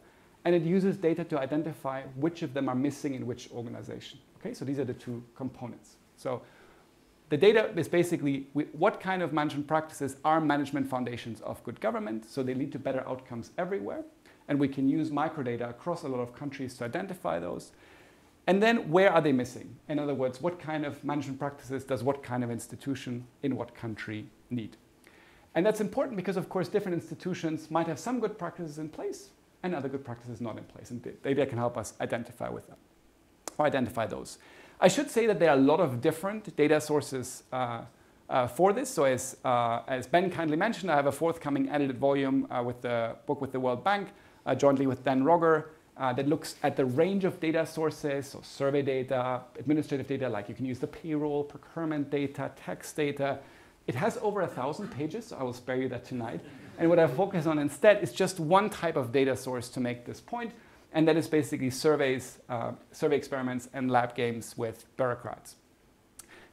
and 0.44 0.54
it 0.54 0.62
uses 0.62 0.96
data 0.96 1.22
to 1.24 1.38
identify 1.38 2.02
which 2.16 2.42
of 2.42 2.52
them 2.52 2.68
are 2.68 2.74
missing 2.74 3.14
in 3.14 3.24
which 3.24 3.48
organization. 3.52 4.18
Okay, 4.38 4.52
so 4.52 4.64
these 4.64 4.80
are 4.80 4.84
the 4.84 4.92
two 4.92 5.22
components. 5.36 5.94
So 6.16 6.42
the 7.28 7.36
data 7.36 7.70
is 7.76 7.88
basically 7.88 8.48
what 8.72 9.00
kind 9.00 9.22
of 9.22 9.32
management 9.32 9.68
practices 9.68 10.16
are 10.24 10.40
management 10.40 10.90
foundations 10.90 11.40
of 11.42 11.62
good 11.62 11.80
government, 11.80 12.28
so 12.28 12.42
they 12.42 12.52
lead 12.52 12.72
to 12.72 12.78
better 12.80 13.04
outcomes 13.08 13.52
everywhere. 13.56 14.02
And 14.48 14.58
we 14.58 14.68
can 14.68 14.88
use 14.88 15.10
microdata 15.10 15.70
across 15.70 16.02
a 16.02 16.08
lot 16.08 16.20
of 16.20 16.34
countries 16.34 16.74
to 16.78 16.84
identify 16.84 17.38
those. 17.38 17.70
And 18.46 18.62
then 18.62 18.90
where 18.90 19.10
are 19.10 19.22
they 19.22 19.32
missing? 19.32 19.76
In 19.88 19.98
other 19.98 20.14
words, 20.14 20.40
what 20.40 20.58
kind 20.58 20.84
of 20.84 21.02
management 21.02 21.38
practices 21.38 21.84
does 21.84 22.02
what 22.02 22.22
kind 22.22 22.44
of 22.44 22.50
institution 22.50 23.26
in 23.42 23.56
what 23.56 23.74
country 23.74 24.26
need? 24.50 24.76
And 25.54 25.64
that's 25.64 25.80
important 25.80 26.16
because, 26.16 26.36
of 26.36 26.48
course, 26.48 26.68
different 26.68 26.94
institutions 26.94 27.70
might 27.70 27.86
have 27.86 27.98
some 27.98 28.20
good 28.20 28.38
practices 28.38 28.78
in 28.78 28.88
place 28.88 29.30
and 29.62 29.74
other 29.74 29.88
good 29.88 30.04
practices 30.04 30.40
not 30.40 30.58
in 30.58 30.64
place. 30.64 30.90
And 30.90 31.02
data 31.22 31.46
can 31.46 31.58
help 31.58 31.78
us 31.78 31.94
identify 32.00 32.48
with 32.50 32.66
them 32.66 32.76
or 33.56 33.66
identify 33.66 34.06
those. 34.06 34.38
I 34.80 34.88
should 34.88 35.10
say 35.10 35.26
that 35.26 35.38
there 35.38 35.50
are 35.50 35.56
a 35.56 35.60
lot 35.60 35.80
of 35.80 36.00
different 36.00 36.54
data 36.56 36.80
sources 36.80 37.44
uh, 37.52 37.82
uh, 38.28 38.46
for 38.46 38.72
this. 38.72 38.90
So 38.90 39.04
as, 39.04 39.36
uh, 39.44 39.80
as 39.86 40.06
Ben 40.06 40.30
kindly 40.30 40.56
mentioned, 40.56 40.90
I 40.90 40.96
have 40.96 41.06
a 41.06 41.12
forthcoming 41.12 41.68
edited 41.70 41.98
volume 41.98 42.46
uh, 42.50 42.62
with 42.62 42.82
the 42.82 43.16
book 43.26 43.40
with 43.40 43.52
the 43.52 43.60
World 43.60 43.84
Bank, 43.84 44.08
uh, 44.44 44.54
jointly 44.54 44.86
with 44.86 45.04
Dan 45.04 45.22
Rogger, 45.22 45.66
uh, 45.96 46.12
that 46.12 46.28
looks 46.28 46.56
at 46.62 46.76
the 46.76 46.84
range 46.84 47.24
of 47.24 47.38
data 47.40 47.64
sources, 47.64 48.28
so 48.28 48.40
survey 48.42 48.82
data, 48.82 49.42
administrative 49.58 50.06
data, 50.06 50.28
like 50.28 50.48
you 50.48 50.54
can 50.54 50.64
use 50.64 50.78
the 50.78 50.86
payroll, 50.86 51.44
procurement 51.44 52.10
data, 52.10 52.50
tax 52.56 52.92
data. 52.92 53.38
It 53.86 53.94
has 53.94 54.18
over 54.22 54.40
a 54.42 54.46
thousand 54.46 54.88
pages, 54.88 55.26
so 55.26 55.36
I 55.36 55.42
will 55.42 55.52
spare 55.52 55.76
you 55.76 55.88
that 55.90 56.04
tonight. 56.04 56.40
And 56.78 56.88
what 56.88 56.98
I 56.98 57.06
focus 57.06 57.46
on 57.46 57.58
instead 57.58 58.02
is 58.02 58.12
just 58.12 58.40
one 58.40 58.70
type 58.70 58.96
of 58.96 59.12
data 59.12 59.36
source 59.36 59.68
to 59.70 59.80
make 59.80 60.04
this 60.04 60.20
point, 60.20 60.52
and 60.92 61.06
that 61.06 61.16
is 61.16 61.28
basically 61.28 61.70
surveys, 61.70 62.38
uh, 62.48 62.72
survey 62.90 63.16
experiments, 63.16 63.68
and 63.72 63.90
lab 63.90 64.16
games 64.16 64.56
with 64.56 64.84
bureaucrats. 64.96 65.56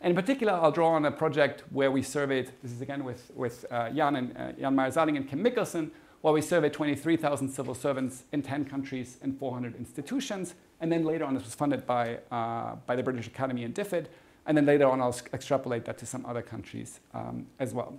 And 0.02 0.12
in 0.12 0.16
particular, 0.16 0.54
I'll 0.54 0.72
draw 0.72 0.90
on 0.90 1.06
a 1.06 1.12
project 1.12 1.64
where 1.72 1.92
we 1.92 2.02
surveyed, 2.02 2.52
this 2.62 2.72
is 2.72 2.82
again 2.82 3.04
with, 3.04 3.32
with 3.36 3.66
uh, 3.72 3.90
Jan, 3.92 4.16
and, 4.16 4.38
uh, 4.38 4.52
Jan 4.54 4.76
Meyer-Sahling 4.76 5.16
and 5.18 5.30
Kim 5.30 5.44
Mikkelsen, 5.44 5.92
where 6.22 6.34
we 6.34 6.42
surveyed 6.42 6.74
23,000 6.74 7.50
civil 7.50 7.74
servants 7.74 8.24
in 8.32 8.42
10 8.42 8.66
countries 8.66 9.18
and 9.22 9.38
400 9.38 9.76
institutions. 9.76 10.54
And 10.80 10.92
then 10.92 11.04
later 11.04 11.26
on, 11.26 11.34
this 11.34 11.44
was 11.44 11.56
funded 11.56 11.86
by, 11.86 12.20
uh, 12.32 12.76
by 12.86 12.96
the 12.96 13.04
British 13.04 13.28
Academy 13.28 13.64
and 13.64 13.74
DFID. 13.74 14.06
And 14.46 14.58
then 14.58 14.66
later 14.66 14.88
on, 14.90 15.02
I'll 15.02 15.16
extrapolate 15.34 15.86
that 15.86 15.98
to 16.00 16.06
some 16.06 16.26
other 16.26 16.42
countries 16.42 17.00
um, 17.14 17.48
as 17.60 17.74
well. 17.74 17.98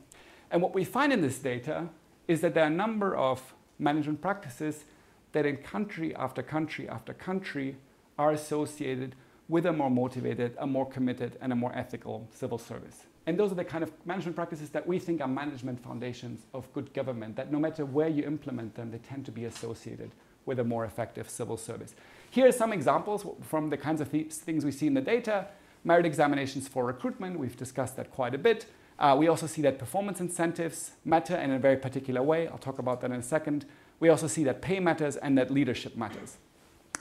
And 0.50 0.60
what 0.60 0.74
we 0.74 0.84
find 0.84 1.12
in 1.12 1.20
this 1.20 1.38
data 1.38 1.88
is 2.28 2.40
that 2.40 2.54
there 2.54 2.64
are 2.64 2.68
a 2.68 2.70
number 2.70 3.16
of 3.16 3.54
management 3.78 4.20
practices 4.20 4.84
that 5.32 5.46
in 5.46 5.56
country 5.56 6.14
after 6.14 6.42
country 6.42 6.88
after 6.88 7.14
country 7.14 7.76
are 8.18 8.32
associated 8.32 9.14
with 9.48 9.66
a 9.66 9.72
more 9.72 9.90
motivated, 9.90 10.54
a 10.58 10.66
more 10.66 10.86
committed, 10.86 11.36
and 11.40 11.52
a 11.52 11.56
more 11.56 11.72
ethical 11.74 12.28
civil 12.32 12.58
service. 12.58 13.06
And 13.26 13.38
those 13.38 13.52
are 13.52 13.54
the 13.54 13.64
kind 13.64 13.84
of 13.84 13.92
management 14.04 14.36
practices 14.36 14.70
that 14.70 14.86
we 14.86 14.98
think 14.98 15.20
are 15.20 15.28
management 15.28 15.82
foundations 15.82 16.40
of 16.52 16.72
good 16.72 16.92
government, 16.92 17.36
that 17.36 17.52
no 17.52 17.58
matter 17.58 17.84
where 17.84 18.08
you 18.08 18.24
implement 18.24 18.74
them, 18.74 18.90
they 18.90 18.98
tend 18.98 19.24
to 19.26 19.32
be 19.32 19.44
associated 19.44 20.10
with 20.44 20.58
a 20.58 20.64
more 20.64 20.84
effective 20.84 21.30
civil 21.30 21.56
service. 21.56 21.94
Here 22.30 22.48
are 22.48 22.52
some 22.52 22.72
examples 22.72 23.24
from 23.42 23.70
the 23.70 23.76
kinds 23.76 24.00
of 24.00 24.10
th 24.10 24.32
things 24.32 24.64
we 24.64 24.72
see 24.72 24.86
in 24.86 24.94
the 24.94 25.00
data. 25.00 25.46
Merit 25.84 26.06
examinations 26.06 26.68
for 26.68 26.84
recruitment, 26.84 27.38
we've 27.38 27.56
discussed 27.56 27.96
that 27.96 28.10
quite 28.10 28.34
a 28.34 28.38
bit. 28.38 28.66
Uh, 28.98 29.16
we 29.18 29.28
also 29.28 29.46
see 29.46 29.62
that 29.62 29.78
performance 29.78 30.20
incentives 30.20 30.92
matter 31.04 31.36
in 31.36 31.50
a 31.50 31.58
very 31.58 31.76
particular 31.76 32.22
way. 32.22 32.48
I'll 32.48 32.58
talk 32.58 32.78
about 32.78 33.00
that 33.00 33.10
in 33.10 33.18
a 33.18 33.22
second. 33.22 33.66
We 34.00 34.08
also 34.08 34.26
see 34.26 34.44
that 34.44 34.62
pay 34.62 34.80
matters 34.80 35.16
and 35.16 35.36
that 35.38 35.50
leadership 35.50 35.96
matters. 35.96 36.38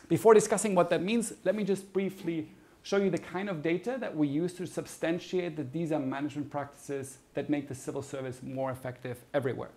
Before 0.08 0.34
discussing 0.34 0.76
what 0.76 0.90
that 0.90 1.02
means, 1.02 1.34
let 1.44 1.56
me 1.56 1.64
just 1.64 1.94
briefly 1.94 2.50
show 2.84 2.98
you 2.98 3.10
the 3.10 3.18
kind 3.18 3.50
of 3.50 3.62
data 3.62 3.98
that 4.00 4.16
we 4.16 4.28
use 4.28 4.54
to 4.54 4.66
substantiate 4.66 5.56
that 5.56 5.72
these 5.72 5.92
are 5.92 6.00
management 6.00 6.50
practices 6.50 7.18
that 7.34 7.50
make 7.50 7.68
the 7.68 7.76
civil 7.76 8.02
service 8.02 8.42
more 8.42 8.72
effective 8.72 9.18
everywhere. 9.34 9.70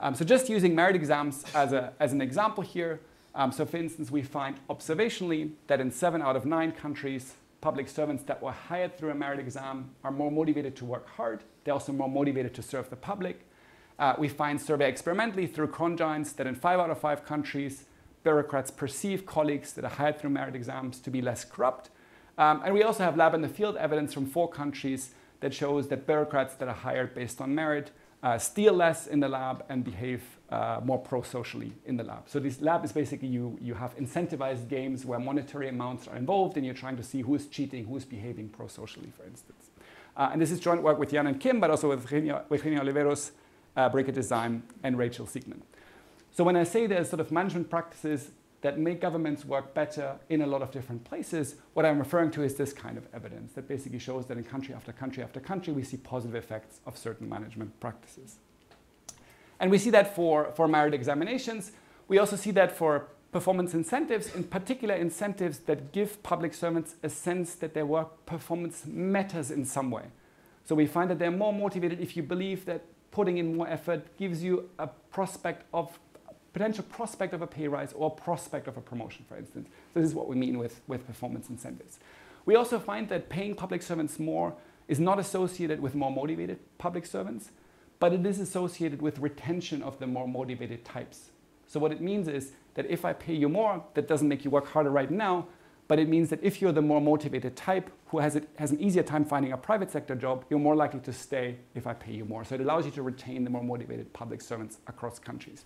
Um, 0.00 0.14
so 0.14 0.24
just 0.24 0.48
using 0.48 0.74
merit 0.74 0.96
exams 0.96 1.44
as, 1.54 1.72
a, 1.72 1.92
as 2.00 2.12
an 2.12 2.20
example 2.20 2.62
here, 2.62 3.00
um, 3.34 3.52
so 3.52 3.64
for 3.64 3.78
instance, 3.78 4.10
we 4.10 4.22
find 4.22 4.56
observationally 4.68 5.52
that 5.68 5.80
in 5.80 5.90
seven 5.90 6.20
out 6.20 6.36
of 6.36 6.44
nine 6.44 6.72
countries, 6.72 7.34
public 7.60 7.88
servants 7.88 8.24
that 8.24 8.42
were 8.42 8.52
hired 8.52 8.98
through 8.98 9.10
a 9.10 9.14
merit 9.14 9.38
exam 9.38 9.90
are 10.04 10.10
more 10.10 10.30
motivated 10.30 10.76
to 10.76 10.84
work 10.84 11.08
hard. 11.08 11.42
They're 11.64 11.72
also 11.72 11.92
more 11.92 12.10
motivated 12.10 12.52
to 12.54 12.62
serve 12.62 12.90
the 12.90 12.96
public. 12.96 13.46
Uh, 13.98 14.14
we 14.18 14.28
find 14.28 14.60
survey 14.60 14.88
experimentally 14.88 15.46
through 15.46 15.68
conjoints 15.68 16.34
that 16.36 16.46
in 16.46 16.56
five 16.56 16.80
out 16.80 16.90
of 16.90 16.98
five 16.98 17.24
countries, 17.24 17.84
bureaucrats 18.24 18.70
perceive 18.70 19.24
colleagues 19.24 19.72
that 19.74 19.84
are 19.84 19.90
hired 19.90 20.18
through 20.18 20.30
merit 20.30 20.54
exams 20.54 20.98
to 21.00 21.10
be 21.10 21.22
less 21.22 21.44
corrupt. 21.44 21.90
Um, 22.38 22.62
and 22.64 22.74
we 22.74 22.82
also 22.82 23.04
have 23.04 23.16
lab 23.16 23.34
in 23.34 23.42
the 23.42 23.48
field 23.48 23.76
evidence 23.76 24.12
from 24.14 24.26
four 24.26 24.48
countries 24.48 25.10
that 25.40 25.52
shows 25.52 25.88
that 25.88 26.06
bureaucrats 26.06 26.54
that 26.54 26.68
are 26.68 26.74
hired 26.74 27.14
based 27.14 27.40
on 27.40 27.54
merit 27.54 27.90
uh, 28.22 28.38
steal 28.38 28.72
less 28.72 29.06
in 29.06 29.20
the 29.20 29.28
lab 29.28 29.64
and 29.68 29.84
behave 29.84 30.22
uh, 30.50 30.80
more 30.84 30.98
pro-socially 30.98 31.72
in 31.86 31.96
the 31.96 32.04
lab. 32.04 32.28
So 32.28 32.38
this 32.38 32.60
lab 32.60 32.84
is 32.84 32.92
basically 32.92 33.28
you, 33.28 33.58
you 33.60 33.74
have 33.74 33.96
incentivized 33.96 34.68
games 34.68 35.04
where 35.04 35.18
monetary 35.18 35.68
amounts 35.68 36.06
are 36.06 36.16
involved 36.16 36.56
and 36.56 36.64
you're 36.64 36.74
trying 36.74 36.96
to 36.96 37.02
see 37.02 37.22
who's 37.22 37.46
cheating, 37.48 37.84
who's 37.84 38.04
behaving 38.04 38.50
pro-socially, 38.50 39.12
for 39.16 39.24
instance. 39.24 39.70
Uh, 40.16 40.30
and 40.32 40.40
this 40.40 40.50
is 40.50 40.60
joint 40.60 40.82
work 40.82 40.98
with 40.98 41.10
Jan 41.10 41.26
and 41.26 41.40
Kim, 41.40 41.58
but 41.58 41.70
also 41.70 41.88
with 41.88 42.00
Virginia, 42.00 42.42
Virginia 42.48 42.80
Oliveros, 42.80 43.32
uh, 43.76 43.88
Brigitte 43.88 44.14
Design, 44.14 44.62
and 44.82 44.96
Rachel 44.98 45.26
Sigman. 45.26 45.62
So 46.30 46.44
when 46.44 46.56
I 46.56 46.64
say 46.64 46.86
there's 46.86 47.08
sort 47.08 47.20
of 47.20 47.32
management 47.32 47.70
practices 47.70 48.30
that 48.62 48.78
make 48.78 49.00
governments 49.00 49.44
work 49.44 49.74
better 49.74 50.16
in 50.28 50.40
a 50.42 50.46
lot 50.46 50.62
of 50.62 50.70
different 50.70 51.04
places, 51.04 51.56
what 51.74 51.84
I'm 51.84 51.98
referring 51.98 52.30
to 52.32 52.42
is 52.42 52.54
this 52.54 52.72
kind 52.72 52.96
of 52.96 53.06
evidence 53.12 53.52
that 53.52 53.68
basically 53.68 53.98
shows 53.98 54.26
that 54.26 54.38
in 54.38 54.44
country 54.44 54.72
after 54.74 54.92
country 54.92 55.22
after 55.22 55.40
country, 55.40 55.72
we 55.72 55.82
see 55.82 55.96
positive 55.96 56.36
effects 56.36 56.80
of 56.86 56.96
certain 56.96 57.28
management 57.28 57.78
practices. 57.80 58.36
And 59.58 59.70
we 59.70 59.78
see 59.78 59.90
that 59.90 60.14
for, 60.14 60.52
for 60.54 60.66
merit 60.68 60.94
examinations. 60.94 61.72
We 62.08 62.18
also 62.18 62.36
see 62.36 62.52
that 62.52 62.76
for 62.76 63.08
performance 63.32 63.74
incentives, 63.74 64.32
in 64.34 64.44
particular 64.44 64.94
incentives 64.94 65.58
that 65.60 65.92
give 65.92 66.22
public 66.22 66.54
servants 66.54 66.94
a 67.02 67.08
sense 67.08 67.54
that 67.56 67.74
their 67.74 67.86
work 67.86 68.26
performance 68.26 68.84
matters 68.86 69.50
in 69.50 69.64
some 69.64 69.90
way. 69.90 70.04
So 70.64 70.76
we 70.76 70.86
find 70.86 71.10
that 71.10 71.18
they're 71.18 71.30
more 71.30 71.52
motivated 71.52 72.00
if 72.00 72.16
you 72.16 72.22
believe 72.22 72.64
that 72.66 72.84
putting 73.10 73.38
in 73.38 73.56
more 73.56 73.68
effort 73.68 74.16
gives 74.16 74.42
you 74.44 74.70
a 74.78 74.86
prospect 74.86 75.64
of 75.74 75.98
potential 76.52 76.84
prospect 76.84 77.32
of 77.32 77.42
a 77.42 77.46
pay 77.46 77.68
rise 77.68 77.92
or 77.94 78.10
prospect 78.10 78.68
of 78.68 78.76
a 78.76 78.80
promotion, 78.80 79.24
for 79.28 79.36
instance. 79.36 79.68
So 79.94 80.00
this 80.00 80.08
is 80.08 80.14
what 80.14 80.28
we 80.28 80.36
mean 80.36 80.58
with, 80.58 80.80
with 80.86 81.06
performance 81.06 81.48
incentives. 81.48 81.98
We 82.44 82.56
also 82.56 82.78
find 82.78 83.08
that 83.08 83.28
paying 83.28 83.54
public 83.54 83.82
servants 83.82 84.18
more 84.18 84.54
is 84.88 84.98
not 84.98 85.18
associated 85.18 85.80
with 85.80 85.94
more 85.94 86.10
motivated 86.10 86.58
public 86.78 87.06
servants, 87.06 87.50
but 88.00 88.12
it 88.12 88.26
is 88.26 88.40
associated 88.40 89.00
with 89.00 89.18
retention 89.18 89.82
of 89.82 89.98
the 89.98 90.06
more 90.06 90.26
motivated 90.26 90.84
types. 90.84 91.30
So 91.68 91.80
what 91.80 91.92
it 91.92 92.00
means 92.00 92.28
is 92.28 92.52
that 92.74 92.86
if 92.90 93.04
I 93.04 93.12
pay 93.12 93.34
you 93.34 93.48
more, 93.48 93.82
that 93.94 94.08
doesn't 94.08 94.28
make 94.28 94.44
you 94.44 94.50
work 94.50 94.66
harder 94.66 94.90
right 94.90 95.10
now, 95.10 95.46
but 95.88 95.98
it 95.98 96.08
means 96.08 96.30
that 96.30 96.42
if 96.42 96.60
you're 96.60 96.72
the 96.72 96.82
more 96.82 97.00
motivated 97.00 97.56
type 97.56 97.90
who 98.06 98.18
has, 98.18 98.36
it, 98.36 98.48
has 98.56 98.70
an 98.70 98.80
easier 98.80 99.02
time 99.02 99.24
finding 99.24 99.52
a 99.52 99.56
private 99.56 99.90
sector 99.90 100.14
job, 100.14 100.44
you're 100.48 100.58
more 100.60 100.76
likely 100.76 101.00
to 101.00 101.12
stay 101.12 101.56
if 101.74 101.86
I 101.86 101.92
pay 101.92 102.12
you 102.12 102.24
more. 102.24 102.44
So 102.44 102.54
it 102.54 102.60
allows 102.60 102.84
you 102.84 102.92
to 102.92 103.02
retain 103.02 103.44
the 103.44 103.50
more 103.50 103.62
motivated 103.62 104.12
public 104.12 104.40
servants 104.40 104.78
across 104.86 105.18
countries. 105.18 105.64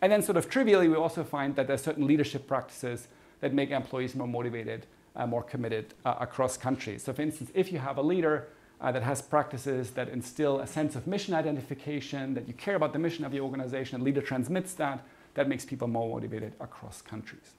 And 0.00 0.12
then 0.12 0.22
sort 0.22 0.36
of 0.36 0.48
trivially, 0.48 0.88
we 0.88 0.96
also 0.96 1.24
find 1.24 1.56
that 1.56 1.66
there 1.66 1.74
are 1.74 1.78
certain 1.78 2.06
leadership 2.06 2.46
practices 2.46 3.08
that 3.40 3.52
make 3.52 3.70
employees 3.70 4.14
more 4.14 4.28
motivated 4.28 4.86
uh, 5.18 5.26
more 5.26 5.42
committed 5.42 5.94
uh, 6.04 6.14
across 6.20 6.56
countries. 6.56 7.02
So, 7.02 7.12
for 7.12 7.22
instance, 7.22 7.50
if 7.54 7.72
you 7.72 7.78
have 7.78 7.98
a 7.98 8.02
leader 8.02 8.48
uh, 8.80 8.92
that 8.92 9.02
has 9.02 9.20
practices 9.20 9.90
that 9.90 10.08
instill 10.08 10.60
a 10.60 10.66
sense 10.66 10.94
of 10.94 11.06
mission 11.06 11.34
identification, 11.34 12.34
that 12.34 12.46
you 12.46 12.54
care 12.54 12.76
about 12.76 12.92
the 12.92 12.98
mission 12.98 13.24
of 13.24 13.34
your 13.34 13.44
organization, 13.44 14.00
a 14.00 14.04
leader 14.04 14.22
transmits 14.22 14.74
that, 14.74 15.04
that 15.34 15.48
makes 15.48 15.64
people 15.64 15.88
more 15.88 16.08
motivated 16.08 16.52
across 16.60 17.02
countries. 17.02 17.54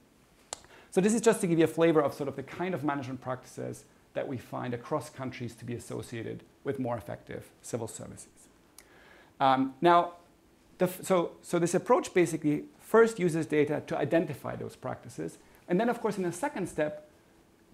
So, 0.90 1.00
this 1.00 1.14
is 1.14 1.20
just 1.20 1.40
to 1.42 1.46
give 1.46 1.58
you 1.58 1.64
a 1.64 1.68
flavor 1.68 2.00
of 2.00 2.14
sort 2.14 2.28
of 2.28 2.36
the 2.36 2.42
kind 2.42 2.74
of 2.74 2.82
management 2.82 3.20
practices 3.20 3.84
that 4.14 4.26
we 4.26 4.38
find 4.38 4.74
across 4.74 5.08
countries 5.10 5.54
to 5.54 5.64
be 5.64 5.74
associated 5.74 6.42
with 6.64 6.78
more 6.80 6.96
effective 6.96 7.50
civil 7.62 7.86
services. 7.86 8.48
Um, 9.38 9.74
now, 9.80 10.14
so, 10.88 11.32
so 11.42 11.58
this 11.58 11.74
approach 11.74 12.14
basically 12.14 12.64
first 12.80 13.18
uses 13.18 13.46
data 13.46 13.82
to 13.86 13.96
identify 13.96 14.56
those 14.56 14.76
practices. 14.76 15.38
And 15.68 15.78
then, 15.78 15.88
of 15.88 16.00
course, 16.00 16.18
in 16.18 16.24
a 16.24 16.32
second 16.32 16.68
step, 16.68 17.10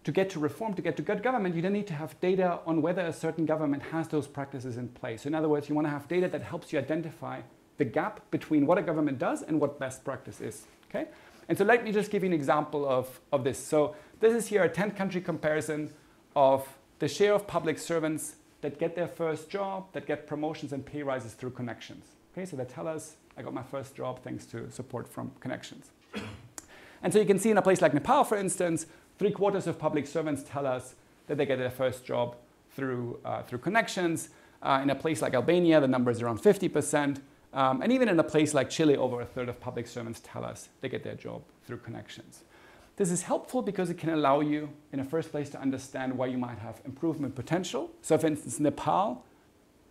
to 0.04 0.12
get 0.12 0.30
to 0.30 0.38
reform, 0.38 0.72
to 0.74 0.82
get 0.82 0.96
to 0.96 1.02
good 1.02 1.22
government, 1.22 1.56
you 1.56 1.62
then 1.62 1.72
need 1.72 1.86
to 1.88 1.94
have 1.94 2.18
data 2.20 2.60
on 2.64 2.80
whether 2.80 3.02
a 3.02 3.12
certain 3.12 3.44
government 3.44 3.82
has 3.82 4.06
those 4.06 4.28
practices 4.28 4.76
in 4.76 4.88
place. 4.88 5.22
So 5.22 5.26
in 5.28 5.34
other 5.34 5.48
words, 5.48 5.68
you 5.68 5.74
want 5.74 5.86
to 5.86 5.90
have 5.90 6.06
data 6.06 6.28
that 6.28 6.42
helps 6.42 6.72
you 6.72 6.78
identify 6.78 7.40
the 7.78 7.84
gap 7.84 8.30
between 8.30 8.66
what 8.66 8.78
a 8.78 8.82
government 8.82 9.18
does 9.18 9.42
and 9.42 9.60
what 9.60 9.80
best 9.80 10.04
practice 10.04 10.40
is. 10.40 10.66
Okay? 10.88 11.08
And 11.48 11.58
so 11.58 11.64
let 11.64 11.84
me 11.84 11.92
just 11.92 12.10
give 12.10 12.22
you 12.22 12.28
an 12.28 12.32
example 12.32 12.88
of, 12.88 13.20
of 13.32 13.42
this. 13.44 13.58
So 13.58 13.96
this 14.20 14.32
is 14.32 14.46
here 14.46 14.62
a 14.62 14.68
10 14.68 14.92
country 14.92 15.20
comparison 15.20 15.92
of 16.34 16.68
the 16.98 17.08
share 17.08 17.34
of 17.34 17.46
public 17.46 17.78
servants 17.78 18.36
that 18.60 18.78
get 18.78 18.94
their 18.94 19.08
first 19.08 19.50
job, 19.50 19.92
that 19.92 20.06
get 20.06 20.26
promotions 20.26 20.72
and 20.72 20.84
pay 20.84 21.02
rises 21.02 21.32
through 21.34 21.50
connections. 21.50 22.15
Okay, 22.36 22.44
so 22.44 22.54
they 22.54 22.66
tell 22.66 22.86
us, 22.86 23.16
I 23.38 23.42
got 23.42 23.54
my 23.54 23.62
first 23.62 23.94
job 23.94 24.22
thanks 24.22 24.44
to 24.46 24.70
support 24.70 25.08
from 25.08 25.32
connections. 25.40 25.90
and 27.02 27.10
so 27.10 27.18
you 27.18 27.24
can 27.24 27.38
see 27.38 27.50
in 27.50 27.56
a 27.56 27.62
place 27.62 27.80
like 27.80 27.94
Nepal, 27.94 28.24
for 28.24 28.36
instance, 28.36 28.84
three 29.18 29.30
quarters 29.30 29.66
of 29.66 29.78
public 29.78 30.06
servants 30.06 30.44
tell 30.46 30.66
us 30.66 30.96
that 31.28 31.38
they 31.38 31.46
get 31.46 31.58
their 31.58 31.70
first 31.70 32.04
job 32.04 32.36
through, 32.72 33.18
uh, 33.24 33.42
through 33.44 33.60
connections. 33.60 34.28
Uh, 34.62 34.80
in 34.82 34.90
a 34.90 34.94
place 34.94 35.22
like 35.22 35.32
Albania, 35.32 35.80
the 35.80 35.88
number 35.88 36.10
is 36.10 36.20
around 36.20 36.42
50%. 36.42 37.22
Um, 37.54 37.80
and 37.80 37.90
even 37.90 38.06
in 38.06 38.20
a 38.20 38.24
place 38.24 38.52
like 38.52 38.68
Chile, 38.68 38.98
over 38.98 39.22
a 39.22 39.24
third 39.24 39.48
of 39.48 39.58
public 39.58 39.86
servants 39.86 40.20
tell 40.22 40.44
us 40.44 40.68
they 40.82 40.90
get 40.90 41.02
their 41.02 41.14
job 41.14 41.42
through 41.66 41.78
connections. 41.78 42.42
This 42.96 43.10
is 43.10 43.22
helpful 43.22 43.62
because 43.62 43.88
it 43.88 43.96
can 43.96 44.10
allow 44.10 44.40
you, 44.40 44.68
in 44.92 44.98
the 44.98 45.06
first 45.06 45.30
place, 45.30 45.48
to 45.50 45.60
understand 45.60 46.18
where 46.18 46.28
you 46.28 46.36
might 46.36 46.58
have 46.58 46.82
improvement 46.84 47.34
potential. 47.34 47.90
So, 48.02 48.18
for 48.18 48.26
instance, 48.26 48.60
Nepal, 48.60 49.24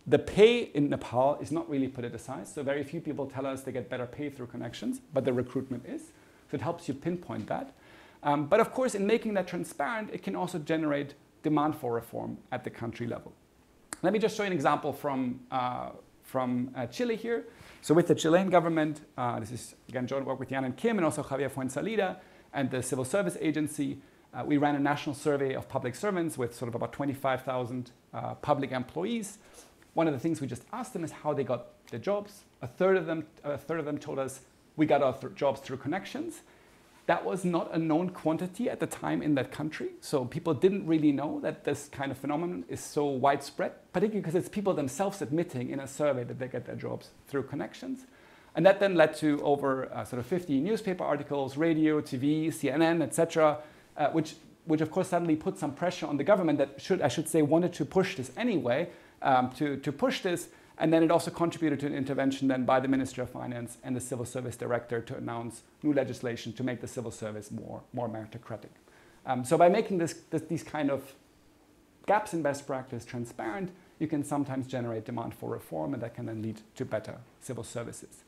the 0.06 0.18
pay 0.18 0.70
in 0.74 0.88
Nepal 0.88 1.36
is 1.40 1.50
not 1.50 1.68
really 1.68 1.88
politicized. 1.88 2.54
So, 2.54 2.62
very 2.62 2.84
few 2.84 3.00
people 3.00 3.26
tell 3.26 3.44
us 3.44 3.62
they 3.62 3.72
get 3.72 3.90
better 3.90 4.06
pay 4.06 4.30
through 4.30 4.46
connections, 4.46 5.00
but 5.12 5.24
the 5.24 5.32
recruitment 5.32 5.84
is. 5.86 6.12
So, 6.50 6.54
it 6.54 6.60
helps 6.60 6.86
you 6.86 6.94
pinpoint 6.94 7.48
that. 7.48 7.72
Um, 8.22 8.46
but 8.46 8.60
of 8.60 8.72
course, 8.72 8.94
in 8.94 9.06
making 9.06 9.34
that 9.34 9.48
transparent, 9.48 10.10
it 10.12 10.22
can 10.22 10.36
also 10.36 10.58
generate 10.58 11.14
demand 11.42 11.76
for 11.76 11.92
reform 11.92 12.38
at 12.52 12.64
the 12.64 12.70
country 12.70 13.06
level. 13.06 13.32
Let 14.02 14.12
me 14.12 14.18
just 14.18 14.36
show 14.36 14.44
you 14.44 14.48
an 14.48 14.52
example 14.52 14.92
from, 14.92 15.40
uh, 15.50 15.90
from 16.22 16.70
uh, 16.76 16.86
Chile 16.86 17.16
here. 17.16 17.44
So, 17.82 17.92
with 17.92 18.06
the 18.06 18.14
Chilean 18.14 18.48
government, 18.48 19.00
uh, 19.18 19.40
this 19.40 19.50
is 19.50 19.74
again 19.88 20.06
joint 20.06 20.24
work 20.24 20.38
with 20.38 20.50
Jan 20.50 20.64
and 20.64 20.76
Kim 20.76 20.98
and 20.98 21.04
also 21.04 21.22
Javier 21.22 21.50
Fuenzalida 21.50 22.16
and 22.52 22.70
the 22.70 22.82
Civil 22.82 23.04
Service 23.04 23.36
Agency. 23.40 23.98
Uh, 24.32 24.44
we 24.44 24.56
ran 24.56 24.74
a 24.76 24.78
national 24.78 25.14
survey 25.14 25.54
of 25.54 25.68
public 25.68 25.94
servants 25.94 26.36
with 26.36 26.54
sort 26.54 26.68
of 26.68 26.74
about 26.74 26.92
25,000 26.92 27.90
uh, 28.12 28.34
public 28.34 28.70
employees. 28.70 29.38
One 29.96 30.06
of 30.06 30.12
the 30.12 30.20
things 30.20 30.42
we 30.42 30.46
just 30.46 30.64
asked 30.74 30.92
them 30.92 31.04
is 31.04 31.10
how 31.10 31.32
they 31.32 31.42
got 31.42 31.68
their 31.88 31.98
jobs. 31.98 32.44
A 32.60 32.66
third 32.66 32.98
of 32.98 33.06
them, 33.06 33.24
a 33.42 33.56
third 33.56 33.78
of 33.78 33.86
them 33.86 33.96
told 33.96 34.18
us 34.18 34.40
we 34.76 34.84
got 34.84 35.02
our 35.02 35.14
th- 35.14 35.34
jobs 35.34 35.58
through 35.60 35.78
connections. 35.78 36.42
That 37.06 37.24
was 37.24 37.46
not 37.46 37.72
a 37.72 37.78
known 37.78 38.10
quantity 38.10 38.68
at 38.68 38.78
the 38.78 38.86
time 38.86 39.22
in 39.22 39.36
that 39.36 39.50
country. 39.50 39.92
So 40.02 40.26
people 40.26 40.52
didn't 40.52 40.86
really 40.86 41.12
know 41.12 41.40
that 41.40 41.64
this 41.64 41.88
kind 41.88 42.12
of 42.12 42.18
phenomenon 42.18 42.66
is 42.68 42.80
so 42.80 43.06
widespread, 43.06 43.72
particularly 43.94 44.20
because 44.20 44.34
it's 44.34 44.50
people 44.50 44.74
themselves 44.74 45.22
admitting 45.22 45.70
in 45.70 45.80
a 45.80 45.86
survey 45.86 46.24
that 46.24 46.38
they 46.38 46.48
get 46.48 46.66
their 46.66 46.76
jobs 46.76 47.08
through 47.26 47.44
connections. 47.44 48.00
And 48.54 48.66
that 48.66 48.80
then 48.80 48.96
led 48.96 49.16
to 49.16 49.40
over 49.42 49.90
uh, 49.94 50.04
sort 50.04 50.20
of 50.20 50.26
50 50.26 50.60
newspaper 50.60 51.04
articles, 51.04 51.56
radio, 51.56 52.02
TV, 52.02 52.48
CNN, 52.48 53.00
etc., 53.00 53.60
uh, 53.96 54.10
which, 54.10 54.34
which 54.66 54.82
of 54.82 54.90
course 54.90 55.08
suddenly 55.08 55.36
put 55.36 55.58
some 55.58 55.72
pressure 55.72 56.06
on 56.06 56.18
the 56.18 56.24
government 56.24 56.58
that 56.58 56.82
should, 56.82 57.00
I 57.00 57.08
should 57.08 57.30
say, 57.30 57.40
wanted 57.40 57.72
to 57.72 57.86
push 57.86 58.16
this 58.16 58.30
anyway, 58.36 58.90
um, 59.22 59.50
to, 59.52 59.76
to 59.78 59.92
push 59.92 60.20
this. 60.20 60.48
And 60.78 60.92
then 60.92 61.02
it 61.02 61.10
also 61.10 61.30
contributed 61.30 61.80
to 61.80 61.86
an 61.86 61.94
intervention 61.94 62.48
then 62.48 62.64
by 62.64 62.80
the 62.80 62.88
Ministry 62.88 63.22
of 63.22 63.30
Finance 63.30 63.78
and 63.82 63.96
the 63.96 64.00
Civil 64.00 64.26
Service 64.26 64.56
Director 64.56 65.00
to 65.00 65.16
announce 65.16 65.62
new 65.82 65.92
legislation 65.92 66.52
to 66.52 66.62
make 66.62 66.80
the 66.80 66.88
civil 66.88 67.10
service 67.10 67.50
more, 67.50 67.82
more 67.94 68.08
meritocratic. 68.08 68.68
Um, 69.24 69.44
so 69.44 69.56
by 69.56 69.68
making 69.68 69.98
this, 69.98 70.20
this, 70.30 70.42
these 70.42 70.62
kind 70.62 70.90
of 70.90 71.14
gaps 72.06 72.34
in 72.34 72.42
best 72.42 72.66
practice 72.66 73.04
transparent, 73.04 73.70
you 73.98 74.06
can 74.06 74.22
sometimes 74.22 74.66
generate 74.66 75.06
demand 75.06 75.34
for 75.34 75.50
reform 75.50 75.94
and 75.94 76.02
that 76.02 76.14
can 76.14 76.26
then 76.26 76.42
lead 76.42 76.60
to 76.76 76.84
better 76.84 77.16
civil 77.40 77.64
services. 77.64 78.22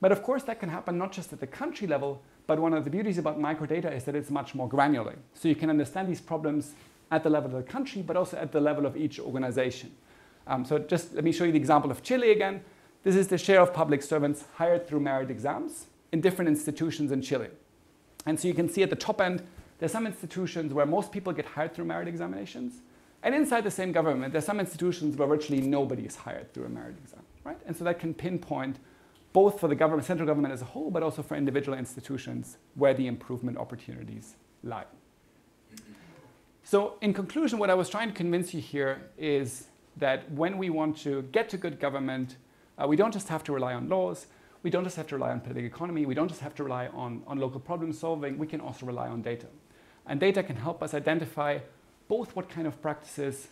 But 0.00 0.12
of 0.12 0.22
course, 0.22 0.42
that 0.44 0.58
can 0.58 0.70
happen 0.70 0.98
not 0.98 1.12
just 1.12 1.32
at 1.32 1.40
the 1.40 1.46
country 1.46 1.86
level, 1.86 2.22
but 2.46 2.58
one 2.58 2.74
of 2.74 2.84
the 2.84 2.90
beauties 2.90 3.18
about 3.18 3.38
microdata 3.38 3.94
is 3.94 4.04
that 4.04 4.16
it's 4.16 4.30
much 4.30 4.54
more 4.54 4.68
granular. 4.68 5.16
So 5.34 5.48
you 5.48 5.54
can 5.54 5.70
understand 5.70 6.08
these 6.08 6.20
problems 6.20 6.72
at 7.10 7.22
the 7.22 7.30
level 7.30 7.56
of 7.56 7.64
the 7.64 7.70
country, 7.70 8.02
but 8.02 8.16
also 8.16 8.36
at 8.36 8.50
the 8.50 8.60
level 8.60 8.86
of 8.86 8.96
each 8.96 9.20
organization. 9.20 9.94
Um, 10.46 10.64
so 10.64 10.78
just 10.78 11.14
let 11.14 11.24
me 11.24 11.32
show 11.32 11.44
you 11.44 11.52
the 11.52 11.58
example 11.58 11.90
of 11.90 12.02
Chile 12.02 12.30
again. 12.30 12.62
This 13.02 13.16
is 13.16 13.28
the 13.28 13.38
share 13.38 13.60
of 13.60 13.72
public 13.72 14.02
servants 14.02 14.44
hired 14.54 14.86
through 14.86 15.00
merit 15.00 15.30
exams 15.30 15.86
in 16.12 16.20
different 16.20 16.48
institutions 16.48 17.10
in 17.10 17.22
Chile. 17.22 17.48
And 18.26 18.38
so 18.38 18.48
you 18.48 18.54
can 18.54 18.68
see 18.68 18.82
at 18.82 18.90
the 18.90 18.96
top 18.96 19.20
end, 19.20 19.42
there's 19.78 19.92
some 19.92 20.06
institutions 20.06 20.72
where 20.72 20.86
most 20.86 21.10
people 21.10 21.32
get 21.32 21.44
hired 21.44 21.74
through 21.74 21.86
merit 21.86 22.06
examinations. 22.06 22.82
And 23.24 23.34
inside 23.34 23.64
the 23.64 23.70
same 23.70 23.92
government, 23.92 24.32
there's 24.32 24.44
some 24.44 24.60
institutions 24.60 25.16
where 25.16 25.26
virtually 25.26 25.60
nobody 25.60 26.04
is 26.04 26.16
hired 26.16 26.52
through 26.52 26.66
a 26.66 26.68
merit 26.68 26.96
exam, 27.02 27.22
right? 27.44 27.58
And 27.66 27.76
so 27.76 27.84
that 27.84 27.98
can 27.98 28.14
pinpoint 28.14 28.78
both 29.32 29.58
for 29.58 29.68
the 29.68 29.74
government, 29.74 30.06
central 30.06 30.26
government 30.26 30.52
as 30.52 30.62
a 30.62 30.66
whole, 30.66 30.90
but 30.90 31.02
also 31.02 31.22
for 31.22 31.36
individual 31.36 31.76
institutions 31.76 32.58
where 32.74 32.94
the 32.94 33.06
improvement 33.06 33.58
opportunities 33.58 34.36
lie. 34.62 34.84
So, 36.64 36.94
in 37.00 37.12
conclusion, 37.12 37.58
what 37.58 37.70
I 37.70 37.74
was 37.74 37.88
trying 37.88 38.08
to 38.08 38.14
convince 38.14 38.54
you 38.54 38.60
here 38.60 39.10
is 39.18 39.66
that 39.96 40.30
when 40.32 40.58
we 40.58 40.70
want 40.70 40.96
to 40.98 41.22
get 41.32 41.48
to 41.50 41.56
good 41.56 41.78
government, 41.78 42.36
uh, 42.78 42.86
we 42.86 42.96
don't 42.96 43.12
just 43.12 43.28
have 43.28 43.44
to 43.44 43.52
rely 43.52 43.74
on 43.74 43.88
laws, 43.88 44.26
we 44.62 44.70
don't 44.70 44.84
just 44.84 44.96
have 44.96 45.06
to 45.08 45.16
rely 45.16 45.30
on 45.30 45.40
political 45.40 45.66
economy, 45.66 46.06
we 46.06 46.14
don't 46.14 46.28
just 46.28 46.40
have 46.40 46.54
to 46.54 46.64
rely 46.64 46.86
on, 46.88 47.22
on 47.26 47.38
local 47.38 47.60
problem 47.60 47.92
solving, 47.92 48.38
we 48.38 48.46
can 48.46 48.60
also 48.60 48.86
rely 48.86 49.08
on 49.08 49.22
data. 49.22 49.46
And 50.06 50.18
data 50.18 50.42
can 50.42 50.56
help 50.56 50.82
us 50.82 50.94
identify 50.94 51.58
both 52.08 52.34
what 52.34 52.48
kind 52.48 52.66
of 52.66 52.80
practices 52.82 53.48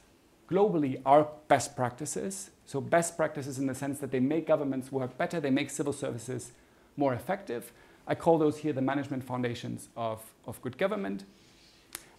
globally 0.51 1.01
are 1.07 1.29
best 1.49 1.77
practices. 1.77 2.51
So, 2.67 2.81
best 2.81 3.17
practices 3.17 3.59
in 3.59 3.67
the 3.67 3.75
sense 3.75 3.99
that 4.01 4.11
they 4.11 4.21
make 4.21 4.47
governments 4.47 4.91
work 4.91 5.17
better, 5.17 5.41
they 5.41 5.51
make 5.51 5.71
civil 5.71 5.93
services 5.93 6.53
more 6.97 7.15
effective. 7.15 7.73
I 8.07 8.15
call 8.15 8.39
those 8.39 8.59
here 8.59 8.73
the 8.73 8.83
management 8.83 9.25
foundations 9.25 9.89
of, 9.97 10.23
of 10.47 10.61
good 10.63 10.77
government. 10.77 11.25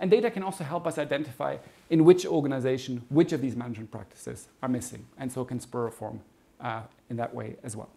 And 0.02 0.10
data 0.10 0.32
can 0.32 0.42
also 0.42 0.64
help 0.64 0.88
us 0.88 0.98
identify 0.98 1.58
in 1.92 2.04
which 2.04 2.26
organization 2.26 3.06
which 3.10 3.32
of 3.34 3.40
these 3.40 3.56
management 3.56 3.92
practices 3.92 4.48
are 4.64 4.68
missing, 4.68 5.06
and 5.20 5.32
so 5.32 5.46
can 5.46 5.60
spur 5.60 5.84
reform 5.84 6.22
uh, 6.60 6.82
in 7.12 7.18
that 7.18 7.36
way 7.36 7.56
as 7.64 7.76
well. 7.76 7.90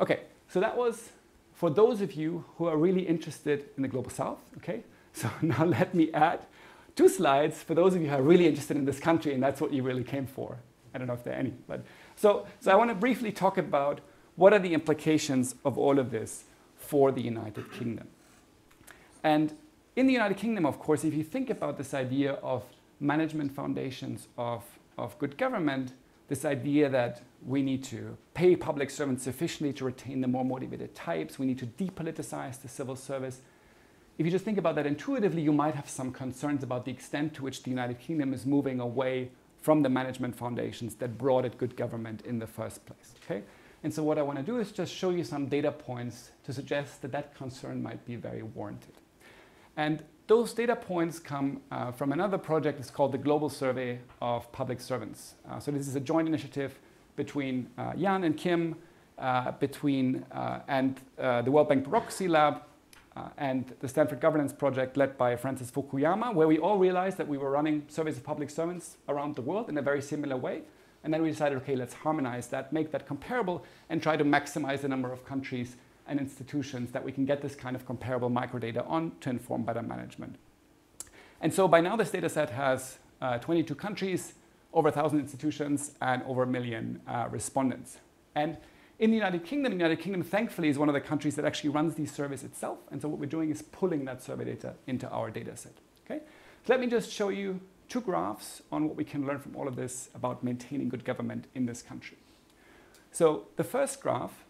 Okay, 0.00 0.22
so 0.48 0.58
that 0.58 0.76
was 0.76 1.10
for 1.52 1.70
those 1.70 2.00
of 2.00 2.14
you 2.14 2.44
who 2.56 2.66
are 2.66 2.76
really 2.76 3.02
interested 3.06 3.66
in 3.76 3.82
the 3.82 3.88
global 3.88 4.10
south. 4.10 4.38
Okay, 4.56 4.82
so 5.12 5.30
now 5.42 5.64
let 5.64 5.94
me 5.94 6.12
add 6.12 6.44
two 6.96 7.08
slides 7.08 7.62
for 7.62 7.74
those 7.74 7.94
of 7.94 8.02
you 8.02 8.08
who 8.08 8.16
are 8.16 8.22
really 8.22 8.48
interested 8.48 8.76
in 8.76 8.84
this 8.84 8.98
country, 8.98 9.32
and 9.32 9.40
that's 9.40 9.60
what 9.60 9.72
you 9.72 9.84
really 9.84 10.04
came 10.04 10.26
for. 10.26 10.58
I 10.92 10.98
don't 10.98 11.06
know 11.06 11.14
if 11.14 11.22
there 11.22 11.34
are 11.34 11.38
any, 11.38 11.54
but 11.68 11.84
so, 12.16 12.46
so 12.58 12.72
I 12.72 12.74
want 12.74 12.90
to 12.90 12.96
briefly 12.96 13.30
talk 13.30 13.58
about 13.58 14.00
what 14.34 14.52
are 14.52 14.58
the 14.58 14.74
implications 14.74 15.54
of 15.64 15.78
all 15.78 16.00
of 16.00 16.10
this 16.10 16.44
for 16.76 17.12
the 17.12 17.22
United 17.22 17.72
Kingdom. 17.72 18.08
And 19.22 19.54
in 19.96 20.06
the 20.06 20.12
United 20.12 20.36
Kingdom, 20.36 20.66
of 20.66 20.78
course, 20.78 21.04
if 21.04 21.14
you 21.14 21.22
think 21.22 21.50
about 21.50 21.78
this 21.78 21.94
idea 21.94 22.32
of 22.34 22.64
management 23.00 23.54
foundations 23.54 24.28
of, 24.36 24.64
of 24.98 25.18
good 25.18 25.36
government, 25.38 25.92
this 26.28 26.44
idea 26.44 26.88
that 26.88 27.22
we 27.44 27.62
need 27.62 27.84
to 27.84 28.16
pay 28.32 28.56
public 28.56 28.90
servants 28.90 29.22
sufficiently 29.22 29.72
to 29.74 29.84
retain 29.84 30.20
the 30.20 30.28
more 30.28 30.44
motivated 30.44 30.94
types, 30.94 31.38
we 31.38 31.46
need 31.46 31.58
to 31.58 31.66
depoliticize 31.66 32.60
the 32.62 32.68
civil 32.68 32.96
service, 32.96 33.40
if 34.16 34.24
you 34.24 34.30
just 34.30 34.44
think 34.44 34.58
about 34.58 34.76
that 34.76 34.86
intuitively, 34.86 35.42
you 35.42 35.52
might 35.52 35.74
have 35.74 35.88
some 35.88 36.12
concerns 36.12 36.62
about 36.62 36.84
the 36.84 36.92
extent 36.92 37.34
to 37.34 37.42
which 37.42 37.64
the 37.64 37.70
United 37.70 37.98
Kingdom 37.98 38.32
is 38.32 38.46
moving 38.46 38.78
away 38.78 39.30
from 39.60 39.82
the 39.82 39.88
management 39.88 40.36
foundations 40.36 40.94
that 40.96 41.18
brought 41.18 41.44
it 41.44 41.58
good 41.58 41.76
government 41.76 42.22
in 42.22 42.38
the 42.38 42.46
first 42.46 42.86
place. 42.86 43.14
Okay? 43.24 43.42
And 43.82 43.92
so 43.92 44.04
what 44.04 44.16
I 44.16 44.22
want 44.22 44.38
to 44.38 44.44
do 44.44 44.58
is 44.58 44.70
just 44.70 44.94
show 44.94 45.10
you 45.10 45.24
some 45.24 45.46
data 45.46 45.72
points 45.72 46.30
to 46.44 46.52
suggest 46.52 47.02
that 47.02 47.10
that 47.10 47.34
concern 47.34 47.82
might 47.82 48.04
be 48.06 48.14
very 48.14 48.42
warranted. 48.42 48.92
And 49.76 50.02
those 50.26 50.54
data 50.54 50.76
points 50.76 51.18
come 51.18 51.60
uh, 51.70 51.92
from 51.92 52.12
another 52.12 52.38
project. 52.38 52.80
It's 52.80 52.90
called 52.90 53.12
the 53.12 53.18
Global 53.18 53.50
Survey 53.50 54.00
of 54.22 54.50
Public 54.52 54.80
Servants. 54.80 55.34
Uh, 55.48 55.58
so 55.58 55.70
this 55.70 55.86
is 55.86 55.96
a 55.96 56.00
joint 56.00 56.28
initiative 56.28 56.78
between 57.16 57.68
uh, 57.76 57.94
Jan 57.94 58.24
and 58.24 58.36
Kim, 58.36 58.76
uh, 59.18 59.52
between 59.52 60.24
uh, 60.32 60.60
and 60.66 61.00
uh, 61.18 61.42
the 61.42 61.50
World 61.50 61.68
Bank 61.68 61.84
Bureaucracy 61.84 62.28
Lab, 62.28 62.62
and 63.38 63.72
the 63.78 63.86
Stanford 63.86 64.18
Governance 64.18 64.52
Project 64.52 64.96
led 64.96 65.16
by 65.16 65.36
Francis 65.36 65.70
Fukuyama, 65.70 66.34
where 66.34 66.48
we 66.48 66.58
all 66.58 66.78
realized 66.78 67.16
that 67.16 67.28
we 67.28 67.38
were 67.38 67.50
running 67.50 67.84
surveys 67.86 68.16
of 68.16 68.24
public 68.24 68.50
servants 68.50 68.96
around 69.08 69.36
the 69.36 69.40
world 69.40 69.68
in 69.68 69.78
a 69.78 69.82
very 69.82 70.02
similar 70.02 70.36
way. 70.36 70.62
And 71.04 71.14
then 71.14 71.22
we 71.22 71.30
decided, 71.30 71.58
okay, 71.58 71.76
let's 71.76 71.94
harmonize 71.94 72.48
that, 72.48 72.72
make 72.72 72.90
that 72.90 73.06
comparable, 73.06 73.64
and 73.88 74.02
try 74.02 74.16
to 74.16 74.24
maximize 74.24 74.80
the 74.80 74.88
number 74.88 75.12
of 75.12 75.24
countries 75.24 75.76
and 76.06 76.20
institutions 76.20 76.90
that 76.92 77.04
we 77.04 77.12
can 77.12 77.24
get 77.24 77.42
this 77.42 77.54
kind 77.54 77.74
of 77.74 77.86
comparable 77.86 78.30
microdata 78.30 78.88
on 78.88 79.12
to 79.20 79.30
inform 79.30 79.62
better 79.62 79.82
management. 79.82 80.36
And 81.40 81.52
so 81.52 81.68
by 81.68 81.80
now, 81.80 81.96
this 81.96 82.10
data 82.10 82.28
set 82.28 82.50
has 82.50 82.98
uh, 83.20 83.38
22 83.38 83.74
countries, 83.74 84.34
over 84.72 84.88
1,000 84.88 85.18
institutions, 85.18 85.92
and 86.00 86.22
over 86.24 86.42
a 86.42 86.46
million 86.46 87.00
uh, 87.06 87.28
respondents. 87.30 87.98
And 88.34 88.56
in 88.98 89.10
the 89.10 89.16
United 89.16 89.44
Kingdom, 89.44 89.72
the 89.72 89.76
United 89.76 90.00
Kingdom 90.00 90.22
thankfully 90.22 90.68
is 90.68 90.78
one 90.78 90.88
of 90.88 90.94
the 90.94 91.00
countries 91.00 91.36
that 91.36 91.44
actually 91.44 91.70
runs 91.70 91.94
these 91.94 92.12
surveys 92.12 92.44
itself. 92.44 92.78
And 92.90 93.02
so 93.02 93.08
what 93.08 93.18
we're 93.18 93.26
doing 93.26 93.50
is 93.50 93.62
pulling 93.62 94.04
that 94.04 94.22
survey 94.22 94.44
data 94.44 94.74
into 94.86 95.08
our 95.10 95.30
data 95.30 95.56
set. 95.56 95.72
Okay? 96.04 96.20
So 96.66 96.72
let 96.72 96.80
me 96.80 96.86
just 96.86 97.10
show 97.10 97.28
you 97.28 97.60
two 97.88 98.00
graphs 98.00 98.62
on 98.70 98.86
what 98.86 98.96
we 98.96 99.04
can 99.04 99.26
learn 99.26 99.38
from 99.38 99.56
all 99.56 99.68
of 99.68 99.76
this 99.76 100.10
about 100.14 100.42
maintaining 100.42 100.88
good 100.88 101.04
government 101.04 101.46
in 101.54 101.66
this 101.66 101.82
country. 101.82 102.16
So 103.10 103.48
the 103.56 103.64
first 103.64 104.00
graph 104.00 104.44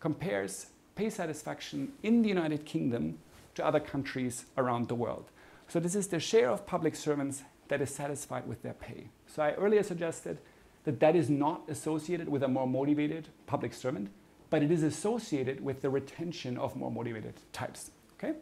compares 0.00 0.66
pay 0.94 1.10
satisfaction 1.10 1.92
in 2.02 2.22
the 2.22 2.28
United 2.28 2.64
Kingdom 2.64 3.18
to 3.54 3.64
other 3.64 3.80
countries 3.80 4.46
around 4.56 4.88
the 4.88 4.94
world. 4.94 5.30
So 5.68 5.80
this 5.80 5.94
is 5.94 6.08
the 6.08 6.20
share 6.20 6.50
of 6.50 6.66
public 6.66 6.94
servants 6.94 7.42
that 7.68 7.80
is 7.80 7.94
satisfied 7.94 8.46
with 8.46 8.62
their 8.62 8.74
pay. 8.74 9.08
So 9.26 9.42
I 9.42 9.52
earlier 9.52 9.82
suggested 9.82 10.38
that 10.84 11.00
that 11.00 11.16
is 11.16 11.30
not 11.30 11.62
associated 11.68 12.28
with 12.28 12.42
a 12.42 12.48
more 12.48 12.66
motivated 12.66 13.28
public 13.46 13.72
servant, 13.72 14.10
but 14.50 14.62
it 14.62 14.70
is 14.70 14.82
associated 14.82 15.64
with 15.64 15.80
the 15.80 15.88
retention 15.88 16.58
of 16.58 16.76
more 16.76 16.90
motivated 16.90 17.34
types. 17.52 17.90
Okay? 18.14 18.34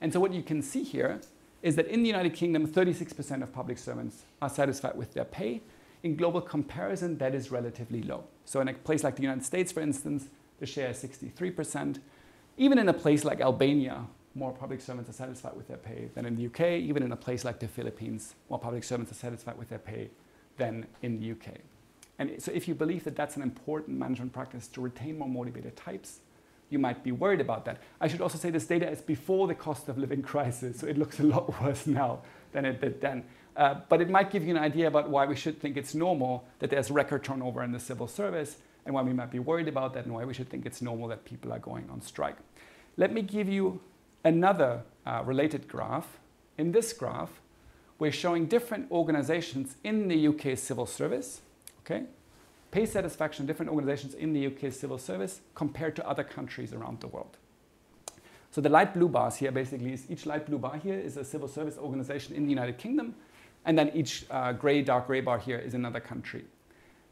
And 0.00 0.12
so 0.12 0.20
what 0.20 0.32
you 0.32 0.42
can 0.42 0.62
see 0.62 0.82
here 0.82 1.20
is 1.62 1.76
that 1.76 1.86
in 1.86 2.02
the 2.02 2.08
United 2.08 2.34
Kingdom, 2.34 2.66
36% 2.66 3.42
of 3.42 3.52
public 3.52 3.78
servants 3.78 4.24
are 4.40 4.48
satisfied 4.48 4.96
with 4.96 5.14
their 5.14 5.24
pay. 5.24 5.60
In 6.02 6.16
global 6.16 6.40
comparison, 6.40 7.18
that 7.18 7.34
is 7.34 7.50
relatively 7.50 8.02
low. 8.02 8.24
So 8.46 8.60
in 8.60 8.68
a 8.68 8.72
place 8.72 9.04
like 9.04 9.16
the 9.16 9.22
United 9.22 9.44
States, 9.44 9.70
for 9.70 9.80
instance, 9.80 10.28
the 10.60 10.66
share 10.66 10.90
is 10.90 11.02
63%. 11.02 11.98
Even 12.56 12.78
in 12.78 12.88
a 12.88 12.92
place 12.92 13.24
like 13.24 13.40
Albania, 13.40 14.04
more 14.34 14.52
public 14.52 14.80
servants 14.80 15.10
are 15.10 15.14
satisfied 15.14 15.56
with 15.56 15.66
their 15.66 15.78
pay 15.78 16.08
than 16.14 16.26
in 16.26 16.36
the 16.36 16.46
UK. 16.46 16.80
Even 16.80 17.02
in 17.02 17.10
a 17.10 17.16
place 17.16 17.44
like 17.44 17.58
the 17.58 17.66
Philippines, 17.66 18.34
more 18.48 18.58
public 18.58 18.84
servants 18.84 19.10
are 19.10 19.16
satisfied 19.16 19.58
with 19.58 19.70
their 19.70 19.78
pay 19.78 20.10
than 20.56 20.86
in 21.02 21.18
the 21.18 21.32
UK. 21.32 21.54
And 22.18 22.40
so 22.40 22.52
if 22.52 22.68
you 22.68 22.74
believe 22.74 23.04
that 23.04 23.16
that's 23.16 23.36
an 23.36 23.42
important 23.42 23.98
management 23.98 24.32
practice 24.32 24.68
to 24.68 24.80
retain 24.80 25.18
more 25.18 25.28
motivated 25.28 25.74
types, 25.74 26.20
you 26.68 26.78
might 26.78 27.02
be 27.02 27.10
worried 27.10 27.40
about 27.40 27.64
that. 27.64 27.78
I 28.00 28.06
should 28.06 28.20
also 28.20 28.38
say 28.38 28.50
this 28.50 28.66
data 28.66 28.88
is 28.88 29.00
before 29.00 29.48
the 29.48 29.54
cost 29.54 29.88
of 29.88 29.98
living 29.98 30.22
crisis, 30.32 30.78
so 30.80 30.86
it 30.86 30.98
looks 30.98 31.18
a 31.18 31.24
lot 31.24 31.60
worse 31.62 31.86
now 31.86 32.20
than 32.52 32.64
it 32.64 32.80
did 32.80 33.00
then. 33.00 33.24
Uh, 33.56 33.80
but 33.88 34.00
it 34.00 34.08
might 34.08 34.30
give 34.30 34.44
you 34.44 34.54
an 34.54 34.62
idea 34.62 34.86
about 34.86 35.08
why 35.10 35.26
we 35.26 35.34
should 35.34 35.60
think 35.60 35.76
it's 35.76 35.94
normal 35.94 36.44
that 36.60 36.70
there's 36.70 36.90
record 36.90 37.24
turnover 37.24 37.64
in 37.64 37.72
the 37.72 37.80
civil 37.80 38.06
service 38.06 38.58
and 38.84 38.94
why 38.94 39.02
we 39.02 39.12
might 39.12 39.30
be 39.30 39.38
worried 39.38 39.68
about 39.68 39.94
that 39.94 40.04
and 40.04 40.14
why 40.14 40.24
we 40.24 40.34
should 40.34 40.48
think 40.48 40.66
it's 40.66 40.82
normal 40.82 41.08
that 41.08 41.24
people 41.24 41.52
are 41.52 41.58
going 41.58 41.88
on 41.90 42.00
strike. 42.00 42.36
Let 42.96 43.12
me 43.12 43.22
give 43.22 43.48
you 43.48 43.80
another 44.24 44.82
uh, 45.06 45.22
related 45.24 45.68
graph. 45.68 46.18
In 46.58 46.72
this 46.72 46.92
graph, 46.92 47.40
we're 47.98 48.12
showing 48.12 48.46
different 48.46 48.90
organizations 48.90 49.76
in 49.84 50.08
the 50.08 50.28
UK 50.28 50.56
civil 50.58 50.86
service, 50.86 51.42
okay? 51.84 52.04
Pay 52.70 52.86
satisfaction, 52.86 53.46
different 53.46 53.70
organizations 53.70 54.14
in 54.14 54.32
the 54.32 54.46
UK 54.46 54.72
civil 54.72 54.98
service 54.98 55.40
compared 55.54 55.96
to 55.96 56.08
other 56.08 56.24
countries 56.24 56.72
around 56.72 57.00
the 57.00 57.08
world. 57.08 57.36
So 58.50 58.60
the 58.60 58.68
light 58.68 58.94
blue 58.94 59.08
bars 59.08 59.36
here 59.36 59.52
basically 59.52 59.92
is 59.92 60.10
each 60.10 60.26
light 60.26 60.46
blue 60.46 60.58
bar 60.58 60.76
here 60.76 60.98
is 60.98 61.16
a 61.16 61.24
civil 61.24 61.46
service 61.46 61.78
organization 61.78 62.34
in 62.34 62.44
the 62.44 62.50
United 62.50 62.78
Kingdom, 62.78 63.14
and 63.64 63.78
then 63.78 63.90
each 63.94 64.24
uh, 64.30 64.52
gray, 64.52 64.82
dark 64.82 65.06
gray 65.06 65.20
bar 65.20 65.38
here 65.38 65.58
is 65.58 65.74
another 65.74 66.00
country. 66.00 66.44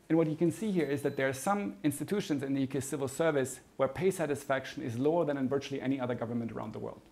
And 0.09 0.17
what 0.17 0.27
you 0.27 0.37
can 0.37 0.51
see 0.51 0.71
here 0.71 0.87
is 0.87 1.03
that 1.03 1.17
there 1.17 1.29
are 1.29 1.35
some 1.35 1.75
institutions 1.85 2.43
in 2.43 2.55
the 2.55 2.63
UK 2.63 2.83
civil 2.83 3.09
service 3.09 3.61
where 3.77 3.89
pay 3.89 4.11
satisfaction 4.11 4.83
is 4.83 4.99
lower 4.99 5.25
than 5.25 5.37
in 5.37 5.49
virtually 5.49 5.83
any 5.83 6.01
other 6.01 6.15
government 6.15 6.51
around 6.53 6.73
the 6.73 6.79
world. 6.79 7.03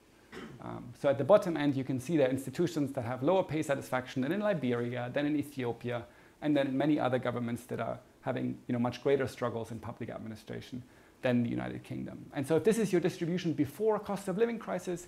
Um, 0.62 0.92
so 1.00 1.08
at 1.08 1.18
the 1.18 1.24
bottom 1.24 1.56
end, 1.56 1.76
you 1.76 1.84
can 1.84 2.00
see 2.00 2.16
there 2.16 2.28
are 2.28 2.30
institutions 2.30 2.92
that 2.92 3.04
have 3.04 3.22
lower 3.22 3.42
pay 3.42 3.62
satisfaction 3.62 4.22
than 4.22 4.32
in 4.32 4.40
Liberia, 4.40 5.10
than 5.12 5.26
in 5.26 5.36
Ethiopia, 5.36 6.04
and 6.40 6.56
then 6.56 6.76
many 6.76 6.98
other 6.98 7.18
governments 7.18 7.64
that 7.64 7.80
are 7.80 7.98
having 8.22 8.58
you 8.66 8.72
know, 8.72 8.78
much 8.78 9.02
greater 9.02 9.26
struggles 9.26 9.70
in 9.70 9.78
public 9.78 10.10
administration 10.10 10.82
than 11.22 11.42
the 11.42 11.50
United 11.50 11.84
Kingdom. 11.84 12.26
And 12.32 12.46
so 12.46 12.56
if 12.56 12.64
this 12.64 12.78
is 12.78 12.92
your 12.92 13.00
distribution 13.00 13.52
before 13.52 13.96
a 13.96 14.00
cost 14.00 14.28
of 14.28 14.38
living 14.38 14.58
crisis, 14.58 15.06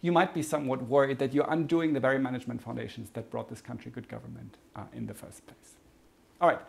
you 0.00 0.12
might 0.12 0.34
be 0.34 0.42
somewhat 0.42 0.82
worried 0.82 1.18
that 1.18 1.32
you're 1.32 1.50
undoing 1.50 1.92
the 1.92 2.00
very 2.00 2.18
management 2.18 2.62
foundations 2.62 3.10
that 3.10 3.30
brought 3.30 3.48
this 3.48 3.60
country 3.60 3.90
good 3.90 4.08
government 4.08 4.56
uh, 4.74 4.82
in 4.92 5.06
the 5.06 5.14
first 5.14 5.46
place. 5.46 5.74
All 6.40 6.48
right, 6.48 6.60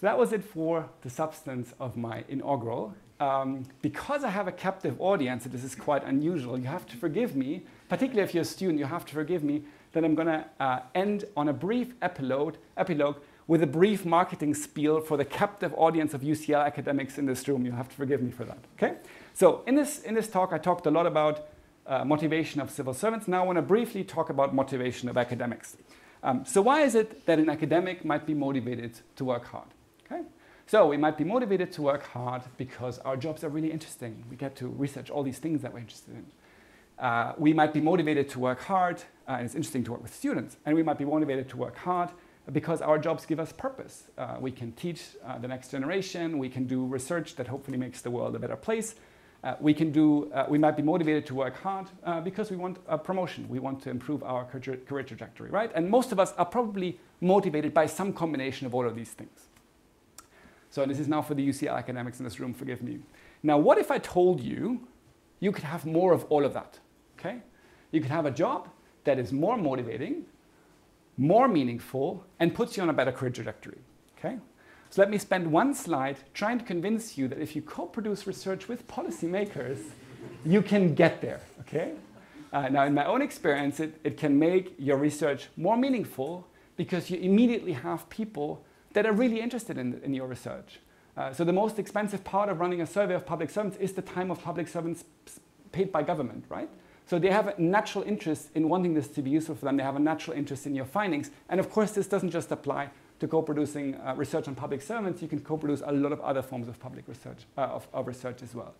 so 0.00 0.06
that 0.06 0.16
was 0.16 0.32
it 0.32 0.42
for 0.42 0.88
the 1.02 1.10
substance 1.10 1.74
of 1.78 1.94
my 1.94 2.24
inaugural. 2.26 2.94
Um, 3.20 3.66
because 3.82 4.24
I 4.24 4.30
have 4.30 4.48
a 4.48 4.52
captive 4.52 4.98
audience, 4.98 5.44
this 5.44 5.62
is 5.62 5.74
quite 5.74 6.02
unusual, 6.04 6.58
you 6.58 6.68
have 6.68 6.86
to 6.86 6.96
forgive 6.96 7.36
me, 7.36 7.64
particularly 7.90 8.26
if 8.26 8.32
you're 8.32 8.40
a 8.40 8.46
student, 8.46 8.78
you 8.78 8.86
have 8.86 9.04
to 9.04 9.12
forgive 9.12 9.44
me 9.44 9.62
that 9.92 10.02
I'm 10.02 10.14
going 10.14 10.28
to 10.28 10.46
uh, 10.58 10.80
end 10.94 11.26
on 11.36 11.48
a 11.48 11.52
brief 11.52 11.92
epilogue, 12.00 12.54
epilogue 12.78 13.16
with 13.46 13.62
a 13.62 13.66
brief 13.66 14.06
marketing 14.06 14.54
spiel 14.54 15.02
for 15.02 15.18
the 15.18 15.24
captive 15.26 15.74
audience 15.76 16.14
of 16.14 16.22
UCL 16.22 16.64
academics 16.64 17.18
in 17.18 17.26
this 17.26 17.46
room. 17.46 17.66
You 17.66 17.72
have 17.72 17.90
to 17.90 17.94
forgive 17.94 18.22
me 18.22 18.30
for 18.30 18.44
that. 18.44 18.58
Okay? 18.78 18.94
So 19.34 19.62
in 19.66 19.74
this, 19.74 19.98
in 19.98 20.14
this 20.14 20.28
talk, 20.28 20.54
I 20.54 20.56
talked 20.56 20.86
a 20.86 20.90
lot 20.90 21.04
about 21.04 21.48
uh, 21.86 22.06
motivation 22.06 22.62
of 22.62 22.70
civil 22.70 22.94
servants. 22.94 23.28
Now 23.28 23.42
I 23.42 23.46
want 23.46 23.56
to 23.56 23.62
briefly 23.62 24.02
talk 24.02 24.30
about 24.30 24.54
motivation 24.54 25.10
of 25.10 25.18
academics. 25.18 25.76
Um, 26.22 26.46
so 26.46 26.62
why 26.62 26.84
is 26.84 26.94
it 26.94 27.26
that 27.26 27.38
an 27.38 27.50
academic 27.50 28.02
might 28.02 28.24
be 28.24 28.32
motivated 28.32 28.98
to 29.16 29.26
work 29.26 29.44
hard? 29.44 29.68
So 30.70 30.86
we 30.86 30.96
might 30.96 31.18
be 31.18 31.24
motivated 31.24 31.72
to 31.72 31.82
work 31.82 32.04
hard 32.04 32.42
because 32.56 33.00
our 33.00 33.16
jobs 33.16 33.42
are 33.42 33.48
really 33.48 33.72
interesting. 33.72 34.22
We 34.30 34.36
get 34.36 34.54
to 34.58 34.68
research 34.68 35.10
all 35.10 35.24
these 35.24 35.40
things 35.40 35.62
that 35.62 35.72
we're 35.72 35.80
interested 35.80 36.14
in. 36.14 36.26
Uh, 36.96 37.32
we 37.36 37.52
might 37.52 37.74
be 37.74 37.80
motivated 37.80 38.28
to 38.28 38.38
work 38.38 38.60
hard, 38.60 39.02
uh, 39.26 39.32
and 39.32 39.46
it's 39.46 39.56
interesting 39.56 39.82
to 39.82 39.90
work 39.90 40.00
with 40.00 40.14
students. 40.14 40.58
And 40.64 40.76
we 40.76 40.84
might 40.84 40.96
be 40.96 41.04
motivated 41.04 41.48
to 41.48 41.56
work 41.56 41.76
hard 41.76 42.10
because 42.52 42.80
our 42.82 43.00
jobs 43.00 43.26
give 43.26 43.40
us 43.40 43.52
purpose. 43.52 44.04
Uh, 44.16 44.36
we 44.38 44.52
can 44.52 44.70
teach 44.70 45.16
uh, 45.26 45.38
the 45.38 45.48
next 45.48 45.72
generation. 45.72 46.38
We 46.38 46.48
can 46.48 46.68
do 46.68 46.86
research 46.86 47.34
that 47.34 47.48
hopefully 47.48 47.76
makes 47.76 48.00
the 48.00 48.12
world 48.12 48.36
a 48.36 48.38
better 48.38 48.54
place. 48.54 48.94
Uh, 49.42 49.56
we 49.58 49.74
can 49.74 49.90
do. 49.90 50.30
Uh, 50.32 50.46
we 50.48 50.56
might 50.58 50.76
be 50.76 50.84
motivated 50.84 51.26
to 51.26 51.34
work 51.34 51.56
hard 51.56 51.88
because 52.22 52.48
we 52.48 52.56
want 52.56 52.78
a 52.86 52.96
promotion. 52.96 53.48
We 53.48 53.58
want 53.58 53.82
to 53.82 53.90
improve 53.90 54.22
our 54.22 54.44
career 54.44 55.02
trajectory, 55.02 55.50
right? 55.50 55.72
And 55.74 55.90
most 55.90 56.12
of 56.12 56.20
us 56.20 56.32
are 56.38 56.46
probably 56.46 57.00
motivated 57.20 57.74
by 57.74 57.86
some 57.86 58.12
combination 58.12 58.68
of 58.68 58.74
all 58.76 58.86
of 58.86 58.94
these 58.94 59.10
things. 59.10 59.49
So 60.70 60.86
this 60.86 60.98
is 60.98 61.08
now 61.08 61.20
for 61.20 61.34
the 61.34 61.46
UCL 61.48 61.76
academics 61.76 62.20
in 62.20 62.24
this 62.24 62.40
room. 62.40 62.54
Forgive 62.54 62.82
me. 62.82 63.00
Now, 63.42 63.58
what 63.58 63.78
if 63.78 63.90
I 63.90 63.98
told 63.98 64.40
you 64.40 64.86
you 65.40 65.52
could 65.52 65.64
have 65.64 65.84
more 65.84 66.12
of 66.12 66.24
all 66.30 66.44
of 66.44 66.54
that? 66.54 66.78
Okay, 67.18 67.38
you 67.90 68.00
could 68.00 68.10
have 68.10 68.26
a 68.26 68.30
job 68.30 68.68
that 69.04 69.18
is 69.18 69.32
more 69.32 69.56
motivating 69.56 70.24
more 71.20 71.48
meaningful, 71.48 72.24
and 72.40 72.54
puts 72.54 72.76
you 72.76 72.82
on 72.82 72.88
a 72.88 72.92
better 72.94 73.12
career 73.12 73.30
trajectory. 73.30 73.76
Okay? 74.18 74.38
So 74.88 75.02
let 75.02 75.10
me 75.10 75.18
spend 75.18 75.52
one 75.52 75.74
slide 75.74 76.16
trying 76.32 76.58
to 76.58 76.64
convince 76.64 77.18
you 77.18 77.28
that 77.28 77.38
if 77.38 77.54
you 77.54 77.60
co-produce 77.60 78.26
research 78.26 78.68
with 78.68 78.88
policymakers, 78.88 79.78
you 80.46 80.62
can 80.62 80.94
get 80.94 81.20
there. 81.20 81.42
Okay? 81.60 81.92
Uh, 82.54 82.70
now, 82.70 82.84
in 82.84 82.94
my 82.94 83.04
own 83.04 83.20
experience, 83.20 83.80
it, 83.80 84.00
it 84.02 84.16
can 84.16 84.38
make 84.38 84.74
your 84.78 84.96
research 84.96 85.48
more 85.58 85.76
meaningful 85.76 86.48
because 86.76 87.10
you 87.10 87.18
immediately 87.18 87.72
have 87.72 88.08
people 88.08 88.64
that 88.92 89.06
are 89.06 89.12
really 89.12 89.40
interested 89.40 89.78
in, 89.78 90.00
in 90.04 90.14
your 90.14 90.26
research. 90.26 90.80
Uh, 91.16 91.32
so 91.32 91.44
the 91.44 91.52
most 91.52 91.78
expensive 91.78 92.24
part 92.24 92.48
of 92.48 92.60
running 92.60 92.80
a 92.80 92.86
survey 92.86 93.14
of 93.14 93.26
public 93.26 93.50
servants 93.50 93.76
is 93.78 93.92
the 93.92 94.02
time 94.02 94.30
of 94.30 94.42
public 94.42 94.68
servants 94.68 95.04
paid 95.72 95.92
by 95.92 96.02
government, 96.02 96.44
right? 96.48 96.68
So 97.06 97.18
they 97.18 97.30
have 97.30 97.48
a 97.48 97.60
natural 97.60 98.04
interest 98.04 98.50
in 98.54 98.68
wanting 98.68 98.94
this 98.94 99.08
to 99.08 99.22
be 99.22 99.30
useful 99.30 99.56
for 99.56 99.64
them. 99.64 99.76
They 99.76 99.82
have 99.82 99.96
a 99.96 100.00
natural 100.00 100.36
interest 100.36 100.66
in 100.66 100.74
your 100.74 100.84
findings. 100.84 101.30
And 101.48 101.58
of 101.58 101.68
course, 101.68 101.90
this 101.90 102.06
doesn't 102.06 102.30
just 102.30 102.52
apply 102.52 102.90
to 103.18 103.28
co-producing 103.28 103.96
uh, 103.96 104.14
research 104.16 104.48
on 104.48 104.54
public 104.54 104.80
servants. 104.80 105.20
You 105.20 105.28
can 105.28 105.40
co-produce 105.40 105.82
a 105.84 105.92
lot 105.92 106.12
of 106.12 106.20
other 106.20 106.40
forms 106.40 106.68
of 106.68 106.78
public 106.78 107.08
research, 107.08 107.38
uh, 107.58 107.62
of, 107.62 107.88
of 107.92 108.06
research 108.06 108.42
as 108.42 108.54
well. 108.54 108.74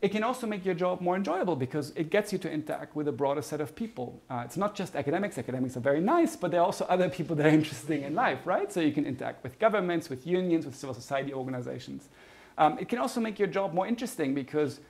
It 0.00 0.10
can 0.10 0.22
also 0.22 0.46
make 0.46 0.64
your 0.64 0.74
job 0.74 1.00
more 1.00 1.16
enjoyable 1.16 1.56
because 1.56 1.92
it 1.96 2.10
gets 2.10 2.32
you 2.32 2.38
to 2.38 2.50
interact 2.50 2.94
with 2.94 3.08
a 3.08 3.12
broader 3.12 3.42
set 3.42 3.60
of 3.60 3.74
people. 3.74 4.22
Uh, 4.30 4.42
it's 4.44 4.56
not 4.56 4.76
just 4.76 4.94
academics. 4.94 5.38
Academics 5.38 5.76
are 5.76 5.80
very 5.80 6.00
nice, 6.00 6.36
but 6.36 6.52
there 6.52 6.60
are 6.60 6.66
also 6.66 6.84
other 6.84 7.08
people 7.08 7.34
that 7.36 7.46
are 7.46 7.48
interesting 7.60 8.02
in 8.04 8.14
life, 8.14 8.46
right? 8.46 8.72
So 8.72 8.80
you 8.80 8.92
can 8.92 9.04
interact 9.04 9.42
with 9.42 9.58
governments, 9.58 10.08
with 10.08 10.26
unions, 10.26 10.66
with 10.66 10.76
civil 10.76 10.94
society 10.94 11.34
organizations. 11.34 12.08
Um, 12.56 12.78
it 12.78 12.88
can 12.88 12.98
also 12.98 13.20
make 13.20 13.38
your 13.38 13.48
job 13.48 13.74
more 13.74 13.86
interesting 13.86 14.34
because 14.34 14.80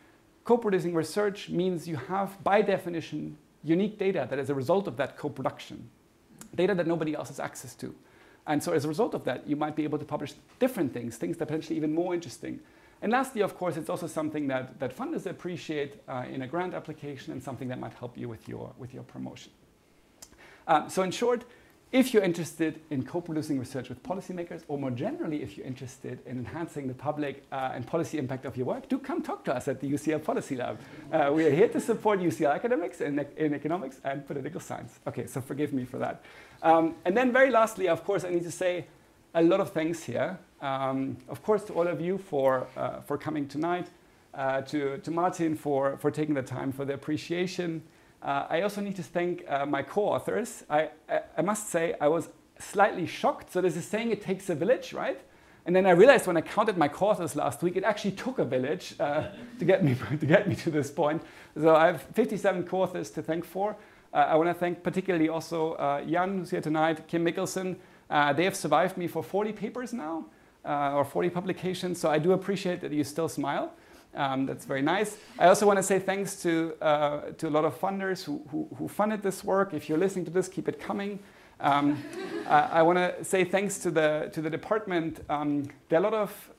Co-producing 0.49 0.95
research 0.95 1.51
means 1.51 1.87
you 1.87 1.97
have, 1.97 2.43
by 2.43 2.63
definition, 2.63 3.37
unique 3.63 3.99
data 3.99 4.27
that 4.31 4.39
is 4.39 4.49
a 4.49 4.55
result 4.55 4.89
of 4.89 4.97
that 4.97 5.19
co-production, 5.19 5.91
data 6.55 6.75
that 6.75 6.87
nobody 6.87 7.15
else 7.15 7.29
has 7.29 7.39
access 7.39 7.75
to. 7.75 7.95
And 8.47 8.63
so 8.63 8.73
as 8.73 8.87
a 8.87 8.89
result 8.89 9.13
of 9.13 9.25
that, 9.25 9.47
you 9.47 9.57
might 9.57 9.77
be 9.77 9.85
able 9.85 9.99
to 9.99 10.07
publish 10.07 10.33
different 10.59 10.95
things, 10.95 11.19
things 11.19 11.37
that 11.37 11.43
are 11.43 11.47
potentially 11.49 11.77
even 11.77 11.95
more 11.95 12.15
interesting. 12.15 12.61
And 13.01 13.12
lastly, 13.12 13.42
of 13.42 13.57
course, 13.57 13.76
it's 13.76 13.88
also 13.88 14.07
something 14.07 14.49
that, 14.49 14.80
that 14.80 14.96
funders 14.96 15.26
appreciate 15.26 16.01
uh, 16.09 16.24
in 16.30 16.42
a 16.42 16.46
grant 16.46 16.74
application 16.74 17.32
and 17.32 17.42
something 17.42 17.68
that 17.68 17.78
might 17.78 17.94
help 17.94 18.18
you 18.18 18.28
with 18.28 18.49
your, 18.49 18.72
with 18.78 18.92
your 18.92 19.05
promotion. 19.05 19.53
Um, 20.66 20.90
so 20.90 21.03
in 21.03 21.11
short, 21.11 21.44
if 21.90 22.12
you're 22.12 22.22
interested 22.22 22.80
in 22.90 23.03
co-producing 23.03 23.59
research 23.59 23.88
with 23.88 24.03
policymakers, 24.03 24.62
or 24.68 24.76
more 24.76 24.90
generally, 24.90 25.42
if 25.42 25.57
you're 25.57 25.66
interested 25.66 26.18
in 26.26 26.36
enhancing 26.36 26.86
the 26.86 26.92
public 26.92 27.44
uh, 27.51 27.70
and 27.72 27.86
policy 27.86 28.18
impact 28.18 28.44
of 28.44 28.59
your 28.59 28.66
work, 28.66 28.90
do 28.90 28.99
come 28.99 29.22
talk 29.22 29.42
to 29.46 29.55
us 29.55 29.68
at 29.68 29.80
the 29.80 29.90
UCL 29.90 30.22
Policy 30.22 30.57
Lab. 30.57 30.78
Uh, 31.11 31.30
we 31.32 31.46
are 31.46 31.51
here 31.51 31.68
to 31.68 31.80
support 31.80 32.20
UCL 32.20 32.55
academics 32.55 33.01
in, 33.01 33.24
in, 33.38 33.55
economics 33.55 34.01
and 34.05 34.26
political 34.26 34.61
science. 34.61 34.99
Okay, 35.07 35.26
so 35.26 35.40
forgive 35.40 35.72
me 35.72 35.86
for 35.86 35.96
that. 35.96 36.22
Um, 36.62 36.94
and 37.07 37.16
then 37.16 37.32
very 37.32 37.51
lastly, 37.51 37.88
of 37.88 38.05
course, 38.05 38.22
I 38.22 38.30
need 38.30 38.44
to 38.44 38.51
say 38.51 38.86
a 39.39 39.43
lot 39.43 39.61
of 39.61 39.70
thanks 39.70 40.03
here. 40.03 40.36
Um, 40.61 41.16
of 41.28 41.45
course, 41.45 41.62
to 41.64 41.72
all 41.72 41.86
of 41.86 42.01
you 42.01 42.18
for, 42.18 42.66
uh, 42.76 43.01
for 43.03 43.16
coming 43.16 43.47
tonight, 43.47 43.86
uh, 44.34 44.62
to, 44.62 44.99
to 44.99 45.11
Martin 45.12 45.55
for, 45.55 45.97
for 45.99 46.11
taking 46.11 46.34
the 46.34 46.43
time 46.43 46.72
for 46.72 46.84
the 46.84 46.95
appreciation, 46.95 47.82
uh, 48.20 48.47
I 48.51 48.62
also 48.62 48.80
need 48.80 48.97
to 48.97 49.03
thank 49.05 49.45
uh, 49.49 49.64
my 49.64 49.82
co-authors. 49.82 50.64
I, 50.68 50.91
I, 51.09 51.20
I, 51.36 51.43
must 51.43 51.68
say 51.68 51.95
I 52.01 52.09
was 52.09 52.30
slightly 52.59 53.07
shocked. 53.07 53.53
So 53.53 53.61
this 53.61 53.76
is 53.76 53.86
saying 53.86 54.11
it 54.11 54.22
takes 54.22 54.51
a 54.51 54.57
village, 54.57 54.93
right? 54.93 55.20
And 55.66 55.76
then 55.76 55.86
I 55.86 55.91
realized 55.91 56.26
when 56.26 56.36
I 56.36 56.41
counted 56.41 56.76
my 56.76 56.89
co-authors 56.89 57.36
last 57.36 57.62
week, 57.62 57.76
it 57.76 57.84
actually 57.84 58.12
took 58.12 58.41
a 58.41 58.45
village 58.45 58.97
uh, 58.99 59.28
to, 59.61 59.64
get 59.64 59.84
me, 59.84 59.95
to 60.18 60.26
get 60.26 60.49
me 60.49 60.57
to 60.57 60.70
this 60.70 60.91
point. 60.91 61.22
So 61.57 61.76
I 61.76 61.86
have 61.86 62.03
57 62.03 62.64
co-authors 62.64 63.11
to 63.11 63.22
thank 63.22 63.45
for. 63.45 63.76
Uh, 64.12 64.16
I 64.16 64.34
want 64.34 64.49
to 64.49 64.55
thank 64.55 64.82
particularly 64.82 65.28
also 65.28 65.76
Jan, 66.11 66.39
who's 66.39 66.51
here 66.51 66.61
tonight, 66.61 67.07
Kim 67.07 67.24
Mikkelsen. 67.24 67.76
Uh, 68.11 68.33
they 68.33 68.45
have 68.45 68.57
survived 68.57 68.97
me 68.97 69.07
for 69.07 69.23
40 69.23 69.53
papers 69.53 69.93
now, 69.93 70.25
or 70.65 71.05
40 71.05 71.31
publications. 71.31 72.01
So 72.01 72.11
I 72.11 72.19
do 72.19 72.33
appreciate 72.33 72.81
that 72.81 72.93
you 72.93 73.05
still 73.05 73.29
smile. 73.29 73.73
Um, 74.15 74.47
that's 74.47 74.65
very 74.65 74.83
nice. 74.83 75.17
I 75.39 75.49
also 75.49 75.67
want 75.67 75.79
to 75.79 75.83
say 75.83 75.99
thanks 75.99 76.43
to, 76.43 76.75
uh, 76.81 77.21
to 77.39 77.49
a 77.49 77.51
lot 77.51 77.65
of 77.65 77.79
funders 77.79 78.25
who, 78.25 78.43
who, 78.51 78.69
who, 78.77 78.89
funded 78.89 79.23
this 79.23 79.45
work. 79.45 79.75
If 79.75 79.89
you're 79.89 79.99
listening 79.99 80.25
to 80.25 80.31
this, 80.31 80.49
keep 80.49 80.69
it 80.69 80.81
coming. 80.81 81.21
Um, 81.61 82.03
I, 82.49 82.61
I 82.61 82.83
want 82.83 82.99
to 82.99 83.25
say 83.25 83.45
thanks 83.45 83.79
to 83.81 83.91
the, 83.91 84.31
to 84.33 84.41
the 84.41 84.51
department. 84.51 85.21
Um, 85.29 85.65
there 85.89 85.99
are 85.99 86.03
a 86.03 86.11
lot 86.11 86.15
of 86.15 86.51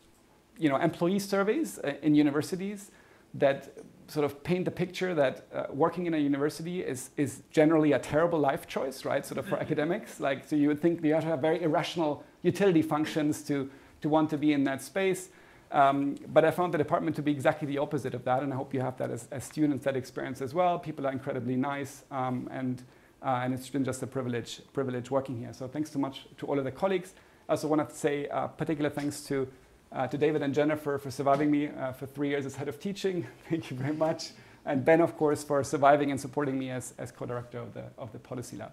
you 0.58 0.70
know, 0.70 0.78
employee 0.78 1.20
surveys 1.20 1.80
uh, 1.80 1.93
in 2.02 2.16
universities 2.16 2.91
that 3.34 3.78
sort 4.10 4.26
of 4.26 4.43
paint 4.43 4.66
the 4.66 4.72
picture 4.72 5.14
that 5.14 5.45
uh, 5.53 5.66
working 5.70 6.07
in 6.07 6.14
a 6.14 6.18
university 6.18 6.82
is, 6.82 7.12
is 7.16 7.43
generally 7.51 7.93
a 7.93 7.99
terrible 7.99 8.39
life 8.39 8.68
choice, 8.68 9.05
right? 9.05 9.26
Sort 9.26 9.38
of 9.38 9.45
for 9.45 9.60
academics. 9.60 10.20
Like, 10.20 10.47
so 10.47 10.55
you 10.55 10.68
would 10.68 10.82
think 10.82 11.03
you 11.03 11.14
have 11.14 11.24
to 11.24 11.30
have 11.30 11.41
very 11.41 11.62
irrational 11.62 12.24
utility 12.41 12.82
functions 12.82 13.43
to, 13.43 13.70
to 14.01 14.10
want 14.10 14.30
to 14.32 14.38
be 14.38 14.51
in 14.53 14.64
that 14.64 14.82
space. 14.82 15.30
Um, 15.72 16.16
but 16.28 16.43
I 16.43 16.51
found 16.51 16.74
the 16.74 16.80
department 16.80 17.16
to 17.18 17.22
be 17.22 17.32
exactly 17.32 17.68
the 17.68 17.78
opposite 17.78 18.16
of 18.16 18.24
that, 18.26 18.41
and 18.41 18.51
I 18.51 18.55
hope 18.55 18.74
you 18.74 18.82
have 18.82 18.97
that 18.97 19.12
as, 19.12 19.28
as 19.32 19.43
students, 19.43 19.86
that 19.86 19.95
experience 19.95 20.41
as 20.41 20.53
well. 20.53 20.80
People 20.80 21.05
are 21.05 21.12
incredibly 21.12 21.55
nice, 21.55 22.03
um, 22.10 22.49
and, 22.51 22.82
uh, 23.22 23.41
and 23.43 23.53
it's 23.53 23.70
been 23.70 23.86
just 23.86 24.01
a 24.01 24.07
privilege, 24.07 24.62
privilege 24.74 25.12
working 25.12 25.38
here. 25.38 25.53
So 25.53 25.68
thanks 25.68 25.91
so 25.91 25.99
much 25.99 26.26
to 26.38 26.47
all 26.47 26.57
of 26.57 26.66
the 26.66 26.72
colleagues. 26.72 27.14
I 27.47 27.51
also 27.51 27.68
want 27.68 27.88
to 27.88 27.95
say 27.95 28.28
uh, 28.30 28.47
particular 28.47 28.89
thanks 28.89 29.22
to, 29.26 29.47
uh, 29.91 30.07
to 30.07 30.17
David 30.17 30.41
and 30.41 30.53
Jennifer 30.53 30.97
for 30.97 31.11
surviving 31.11 31.49
me 31.51 31.67
uh, 31.67 31.91
for 31.91 32.05
three 32.05 32.29
years 32.29 32.45
as 32.45 32.55
head 32.55 32.67
of 32.67 32.79
teaching. 32.79 33.27
Thank 33.49 33.71
you 33.71 33.77
very 33.77 33.95
much. 33.95 34.31
And 34.65 34.85
Ben, 34.85 35.01
of 35.01 35.17
course, 35.17 35.43
for 35.43 35.63
surviving 35.63 36.11
and 36.11 36.19
supporting 36.19 36.59
me 36.59 36.69
as, 36.69 36.93
as 36.97 37.11
co-director 37.11 37.59
of 37.59 37.73
the, 37.73 37.85
of 37.97 38.11
the 38.11 38.19
Policy 38.19 38.57
Lab. 38.57 38.71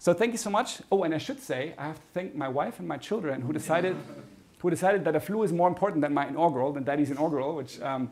So 0.00 0.12
thank 0.12 0.32
you 0.32 0.38
so 0.38 0.50
much. 0.50 0.80
Oh, 0.92 1.02
and 1.02 1.12
I 1.12 1.18
should 1.18 1.40
say, 1.40 1.74
I 1.76 1.86
have 1.86 1.96
to 1.96 2.06
thank 2.14 2.34
my 2.34 2.48
wife 2.48 2.78
and 2.78 2.86
my 2.86 2.98
children 2.98 3.40
who 3.40 3.52
decided 3.52 3.96
who 4.58 4.70
decided 4.70 5.04
that 5.04 5.14
a 5.14 5.20
flu 5.20 5.42
is 5.42 5.52
more 5.52 5.68
important 5.68 6.02
than 6.02 6.12
my 6.12 6.26
inaugural, 6.26 6.72
than 6.72 6.84
daddy's 6.84 7.10
inaugural, 7.10 7.54
which 7.54 7.80
um, 7.80 8.10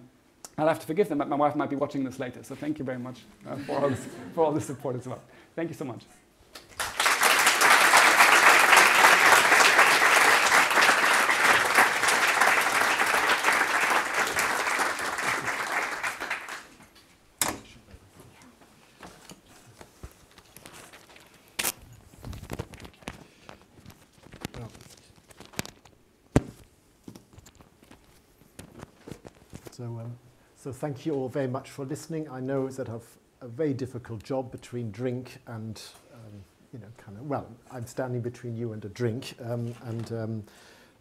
I'll 0.57 0.69
have 0.69 0.81
to 0.81 0.87
forgive 0.87 1.09
them, 1.09 1.19
but 1.19 1.29
my 1.29 1.37
wife 1.37 1.55
might 1.57 1.71
be 1.71 1.77
watching 1.77 2.05
this 2.05 2.19
later. 2.19 2.43
So 2.43 2.55
thank 2.55 2.79
you 2.79 2.85
very 2.85 2.99
much 2.99 3.21
uh, 3.47 3.57
for, 3.57 3.79
all 3.79 3.91
this, 3.91 4.07
for 4.35 4.45
all 4.45 4.53
the 4.53 4.61
support 4.61 4.97
as 4.97 5.07
well. 5.07 5.21
Thank 5.55 5.71
you 5.71 5.75
so 5.75 5.85
much. 5.85 6.05
So 30.67 30.73
thank 30.73 31.07
you 31.07 31.15
all 31.15 31.29
very 31.29 31.47
much 31.47 31.71
for 31.71 31.85
listening. 31.85 32.29
I 32.29 32.41
know 32.41 32.67
that 32.67 32.89
I've 32.89 33.07
a 33.41 33.47
very 33.47 33.73
difficult 33.73 34.25
job 34.25 34.51
between 34.51 34.91
drink 34.91 35.39
and, 35.47 35.81
um, 36.13 36.33
you 36.73 36.81
know, 36.81 36.89
kind 36.99 37.17
of, 37.17 37.29
well, 37.29 37.47
I'm 37.71 37.87
standing 37.87 38.21
between 38.21 38.57
you 38.57 38.73
and 38.73 38.85
a 38.85 38.89
drink 38.89 39.37
um, 39.45 39.73
and, 39.85 40.11
um, 40.11 40.45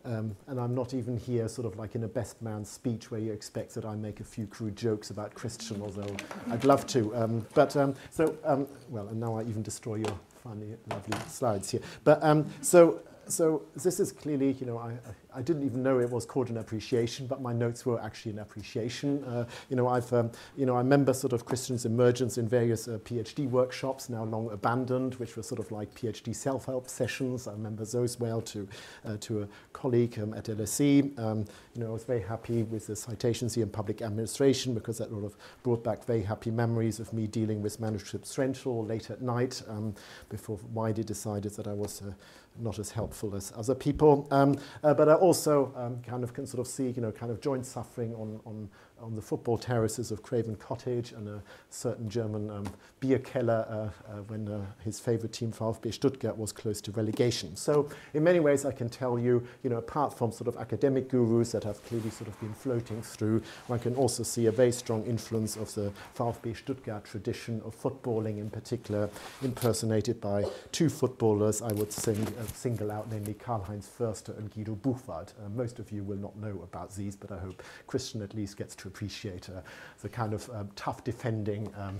um, 0.06 0.36
and 0.46 0.60
I'm 0.60 0.76
not 0.76 0.94
even 0.94 1.18
here 1.18 1.48
sort 1.48 1.66
of 1.66 1.80
like 1.80 1.96
in 1.96 2.04
a 2.04 2.08
best 2.08 2.40
man 2.44 2.64
speech 2.64 3.10
where 3.10 3.20
you 3.20 3.34
expect 3.34 3.74
that 3.74 3.86
I 3.86 3.96
make 3.96 4.20
a 4.20 4.24
few 4.24 4.46
crude 4.46 4.76
jokes 4.76 5.10
about 5.10 5.34
Christian, 5.34 5.82
although 5.82 6.16
I'd 6.52 6.64
love 6.64 6.86
to. 6.86 7.16
Um, 7.16 7.48
but 7.56 7.76
um, 7.76 7.96
so, 8.12 8.38
um, 8.44 8.68
well, 8.90 9.08
and 9.08 9.20
now 9.20 9.36
I 9.36 9.42
even 9.46 9.64
destroy 9.64 9.96
your 9.96 10.20
funny, 10.44 10.76
lovely 10.92 11.18
slides 11.28 11.72
here. 11.72 11.82
But 12.04 12.24
um, 12.24 12.46
so, 12.62 13.02
so 13.28 13.64
this 13.76 14.00
is 14.00 14.12
clearly, 14.12 14.54
you 14.54 14.66
know, 14.66 14.78
I, 14.78 14.94
I 15.34 15.42
didn't 15.42 15.66
even 15.66 15.84
know 15.84 16.00
it 16.00 16.10
was 16.10 16.26
called 16.26 16.50
an 16.50 16.58
appreciation, 16.58 17.28
but 17.28 17.42
my 17.42 17.52
notes 17.52 17.86
were 17.86 18.02
actually 18.02 18.32
an 18.34 18.40
appreciation. 18.40 19.24
Uh, 19.26 19.46
you 19.70 19.76
know, 19.76 19.88
I've, 19.88 20.12
um, 20.14 20.32
you 20.56 20.66
know, 20.66 20.76
I 20.76 20.80
remember 20.80 21.14
sort 21.14 21.34
of 21.34 21.46
Christian's 21.46 21.86
emergence 21.86 22.38
in 22.38 22.48
various 22.48 22.88
uh, 22.88 23.00
PhD 23.04 23.50
workshops, 23.50 24.10
now 24.10 24.24
long 24.24 24.52
abandoned, 24.52 25.16
which 25.16 25.36
were 25.36 25.44
sort 25.44 25.60
of 25.60 25.72
like 25.72 25.94
PhD 25.94 26.36
self-help 26.36 26.88
sessions. 26.88 27.48
I 27.48 27.52
remember 27.52 27.84
those 27.86 28.20
well 28.20 28.42
to, 28.42 28.68
uh, 29.06 29.18
to 29.22 29.44
a 29.44 29.48
colleague 29.74 30.18
um, 30.20 30.34
at 30.34 30.46
LSE. 30.46 31.18
Um, 31.20 31.46
you 31.74 31.82
know, 31.82 31.90
I 31.90 31.94
was 31.94 32.04
very 32.04 32.22
happy 32.22 32.64
with 32.64 32.88
the 32.88 32.96
citations 32.96 33.56
here 33.56 33.64
in 33.64 33.70
public 33.70 34.02
administration 34.02 34.74
because 34.74 34.98
that 35.00 35.10
sort 35.10 35.26
of 35.26 35.36
brought 35.64 35.84
back 35.84 36.06
very 36.06 36.24
happy 36.24 36.52
memories 36.52 37.00
of 37.00 37.12
me 37.12 37.28
dealing 37.28 37.62
with 37.62 37.80
manuscript 37.80 38.26
central 38.26 38.86
late 38.86 39.10
at 39.10 39.22
night 39.22 39.62
um, 39.68 39.94
before 40.30 40.60
Wiley 40.74 41.04
decided 41.04 41.54
that 41.56 41.68
I 41.68 41.74
was 41.74 42.02
uh, 42.02 42.12
not 42.60 42.80
as 42.80 42.92
helpful 42.92 43.36
as 43.36 43.52
other 43.56 43.76
people. 43.76 44.28
Um, 44.32 44.58
uh, 44.84 44.94
but 44.94 45.10
I 45.10 45.14
also 45.14 45.74
um, 45.76 46.02
kind 46.02 46.24
of 46.24 46.34
can 46.34 46.46
sort 46.46 46.62
of 46.62 46.68
see, 46.68 46.90
you 46.90 47.02
know, 47.02 47.12
kind 47.12 47.32
of 47.32 47.42
joint 47.42 47.66
suffering 47.66 48.14
on, 48.16 48.40
on 48.46 48.70
on 49.02 49.16
the 49.16 49.22
football 49.22 49.58
terraces 49.58 50.12
of 50.12 50.24
Craven 50.24 50.56
Cottage 50.56 51.12
and 51.12 51.28
a 51.28 51.42
certain 51.70 52.10
German 52.10 52.50
um, 52.50 52.66
beer 53.00 53.20
keller 53.20 53.66
uh, 53.70 54.12
uh, 54.12 54.22
when 54.28 54.48
uh, 54.48 54.66
his 54.84 55.00
favorite 55.00 55.34
team 55.34 55.52
VfB 55.52 55.94
Stuttgart 55.94 56.38
was 56.38 56.52
close 56.52 56.82
to 56.82 56.92
relegation. 56.92 57.56
So 57.56 57.90
in 58.14 58.24
many 58.24 58.40
ways 58.40 58.66
I 58.66 58.72
can 58.72 58.90
tell 58.90 59.20
you, 59.20 59.46
you 59.64 59.70
know, 59.70 59.78
apart 59.78 60.18
from 60.18 60.32
sort 60.32 60.48
of 60.48 60.58
academic 60.58 61.10
gurus 61.10 61.52
that 61.52 61.64
have 61.64 61.84
clearly 61.86 62.10
sort 62.10 62.30
of 62.30 62.40
been 62.40 62.54
floating 62.54 63.02
through, 63.02 63.44
one 63.68 63.80
can 63.80 63.96
also 63.96 64.24
see 64.24 64.48
a 64.48 64.52
very 64.52 64.72
strong 64.72 65.04
influence 65.06 65.56
of 65.56 65.74
the 65.76 65.92
VfB 66.18 66.58
Stuttgart 66.58 67.06
tradition 67.06 67.62
of 67.66 67.80
footballing 67.80 68.38
in 68.38 68.50
particular, 68.50 69.10
impersonated 69.44 70.22
by 70.22 70.46
two 70.72 70.90
footballers 70.90 71.62
I 71.62 71.74
would 71.74 71.92
sing, 71.92 72.28
uh, 72.40 72.46
single 72.54 72.92
out, 72.92 73.12
namely 73.12 73.34
Karl-Heinz 73.34 73.88
Förster 73.88 74.38
and 74.38 74.50
Guido 74.52 74.76
Buchwald. 74.76 75.34
Uh, 75.44 75.50
most 75.50 75.80
of 75.80 75.92
you 75.92 76.04
will 76.04 76.18
not 76.18 76.36
know 76.38 76.62
about 76.64 76.96
these, 76.96 77.16
but 77.16 77.32
I 77.32 77.38
hope 77.38 77.62
Christian 77.88 78.22
at 78.22 78.34
least 78.34 78.58
gets 78.58 78.76
to 78.78 78.85
appreciate 78.86 79.50
uh, 79.50 79.62
the 80.02 80.10
kind 80.10 80.34
of 80.34 80.50
um, 80.52 80.70
tough 80.76 81.04
defending 81.04 81.74
um, 81.78 82.00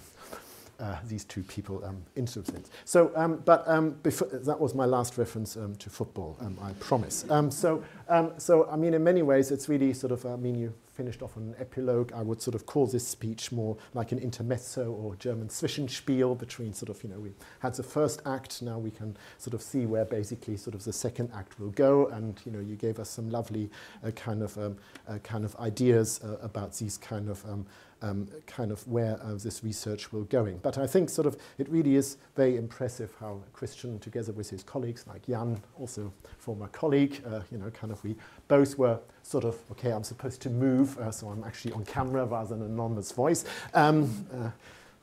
uh, 0.80 0.98
these 1.08 1.24
two 1.24 1.44
people 1.44 1.84
um, 1.86 2.04
some 2.28 2.46
sense. 2.46 2.70
So, 2.86 3.12
um, 3.16 3.42
but 3.46 3.68
um, 3.68 3.92
before, 4.04 4.28
that 4.28 4.60
was 4.60 4.74
my 4.74 4.86
last 4.86 5.18
reference 5.18 5.56
um, 5.58 5.76
to 5.76 5.90
football, 5.90 6.38
um, 6.42 6.58
I 6.62 6.72
promise. 6.74 7.26
So, 7.52 7.84
so, 8.38 8.68
I 8.70 8.76
mean, 8.76 8.94
in 8.94 9.04
many 9.04 9.22
ways, 9.22 9.52
it's 9.52 9.70
really 9.70 9.94
sort 9.94 10.12
of, 10.12 10.26
I 10.26 10.36
mean, 10.36 10.56
you 10.56 10.74
finished 10.96 11.22
off 11.22 11.36
on 11.38 11.44
an 11.44 11.56
epilogue. 11.60 12.12
I 12.14 12.22
would 12.22 12.42
sort 12.42 12.56
of 12.56 12.66
call 12.66 12.88
this 12.88 13.06
speech 13.08 13.52
more 13.52 13.78
like 13.94 14.12
an 14.12 14.20
intermezzo 14.20 14.92
or 14.92 15.16
German 15.18 15.50
Zwischenspiel 15.50 16.38
between 16.38 16.74
sort 16.74 16.90
of, 16.90 17.04
you 17.04 17.10
know, 17.10 17.20
we 17.20 17.32
had 17.60 17.74
the 17.74 17.84
first 17.84 18.22
act, 18.26 18.62
now 18.62 18.80
we 18.80 18.92
can 18.92 19.18
sort 19.38 19.54
of 19.54 19.62
see 19.62 19.86
where 19.86 20.06
basically 20.06 20.58
sort 20.58 20.74
of 20.74 20.84
the 20.84 20.94
second 20.94 21.30
act 21.36 21.60
will 21.60 21.72
go. 21.72 22.08
And, 22.08 22.40
you 22.46 22.52
know, 22.52 22.60
you 22.60 22.76
gave 22.76 23.00
us 23.00 23.10
some 23.10 23.30
lovely 23.30 23.70
uh, 24.06 24.12
kind 24.12 24.42
of, 24.42 24.58
um, 24.58 24.78
uh, 25.08 25.18
kind 25.20 25.44
of 25.44 25.56
ideas 25.58 26.22
uh, 26.24 26.38
about 26.42 26.74
these 26.78 26.98
kind 26.98 27.30
of 27.30 27.44
um, 27.46 27.66
um, 28.06 28.28
kind 28.46 28.72
of 28.72 28.88
where 28.88 29.20
uh, 29.24 29.34
this 29.34 29.64
research 29.64 30.12
will 30.12 30.24
going. 30.26 30.60
But 30.62 30.78
I 30.78 30.88
think 30.88 31.10
sort 31.10 31.26
of 31.26 31.38
it 31.58 31.68
really 31.70 31.96
is 31.96 32.18
very 32.36 32.58
impressive 32.58 33.14
how 33.20 33.42
Christian, 33.54 34.00
together 34.00 34.32
with 34.32 34.50
his 34.50 34.64
colleagues 34.64 35.06
like 35.08 35.26
Jan, 35.28 35.62
also 35.80 36.14
former 36.38 36.68
colleague, 36.68 37.22
uh, 37.26 37.42
you 37.52 37.58
know, 37.58 37.70
kind 37.72 37.92
of 37.92 38.04
we 38.04 38.16
both 38.48 38.78
were 38.78 39.00
sort 39.24 39.44
of, 39.44 39.58
okay, 39.72 39.92
I'm 39.92 40.04
supposed 40.04 40.42
to 40.42 40.50
move, 40.50 40.98
uh, 41.00 41.12
so 41.12 41.30
I'm 41.30 41.44
actually 41.44 41.74
on 41.74 41.86
camera 41.86 42.26
rather 42.26 42.50
than 42.50 42.62
an 42.62 42.72
anonymous 42.72 43.12
voice. 43.12 43.46
Um, 43.74 44.26
uh, 44.34 44.52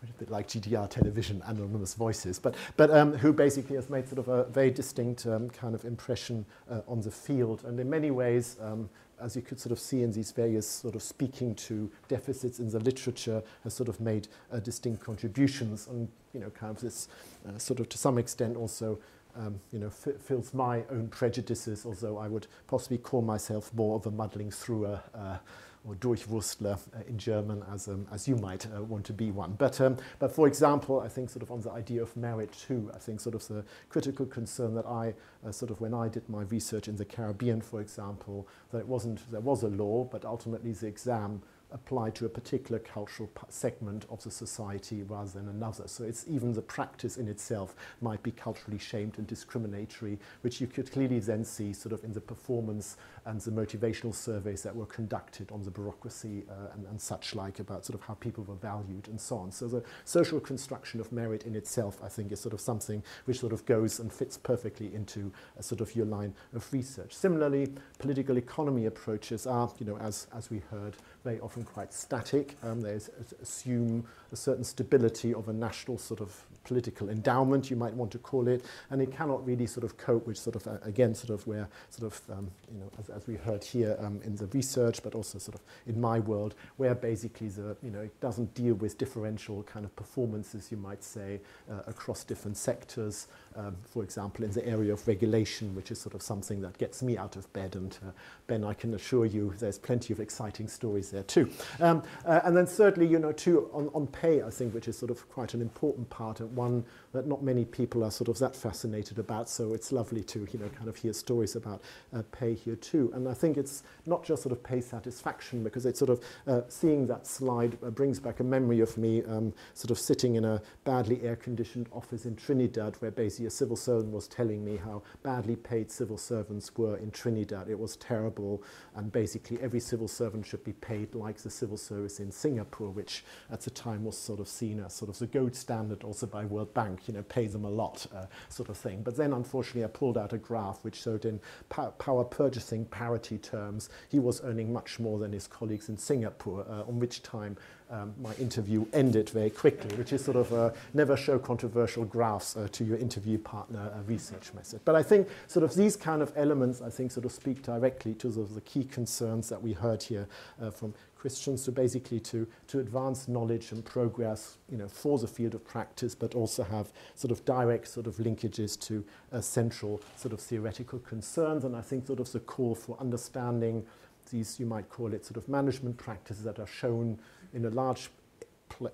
a 0.03 0.12
bit 0.18 0.30
like 0.30 0.48
GDR 0.48 0.90
television, 0.90 1.40
anonymous 1.46 1.94
voices, 1.94 2.38
but, 2.38 2.57
but 2.76 2.90
um, 2.90 3.12
who 3.12 3.32
basically 3.32 3.76
has 3.76 3.88
made 3.88 4.09
sort 4.09 4.18
of 4.18 4.26
a 4.26 4.44
very 4.50 4.70
distinct 4.70 5.26
um, 5.26 5.48
kind 5.50 5.76
of 5.76 5.84
impression 5.84 6.44
uh, 6.68 6.80
on 6.88 7.00
the 7.00 7.11
field. 7.11 7.62
And 7.64 7.78
in 7.78 7.88
many 7.88 8.11
ways, 8.11 8.57
um, 8.61 8.90
as 9.23 9.37
you 9.37 9.43
could 9.43 9.61
sort 9.61 9.73
of 9.73 9.79
see 9.79 10.03
in 10.03 10.12
these 10.12 10.33
various 10.33 10.66
sort 10.66 10.95
of 10.95 11.03
speaking 11.03 11.55
to 11.55 11.91
deficits 12.09 12.59
in 12.59 12.70
the 12.70 12.81
literature, 12.81 13.43
has 13.64 13.75
sort 13.75 13.89
of 13.89 14.01
made 14.01 14.29
uh, 14.53 14.59
distinct 14.59 15.03
contributions 15.03 15.87
and, 15.87 16.09
you 16.35 16.41
know, 16.41 16.51
kind 16.51 16.75
of 16.75 16.83
this 16.83 17.09
uh, 17.49 17.57
sort 17.59 17.81
of 17.81 17.89
to 17.89 17.99
some 17.99 18.18
extent 18.18 18.57
also 18.57 18.99
um, 19.35 19.59
you 19.73 19.79
know, 19.79 19.89
fills 19.89 20.53
my 20.53 20.85
own 20.91 21.09
prejudices, 21.09 21.87
although 21.87 22.18
I 22.18 22.29
would 22.29 22.47
possibly 22.66 22.99
call 22.99 23.23
myself 23.23 23.73
more 23.73 23.97
of 23.97 24.07
a 24.07 24.11
muddling 24.11 24.51
through 24.51 24.87
a, 24.87 25.03
uh, 25.14 25.39
or 25.85 25.95
Durchwurstler 25.97 26.78
uh, 26.95 27.01
in 27.09 27.18
German, 27.18 27.64
as, 27.72 27.89
um, 27.89 28.07
as 28.12 28.28
you 28.28 28.37
might 28.37 28.66
uh, 28.66 28.83
want 28.83 29.05
to 29.07 29.12
be 29.12 29.30
one. 29.30 29.55
But, 29.59 29.80
um, 29.80 29.97
but 30.18 30.33
for 30.33 30.47
example, 30.47 31.01
I 31.01 31.09
think 31.09 31.30
sort 31.30 31.43
of 31.43 31.51
on 31.51 31.61
the 31.61 31.72
idea 31.72 32.03
of 32.03 32.16
merit 32.16 32.53
too, 32.53 32.91
I 32.95 32.99
think 32.99 33.20
sort 33.20 33.35
of 33.35 33.47
the 33.49 33.64
critical 33.89 34.26
concern 34.26 34.74
that 34.74 34.87
I, 34.87 35.14
uh, 35.47 35.51
sort 35.51 35.70
of 35.70 35.80
when 35.80 35.95
I 35.95 36.09
did 36.09 36.28
my 36.28 36.43
research 36.43 36.89
in 36.89 36.97
the 36.97 37.05
Caribbean, 37.05 37.61
for 37.61 37.80
example, 37.80 38.47
that 38.70 38.78
it 38.78 38.87
wasn't, 38.87 39.30
there 39.30 39.41
was 39.41 39.62
a 39.62 39.68
law, 39.68 40.05
but 40.05 40.24
ultimately 40.24 40.72
the 40.72 40.87
exam 40.87 41.43
applied 41.72 42.14
to 42.14 42.26
a 42.26 42.28
particular 42.28 42.78
cultural 42.78 43.30
segment 43.49 44.07
of 44.11 44.22
the 44.22 44.30
society 44.30 45.03
rather 45.03 45.30
than 45.30 45.49
another. 45.49 45.89
So 45.89 46.05
it's 46.05 46.26
even 46.28 46.53
the 46.53 46.62
practice 46.62 47.16
in 47.16 47.28
itself 47.28 47.74
might 48.01 48.22
be 48.22 48.30
culturally 48.30 48.78
shamed 48.78 49.18
and 49.18 49.26
discriminatory, 49.26 50.18
which 50.43 50.61
you 50.61 50.66
could 50.66 50.93
clearly 50.93 51.18
then 51.18 51.45
see 51.45 51.72
sort 51.72 51.93
of 51.93 52.05
in 52.05 52.12
the 52.12 52.20
performance 52.20 52.97
and 53.25 53.41
the 53.41 53.51
motivational 53.51 54.14
surveys 54.14 54.62
that 54.62 54.75
were 54.75 54.87
conducted 54.87 55.51
on 55.53 55.62
the 55.62 55.70
bureaucracy 55.70 56.45
uh, 56.51 56.73
and, 56.75 56.87
and 56.87 57.01
such 57.01 57.35
like 57.35 57.61
about 57.61 57.85
sort 57.85 57.99
of 57.99 58.07
how 58.07 58.14
people 58.14 58.45
were 58.45 58.57
valued 58.57 59.09
and 59.09 59.20
so 59.20 59.37
on. 59.37 59.53
So 59.53 59.68
the 59.68 59.83
social 60.05 60.41
construction 60.41 61.01
of 61.01 61.12
merit 61.12 61.45
in 61.45 61.55
itself, 61.55 61.99
I 62.03 62.09
think, 62.09 62.33
is 62.33 62.41
sort 62.41 62.55
of 62.55 62.61
something 62.61 63.03
which 63.27 63.41
sort 63.41 63.53
of 63.53 63.64
goes 63.66 64.01
and 64.01 64.12
fits 64.12 64.37
perfectly 64.37 64.95
into 64.95 65.33
a 65.59 65.62
sort 65.62 65.81
of 65.81 65.95
your 65.95 66.07
line 66.07 66.35
of 66.55 66.70
research. 66.73 67.12
Similarly, 67.12 67.73
political 67.99 68.37
economy 68.37 68.87
approaches 68.87 69.47
are, 69.47 69.70
you 69.79 69.87
know, 69.87 69.99
as, 69.99 70.27
as 70.37 70.51
we 70.51 70.62
heard, 70.70 70.97
very 71.25 71.41
often 71.41 71.64
quite 71.64 71.93
static. 71.93 72.57
Um, 72.62 72.81
they 72.81 72.99
assume 73.41 74.05
a 74.33 74.37
certain 74.37 74.64
stability 74.64 75.33
of 75.33 75.49
a 75.49 75.53
national 75.53 75.99
sort 75.99 76.20
of 76.20 76.45
political 76.64 77.09
endowment, 77.09 77.70
you 77.70 77.77
might 77.77 77.95
want 77.95 78.11
to 78.12 78.18
call 78.18 78.49
it, 78.49 78.64
and 78.91 79.03
it 79.03 79.11
cannot 79.12 79.45
really 79.45 79.66
sort 79.66 79.85
of 79.85 79.97
cope 79.97 80.27
with 80.27 80.39
sort 80.39 80.57
of, 80.57 80.66
uh, 80.66 80.79
again, 80.83 81.14
sort 81.14 81.31
of 81.31 81.47
where 81.47 81.68
sort 81.91 82.12
of, 82.12 82.39
um, 82.39 82.51
you 82.73 82.79
know, 82.79 82.91
as, 82.99 83.11
as 83.15 83.27
we 83.27 83.37
heard 83.37 83.65
here 83.65 83.97
um, 84.01 84.21
in 84.25 84.37
the 84.37 84.47
research, 84.47 85.03
but 85.03 85.15
also 85.15 85.39
sort 85.39 85.55
of 85.55 85.63
in 85.87 86.01
my 86.01 86.19
world, 86.19 86.55
where 86.77 86.95
basically 86.95 87.49
the, 87.49 87.77
you 87.83 87.91
know, 87.91 88.01
it 88.01 88.21
doesn't 88.21 88.55
deal 88.55 88.75
with 88.75 88.99
differential 88.99 89.63
kind 89.65 89.85
of 89.85 89.95
performances, 89.97 90.71
you 90.71 90.77
might 90.77 91.03
say, 91.03 91.41
uh, 91.71 91.81
across 91.87 92.25
different 92.25 92.57
sectors, 92.57 93.29
um, 93.57 93.76
for 93.84 94.03
example, 94.03 94.44
in 94.44 94.50
the 94.53 94.66
area 94.66 94.92
of 94.92 95.07
regulation, 95.07 95.74
which 95.74 95.90
is 95.90 96.00
sort 96.00 96.14
of 96.14 96.22
something 96.22 96.61
that 96.62 96.78
gets 96.78 97.03
me 97.03 97.16
out 97.16 97.36
of 97.36 97.53
bed. 97.53 97.76
And 97.76 97.96
uh, 98.07 98.11
Ben, 98.46 98.64
I 98.64 98.74
can 98.74 98.94
assure 98.94 99.26
you 99.26 99.55
there's 99.59 99.78
plenty 99.78 100.12
of 100.12 100.20
exciting 100.20 100.68
stories 100.68 101.11
there 101.11 101.22
too. 101.22 101.50
Um, 101.80 102.03
uh, 102.24 102.40
and 102.44 102.57
then 102.57 102.66
thirdly, 102.66 103.07
you 103.07 103.18
know, 103.18 103.32
too, 103.32 103.70
on, 103.72 103.90
on 103.94 104.07
pay, 104.07 104.42
I 104.42 104.50
think, 104.50 104.74
which 104.74 104.88
is 104.88 104.98
sort 104.98 105.11
of 105.11 105.28
quite 105.28 105.55
an 105.55 105.61
important 105.61 106.09
part, 106.11 106.40
and 106.40 106.55
one 106.57 106.84
that 107.12 107.26
not 107.26 107.42
many 107.42 107.64
people 107.64 108.05
are 108.05 108.11
sort 108.11 108.28
of 108.28 108.38
that 108.38 108.57
fascinated 108.57 109.18
about. 109.18 109.48
So 109.48 109.74
it's 109.74 109.92
lovely 109.92 110.22
to, 110.24 110.46
you 110.50 110.59
know, 110.59 110.68
kind 110.68 110.88
of 110.88 110.96
hear 110.96 111.12
stories 111.12 111.57
about 111.57 111.82
uh, 112.14 112.22
pay 112.32 112.55
here 112.55 112.76
too. 112.76 113.11
And 113.14 113.28
I 113.28 113.34
think 113.34 113.57
it's 113.57 113.82
not 114.07 114.24
just 114.24 114.42
sort 114.42 114.53
of 114.53 114.62
pay 114.62 114.80
satisfaction, 114.80 115.62
because 115.62 115.86
it's 115.86 115.98
sort 115.98 116.11
of 116.11 116.20
uh, 116.46 116.62
seeing 116.68 117.07
that 117.09 117.26
slide 117.26 117.76
uh, 117.84 117.90
brings 117.90 118.18
back 118.18 118.40
a 118.40 118.44
memory 118.44 118.80
of 118.80 118.96
me 118.96 119.22
um, 119.24 119.53
sort 119.74 119.90
of 119.90 119.98
sitting 119.98 120.36
in 120.36 120.44
a 120.44 120.62
badly 120.84 121.20
air-conditioned 121.22 121.88
office 121.92 122.24
in 122.24 122.36
Trinidad, 122.36 122.96
where 123.00 123.11
basically 123.11 123.41
a 123.47 123.51
civil 123.51 123.76
servant 123.76 124.12
was 124.12 124.28
telling 124.28 124.64
me 124.64 124.76
how 124.76 125.03
badly 125.22 125.57
paid 125.57 125.90
civil 125.90 126.18
servants 126.18 126.76
were 126.76 126.97
in 126.97 127.11
Trinidad. 127.11 127.68
It 127.68 127.78
was 127.78 127.97
terrible, 127.97 128.62
and 128.95 129.12
basically 129.12 129.59
every 129.61 129.80
civil 129.80 130.09
servant 130.09 130.47
should 130.47 130.64
be 130.64 130.72
paid 130.74 131.14
like 131.14 131.38
the 131.38 131.51
civil 131.51 131.76
service 131.76 132.20
in 132.20 132.30
Singapore, 132.30 132.90
which 132.90 133.24
at 133.51 133.61
the 133.61 133.70
time 133.70 134.05
was 134.05 134.16
sort 134.16 134.40
of 134.40 134.49
seen 134.49 134.80
as 134.80 134.95
sort 134.95 135.09
of 135.09 135.18
the 135.18 135.26
gold 135.26 135.55
standard 135.55 136.05
also 136.05 136.26
by 136.26 136.45
World 136.45 136.72
Bank, 136.74 137.09
you 137.09 137.14
know, 137.14 137.22
pay 137.22 137.47
them 137.47 137.64
a 137.64 137.70
lot 137.70 138.07
uh, 138.14 138.26
sort 138.49 138.68
of 138.68 138.76
thing. 138.76 139.03
But 139.03 139.16
then 139.16 139.32
unfortunately 139.32 139.84
I 139.84 139.88
pulled 139.88 140.18
out 140.18 140.32
a 140.32 140.38
graph 140.38 140.84
which 140.84 141.03
showed 141.03 141.24
in 141.24 141.40
power 141.68 142.24
purchasing 142.24 142.84
parity 142.86 143.38
terms, 143.38 143.88
he 144.09 144.18
was 144.18 144.43
earning 144.45 144.72
much 144.72 144.99
more 144.99 145.18
than 145.18 145.32
his 145.32 145.47
colleagues 145.47 145.88
in 145.88 145.97
Singapore, 145.97 146.64
uh, 146.68 146.82
on 146.82 146.99
which 146.99 147.22
time 147.22 147.57
um, 147.93 148.14
my 148.20 148.34
interview 148.34 148.86
ended 148.93 149.28
very 149.30 149.51
quickly, 149.51 149.95
which 149.97 150.12
is 150.12 150.24
sort 150.24 150.36
of 150.36 150.51
a 150.53 150.72
never 150.95 151.16
show 151.16 151.38
controversial 151.38 152.05
graphs 152.05 152.57
uh, 152.57 152.66
to 152.72 152.84
your 152.84 152.97
interview 152.97 153.38
partner 153.38 153.93
uh, 153.95 154.03
research 154.05 154.53
method. 154.55 154.80
But 154.84 154.97
I 154.97 155.03
think 155.03 155.28
sort 155.47 155.62
of 155.62 155.74
these 155.74 155.95
kind 155.95 156.22
of 156.22 156.32
elements, 156.34 156.80
I 156.80 156.90
think, 156.90 157.12
sort 157.12 157.26
of 157.26 157.32
speak 157.32 157.62
directly 157.62 158.14
to 158.14 158.32
sort 158.32 158.49
of 158.49 158.55
the 158.55 158.62
key 158.62 158.84
concerns 158.84 159.49
that 159.51 159.62
we 159.62 159.74
heard 159.74 160.03
here 160.03 160.26
uh, 160.61 160.70
from 160.70 160.95
Christians, 161.22 161.62
so 161.62 161.70
basically 161.70 162.18
to, 162.18 162.49
to 162.66 162.80
advance 162.80 163.28
knowledge 163.28 163.70
and 163.70 163.84
progress, 163.84 164.57
you 164.68 164.76
know, 164.76 164.88
for 164.88 165.18
the 165.18 165.28
field 165.28 165.55
of 165.55 165.64
practice, 165.64 166.16
but 166.16 166.34
also 166.34 166.64
have 166.64 166.90
sort 167.14 167.30
of 167.30 167.45
direct 167.45 167.86
sort 167.86 168.09
of 168.09 168.16
linkages 168.16 168.76
to 168.80 169.05
uh, 169.32 169.40
central 169.40 170.03
sort 170.16 170.32
of 170.32 170.40
theoretical 170.40 170.99
concerns. 170.99 171.62
And 171.62 171.76
I 171.76 171.80
think 171.80 172.07
sort 172.09 172.18
of 172.18 172.32
the 172.32 172.40
call 172.40 172.74
for 172.74 172.97
understanding 172.99 173.84
these, 174.32 174.59
you 174.59 174.66
might 174.66 174.88
call 174.88 175.12
it 175.12 175.24
sort 175.24 175.36
of 175.36 175.49
management 175.49 175.97
practices 175.97 176.43
that 176.43 176.59
are 176.59 176.66
shown 176.66 177.18
in 177.53 177.64
a 177.64 177.70
large 177.70 178.11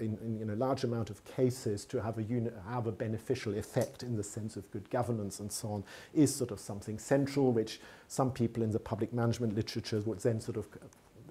in, 0.01 0.19
in, 0.23 0.43
in, 0.43 0.51
a 0.51 0.57
large 0.57 0.83
amount 0.85 1.09
of 1.09 1.25
cases 1.25 1.85
to 1.87 2.03
have 2.03 2.19
a, 2.19 2.23
unit, 2.23 2.53
have 2.69 2.87
a 2.89 2.93
beneficial 2.93 3.57
effect 3.57 4.03
in 4.03 4.17
the 4.17 4.25
sense 4.25 4.57
of 4.57 4.69
good 4.73 4.91
governance 4.91 5.39
and 5.39 5.51
so 5.51 5.69
on 5.69 5.85
is 6.13 6.35
sort 6.35 6.51
of 6.51 6.59
something 6.59 6.99
central, 6.99 7.53
which 7.53 7.81
some 8.09 8.33
people 8.33 8.63
in 8.63 8.73
the 8.73 8.79
public 8.79 9.13
management 9.13 9.55
literature 9.55 10.01
would 10.01 10.19
then 10.19 10.41
sort 10.41 10.57
of 10.57 10.67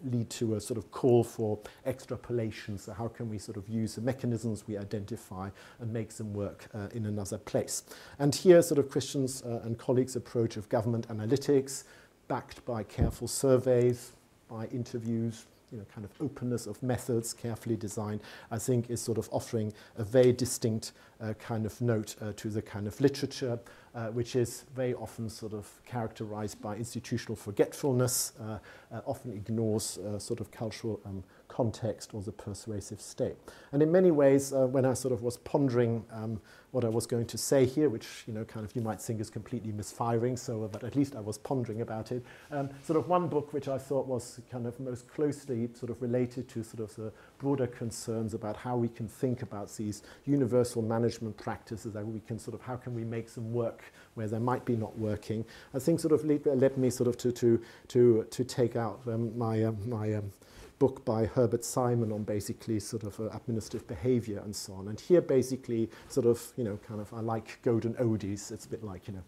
lead 0.05 0.29
to 0.29 0.55
a 0.55 0.61
sort 0.61 0.77
of 0.77 0.91
call 0.91 1.23
for 1.23 1.59
extrapolation. 1.85 2.77
So 2.77 2.93
how 2.93 3.07
can 3.07 3.29
we 3.29 3.37
sort 3.37 3.57
of 3.57 3.67
use 3.67 3.95
the 3.95 4.01
mechanisms 4.01 4.63
we 4.67 4.77
identify 4.77 5.49
and 5.79 5.91
make 5.91 6.09
them 6.09 6.33
work 6.33 6.67
uh, 6.73 6.87
in 6.93 7.05
another 7.05 7.37
place? 7.37 7.83
And 8.19 8.33
here 8.33 8.61
sort 8.61 8.79
of 8.79 8.89
Christian's 8.89 9.43
uh, 9.43 9.61
and 9.63 9.77
colleagues' 9.77 10.15
approach 10.15 10.57
of 10.57 10.69
government 10.69 11.07
analytics, 11.09 11.83
backed 12.27 12.63
by 12.65 12.83
careful 12.83 13.27
surveys, 13.27 14.11
by 14.49 14.67
interviews, 14.67 15.45
you 15.71 15.77
know, 15.77 15.85
kind 15.93 16.05
of 16.05 16.11
openness 16.21 16.65
of 16.65 16.81
methods 16.81 17.33
carefully 17.33 17.75
designed, 17.75 18.21
I 18.51 18.57
think 18.57 18.89
is 18.89 19.01
sort 19.01 19.17
of 19.17 19.27
offering 19.31 19.73
a 19.97 20.03
very 20.03 20.31
distinct 20.31 20.93
uh, 21.19 21.33
kind 21.33 21.65
of 21.65 21.79
note 21.81 22.15
uh, 22.21 22.33
to 22.37 22.49
the 22.49 22.61
kind 22.61 22.87
of 22.87 22.99
literature, 23.01 23.59
uh, 23.93 24.07
which 24.07 24.35
is 24.35 24.63
very 24.75 24.93
often 24.93 25.29
sort 25.29 25.53
of 25.53 25.67
characterized 25.85 26.61
by 26.61 26.75
institutional 26.75 27.35
forgetfulness, 27.35 28.33
uh, 28.39 28.59
uh, 28.91 29.01
often 29.05 29.33
ignores 29.33 29.97
uh, 29.97 30.19
sort 30.19 30.39
of 30.39 30.51
cultural 30.51 30.99
um, 31.05 31.23
context 31.57 32.13
or 32.13 32.21
the 32.21 32.31
persuasive 32.31 33.01
state. 33.01 33.35
And 33.71 33.81
in 33.81 33.91
many 33.91 34.11
ways, 34.11 34.53
uh, 34.53 34.67
when 34.67 34.85
I 34.85 34.93
sort 34.93 35.11
of 35.11 35.23
was 35.23 35.37
pondering 35.37 36.05
um, 36.11 36.39
what 36.69 36.85
I 36.85 36.89
was 36.89 37.07
going 37.07 37.25
to 37.25 37.37
say 37.37 37.65
here, 37.65 37.89
which 37.89 38.07
you 38.27 38.33
know, 38.33 38.45
kind 38.45 38.63
of 38.63 38.75
you 38.75 38.81
might 38.83 39.01
think 39.01 39.19
is 39.19 39.31
completely 39.31 39.71
misfiring, 39.71 40.37
so 40.37 40.63
uh, 40.63 40.67
but 40.67 40.83
at 40.83 40.95
least 40.95 41.15
I 41.15 41.19
was 41.19 41.39
pondering 41.39 41.81
about 41.81 42.11
it. 42.11 42.23
Um, 42.51 42.69
sort 42.83 42.99
of 42.99 43.07
one 43.07 43.27
book 43.27 43.53
which 43.53 43.67
I 43.67 43.79
thought 43.79 44.05
was 44.05 44.39
kind 44.51 44.67
of 44.67 44.79
most 44.79 45.07
closely 45.07 45.67
sort 45.73 45.89
of 45.89 45.99
related 45.99 46.47
to 46.49 46.63
sort 46.63 46.81
of 46.87 46.95
the 46.95 47.11
broader 47.39 47.65
concerns 47.65 48.35
about 48.35 48.55
how 48.55 48.77
we 48.77 48.89
can 48.89 49.07
think 49.07 49.41
about 49.41 49.75
these 49.75 50.03
universal 50.27 50.83
management 50.83 51.37
practices, 51.37 51.95
how 51.95 52.01
we 52.01 52.19
can 52.19 52.37
sort 52.37 52.53
of 52.53 52.61
how 52.61 52.75
can 52.75 52.93
we 52.93 53.03
make 53.03 53.33
them 53.33 53.51
work 53.51 53.81
where 54.13 54.27
they 54.27 54.39
might 54.39 54.63
be 54.63 54.75
not 54.75 54.95
working. 54.99 55.43
I 55.73 55.79
think 55.79 55.99
sort 55.99 56.13
of 56.13 56.23
led, 56.23 56.45
led 56.45 56.77
me 56.77 56.91
sort 56.91 57.07
of 57.07 57.17
to 57.17 57.31
to 57.31 57.59
to 57.87 58.27
to 58.29 58.43
take 58.43 58.75
out 58.75 58.99
um, 59.07 59.35
my 59.35 59.63
uh, 59.63 59.71
my 59.87 60.13
um, 60.13 60.31
book 60.79 61.03
by 61.05 61.25
Herbert 61.25 61.65
Simon 61.65 62.11
on 62.11 62.23
basically 62.23 62.79
sort 62.79 63.03
of 63.03 63.19
uh, 63.19 63.29
administrative 63.29 63.87
behavior 63.87 64.41
and 64.43 64.55
so 64.55 64.73
on. 64.73 64.87
And 64.87 64.99
here 64.99 65.21
basically 65.21 65.89
sort 66.09 66.25
of, 66.25 66.53
you 66.55 66.63
know, 66.63 66.77
kind 66.87 67.01
of, 67.01 67.13
I 67.13 67.21
like 67.21 67.59
golden 67.63 67.95
odies. 67.99 68.51
It's 68.51 68.65
a 68.65 68.69
bit 68.69 68.83
like, 68.83 69.07
you 69.07 69.15
know, 69.15 69.23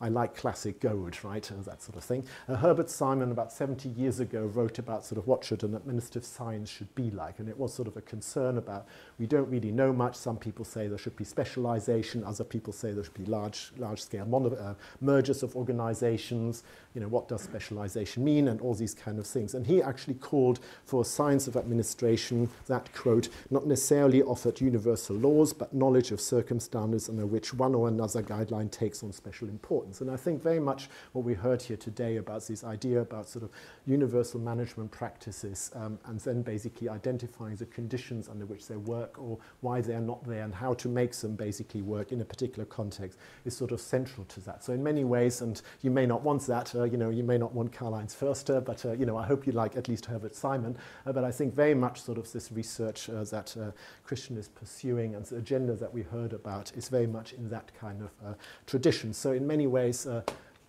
I 0.00 0.08
like 0.08 0.36
classic 0.36 0.78
gold, 0.78 1.24
right, 1.24 1.50
uh, 1.50 1.56
that 1.62 1.82
sort 1.82 1.96
of 1.96 2.04
thing. 2.04 2.24
Uh, 2.48 2.54
Herbert 2.54 2.88
Simon, 2.88 3.32
about 3.32 3.52
70 3.52 3.88
years 3.88 4.20
ago, 4.20 4.44
wrote 4.44 4.78
about 4.78 5.04
sort 5.04 5.18
of 5.18 5.26
what 5.26 5.44
should 5.44 5.64
an 5.64 5.74
administrative 5.74 6.24
science 6.24 6.70
should 6.70 6.94
be 6.94 7.10
like, 7.10 7.40
and 7.40 7.48
it 7.48 7.58
was 7.58 7.74
sort 7.74 7.88
of 7.88 7.96
a 7.96 8.00
concern 8.02 8.58
about 8.58 8.86
we 9.18 9.26
don't 9.26 9.48
really 9.48 9.72
know 9.72 9.92
much. 9.92 10.14
Some 10.14 10.36
people 10.36 10.64
say 10.64 10.86
there 10.86 10.98
should 10.98 11.16
be 11.16 11.24
specialization, 11.24 12.22
other 12.22 12.44
people 12.44 12.72
say 12.72 12.92
there 12.92 13.02
should 13.02 13.14
be 13.14 13.24
large, 13.24 13.72
large-scale 13.76 14.56
uh, 14.60 14.74
mergers 15.00 15.42
of 15.42 15.56
organizations. 15.56 16.62
You 16.94 17.00
know, 17.00 17.08
what 17.08 17.28
does 17.28 17.42
specialization 17.42 18.24
mean, 18.24 18.48
and 18.48 18.60
all 18.60 18.74
these 18.74 18.94
kind 18.94 19.18
of 19.18 19.26
things. 19.26 19.54
And 19.54 19.66
he 19.66 19.82
actually 19.82 20.14
called 20.14 20.60
for 20.84 21.02
a 21.02 21.04
science 21.04 21.48
of 21.48 21.56
administration 21.56 22.50
that, 22.66 22.92
quote, 22.92 23.28
not 23.50 23.66
necessarily 23.66 24.22
offered 24.22 24.60
universal 24.60 25.16
laws, 25.16 25.52
but 25.52 25.74
knowledge 25.74 26.12
of 26.12 26.20
circumstances 26.20 27.08
under 27.08 27.26
which 27.26 27.52
one 27.52 27.74
or 27.74 27.88
another 27.88 28.22
guideline 28.22 28.70
takes 28.70 29.02
on 29.02 29.12
special 29.12 29.48
importance 29.48 29.87
And 30.00 30.10
I 30.10 30.16
think 30.16 30.42
very 30.42 30.60
much 30.60 30.88
what 31.12 31.24
we 31.24 31.34
heard 31.34 31.62
here 31.62 31.76
today 31.76 32.16
about 32.16 32.46
this 32.46 32.64
idea 32.64 33.00
about 33.00 33.28
sort 33.28 33.44
of 33.44 33.50
universal 33.86 34.40
management 34.40 34.90
practices 34.90 35.70
um, 35.74 35.98
and 36.04 36.20
then 36.20 36.42
basically 36.42 36.88
identifying 36.88 37.56
the 37.56 37.66
conditions 37.66 38.28
under 38.28 38.46
which 38.46 38.68
they 38.68 38.76
work 38.76 39.18
or 39.18 39.38
why 39.60 39.80
they 39.80 39.94
are 39.94 40.00
not 40.00 40.22
there 40.24 40.44
and 40.44 40.54
how 40.54 40.74
to 40.74 40.88
make 40.88 41.12
them 41.12 41.34
basically 41.34 41.82
work 41.82 42.12
in 42.12 42.20
a 42.20 42.24
particular 42.24 42.66
context 42.66 43.18
is 43.44 43.56
sort 43.56 43.72
of 43.72 43.80
central 43.80 44.24
to 44.26 44.40
that. 44.40 44.62
So 44.62 44.72
in 44.72 44.82
many 44.82 45.04
ways, 45.04 45.40
and 45.40 45.60
you 45.82 45.90
may 45.90 46.06
not 46.06 46.22
want 46.22 46.46
that, 46.46 46.74
uh, 46.74 46.84
you 46.84 46.98
know, 46.98 47.10
you 47.10 47.24
may 47.24 47.38
not 47.38 47.52
want 47.54 47.72
Karl-Heinz 47.72 48.14
Förster, 48.14 48.64
but 48.64 48.84
uh, 48.84 48.92
you 48.92 49.06
know, 49.06 49.16
I 49.16 49.26
hope 49.26 49.46
you 49.46 49.52
like 49.52 49.76
at 49.76 49.88
least 49.88 50.06
Herbert 50.06 50.34
Simon. 50.34 50.76
Uh, 51.06 51.12
but 51.12 51.24
I 51.24 51.32
think 51.32 51.54
very 51.54 51.74
much 51.74 52.02
sort 52.02 52.18
of 52.18 52.30
this 52.32 52.52
research 52.52 53.08
uh, 53.08 53.24
that 53.24 53.56
uh, 53.56 53.70
Christian 54.04 54.36
is 54.36 54.48
pursuing 54.48 55.14
and 55.14 55.24
the 55.24 55.36
agenda 55.36 55.74
that 55.74 55.92
we 55.92 56.02
heard 56.02 56.32
about 56.32 56.72
is 56.76 56.88
very 56.88 57.06
much 57.06 57.32
in 57.32 57.48
that 57.50 57.70
kind 57.78 58.02
of 58.02 58.10
uh, 58.24 58.34
tradition. 58.66 59.12
So 59.12 59.32
in 59.32 59.46
many 59.46 59.66
ways, 59.66 59.77
uh, 59.78 60.22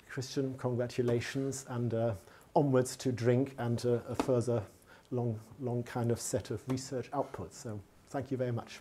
Christian, 0.10 0.56
congratulations 0.58 1.66
and 1.70 1.94
uh, 1.94 2.14
onwards 2.56 2.96
to 2.98 3.12
drink 3.12 3.56
and 3.58 3.84
uh, 3.86 4.00
a 4.10 4.16
further 4.16 4.62
long, 5.12 5.40
long 5.60 5.84
kind 5.84 6.12
of 6.12 6.20
set 6.20 6.52
of 6.52 6.62
research 6.68 7.10
outputs. 7.12 7.54
So 7.54 7.80
thank 8.10 8.32
you 8.32 8.38
very 8.38 8.52
much. 8.52 8.80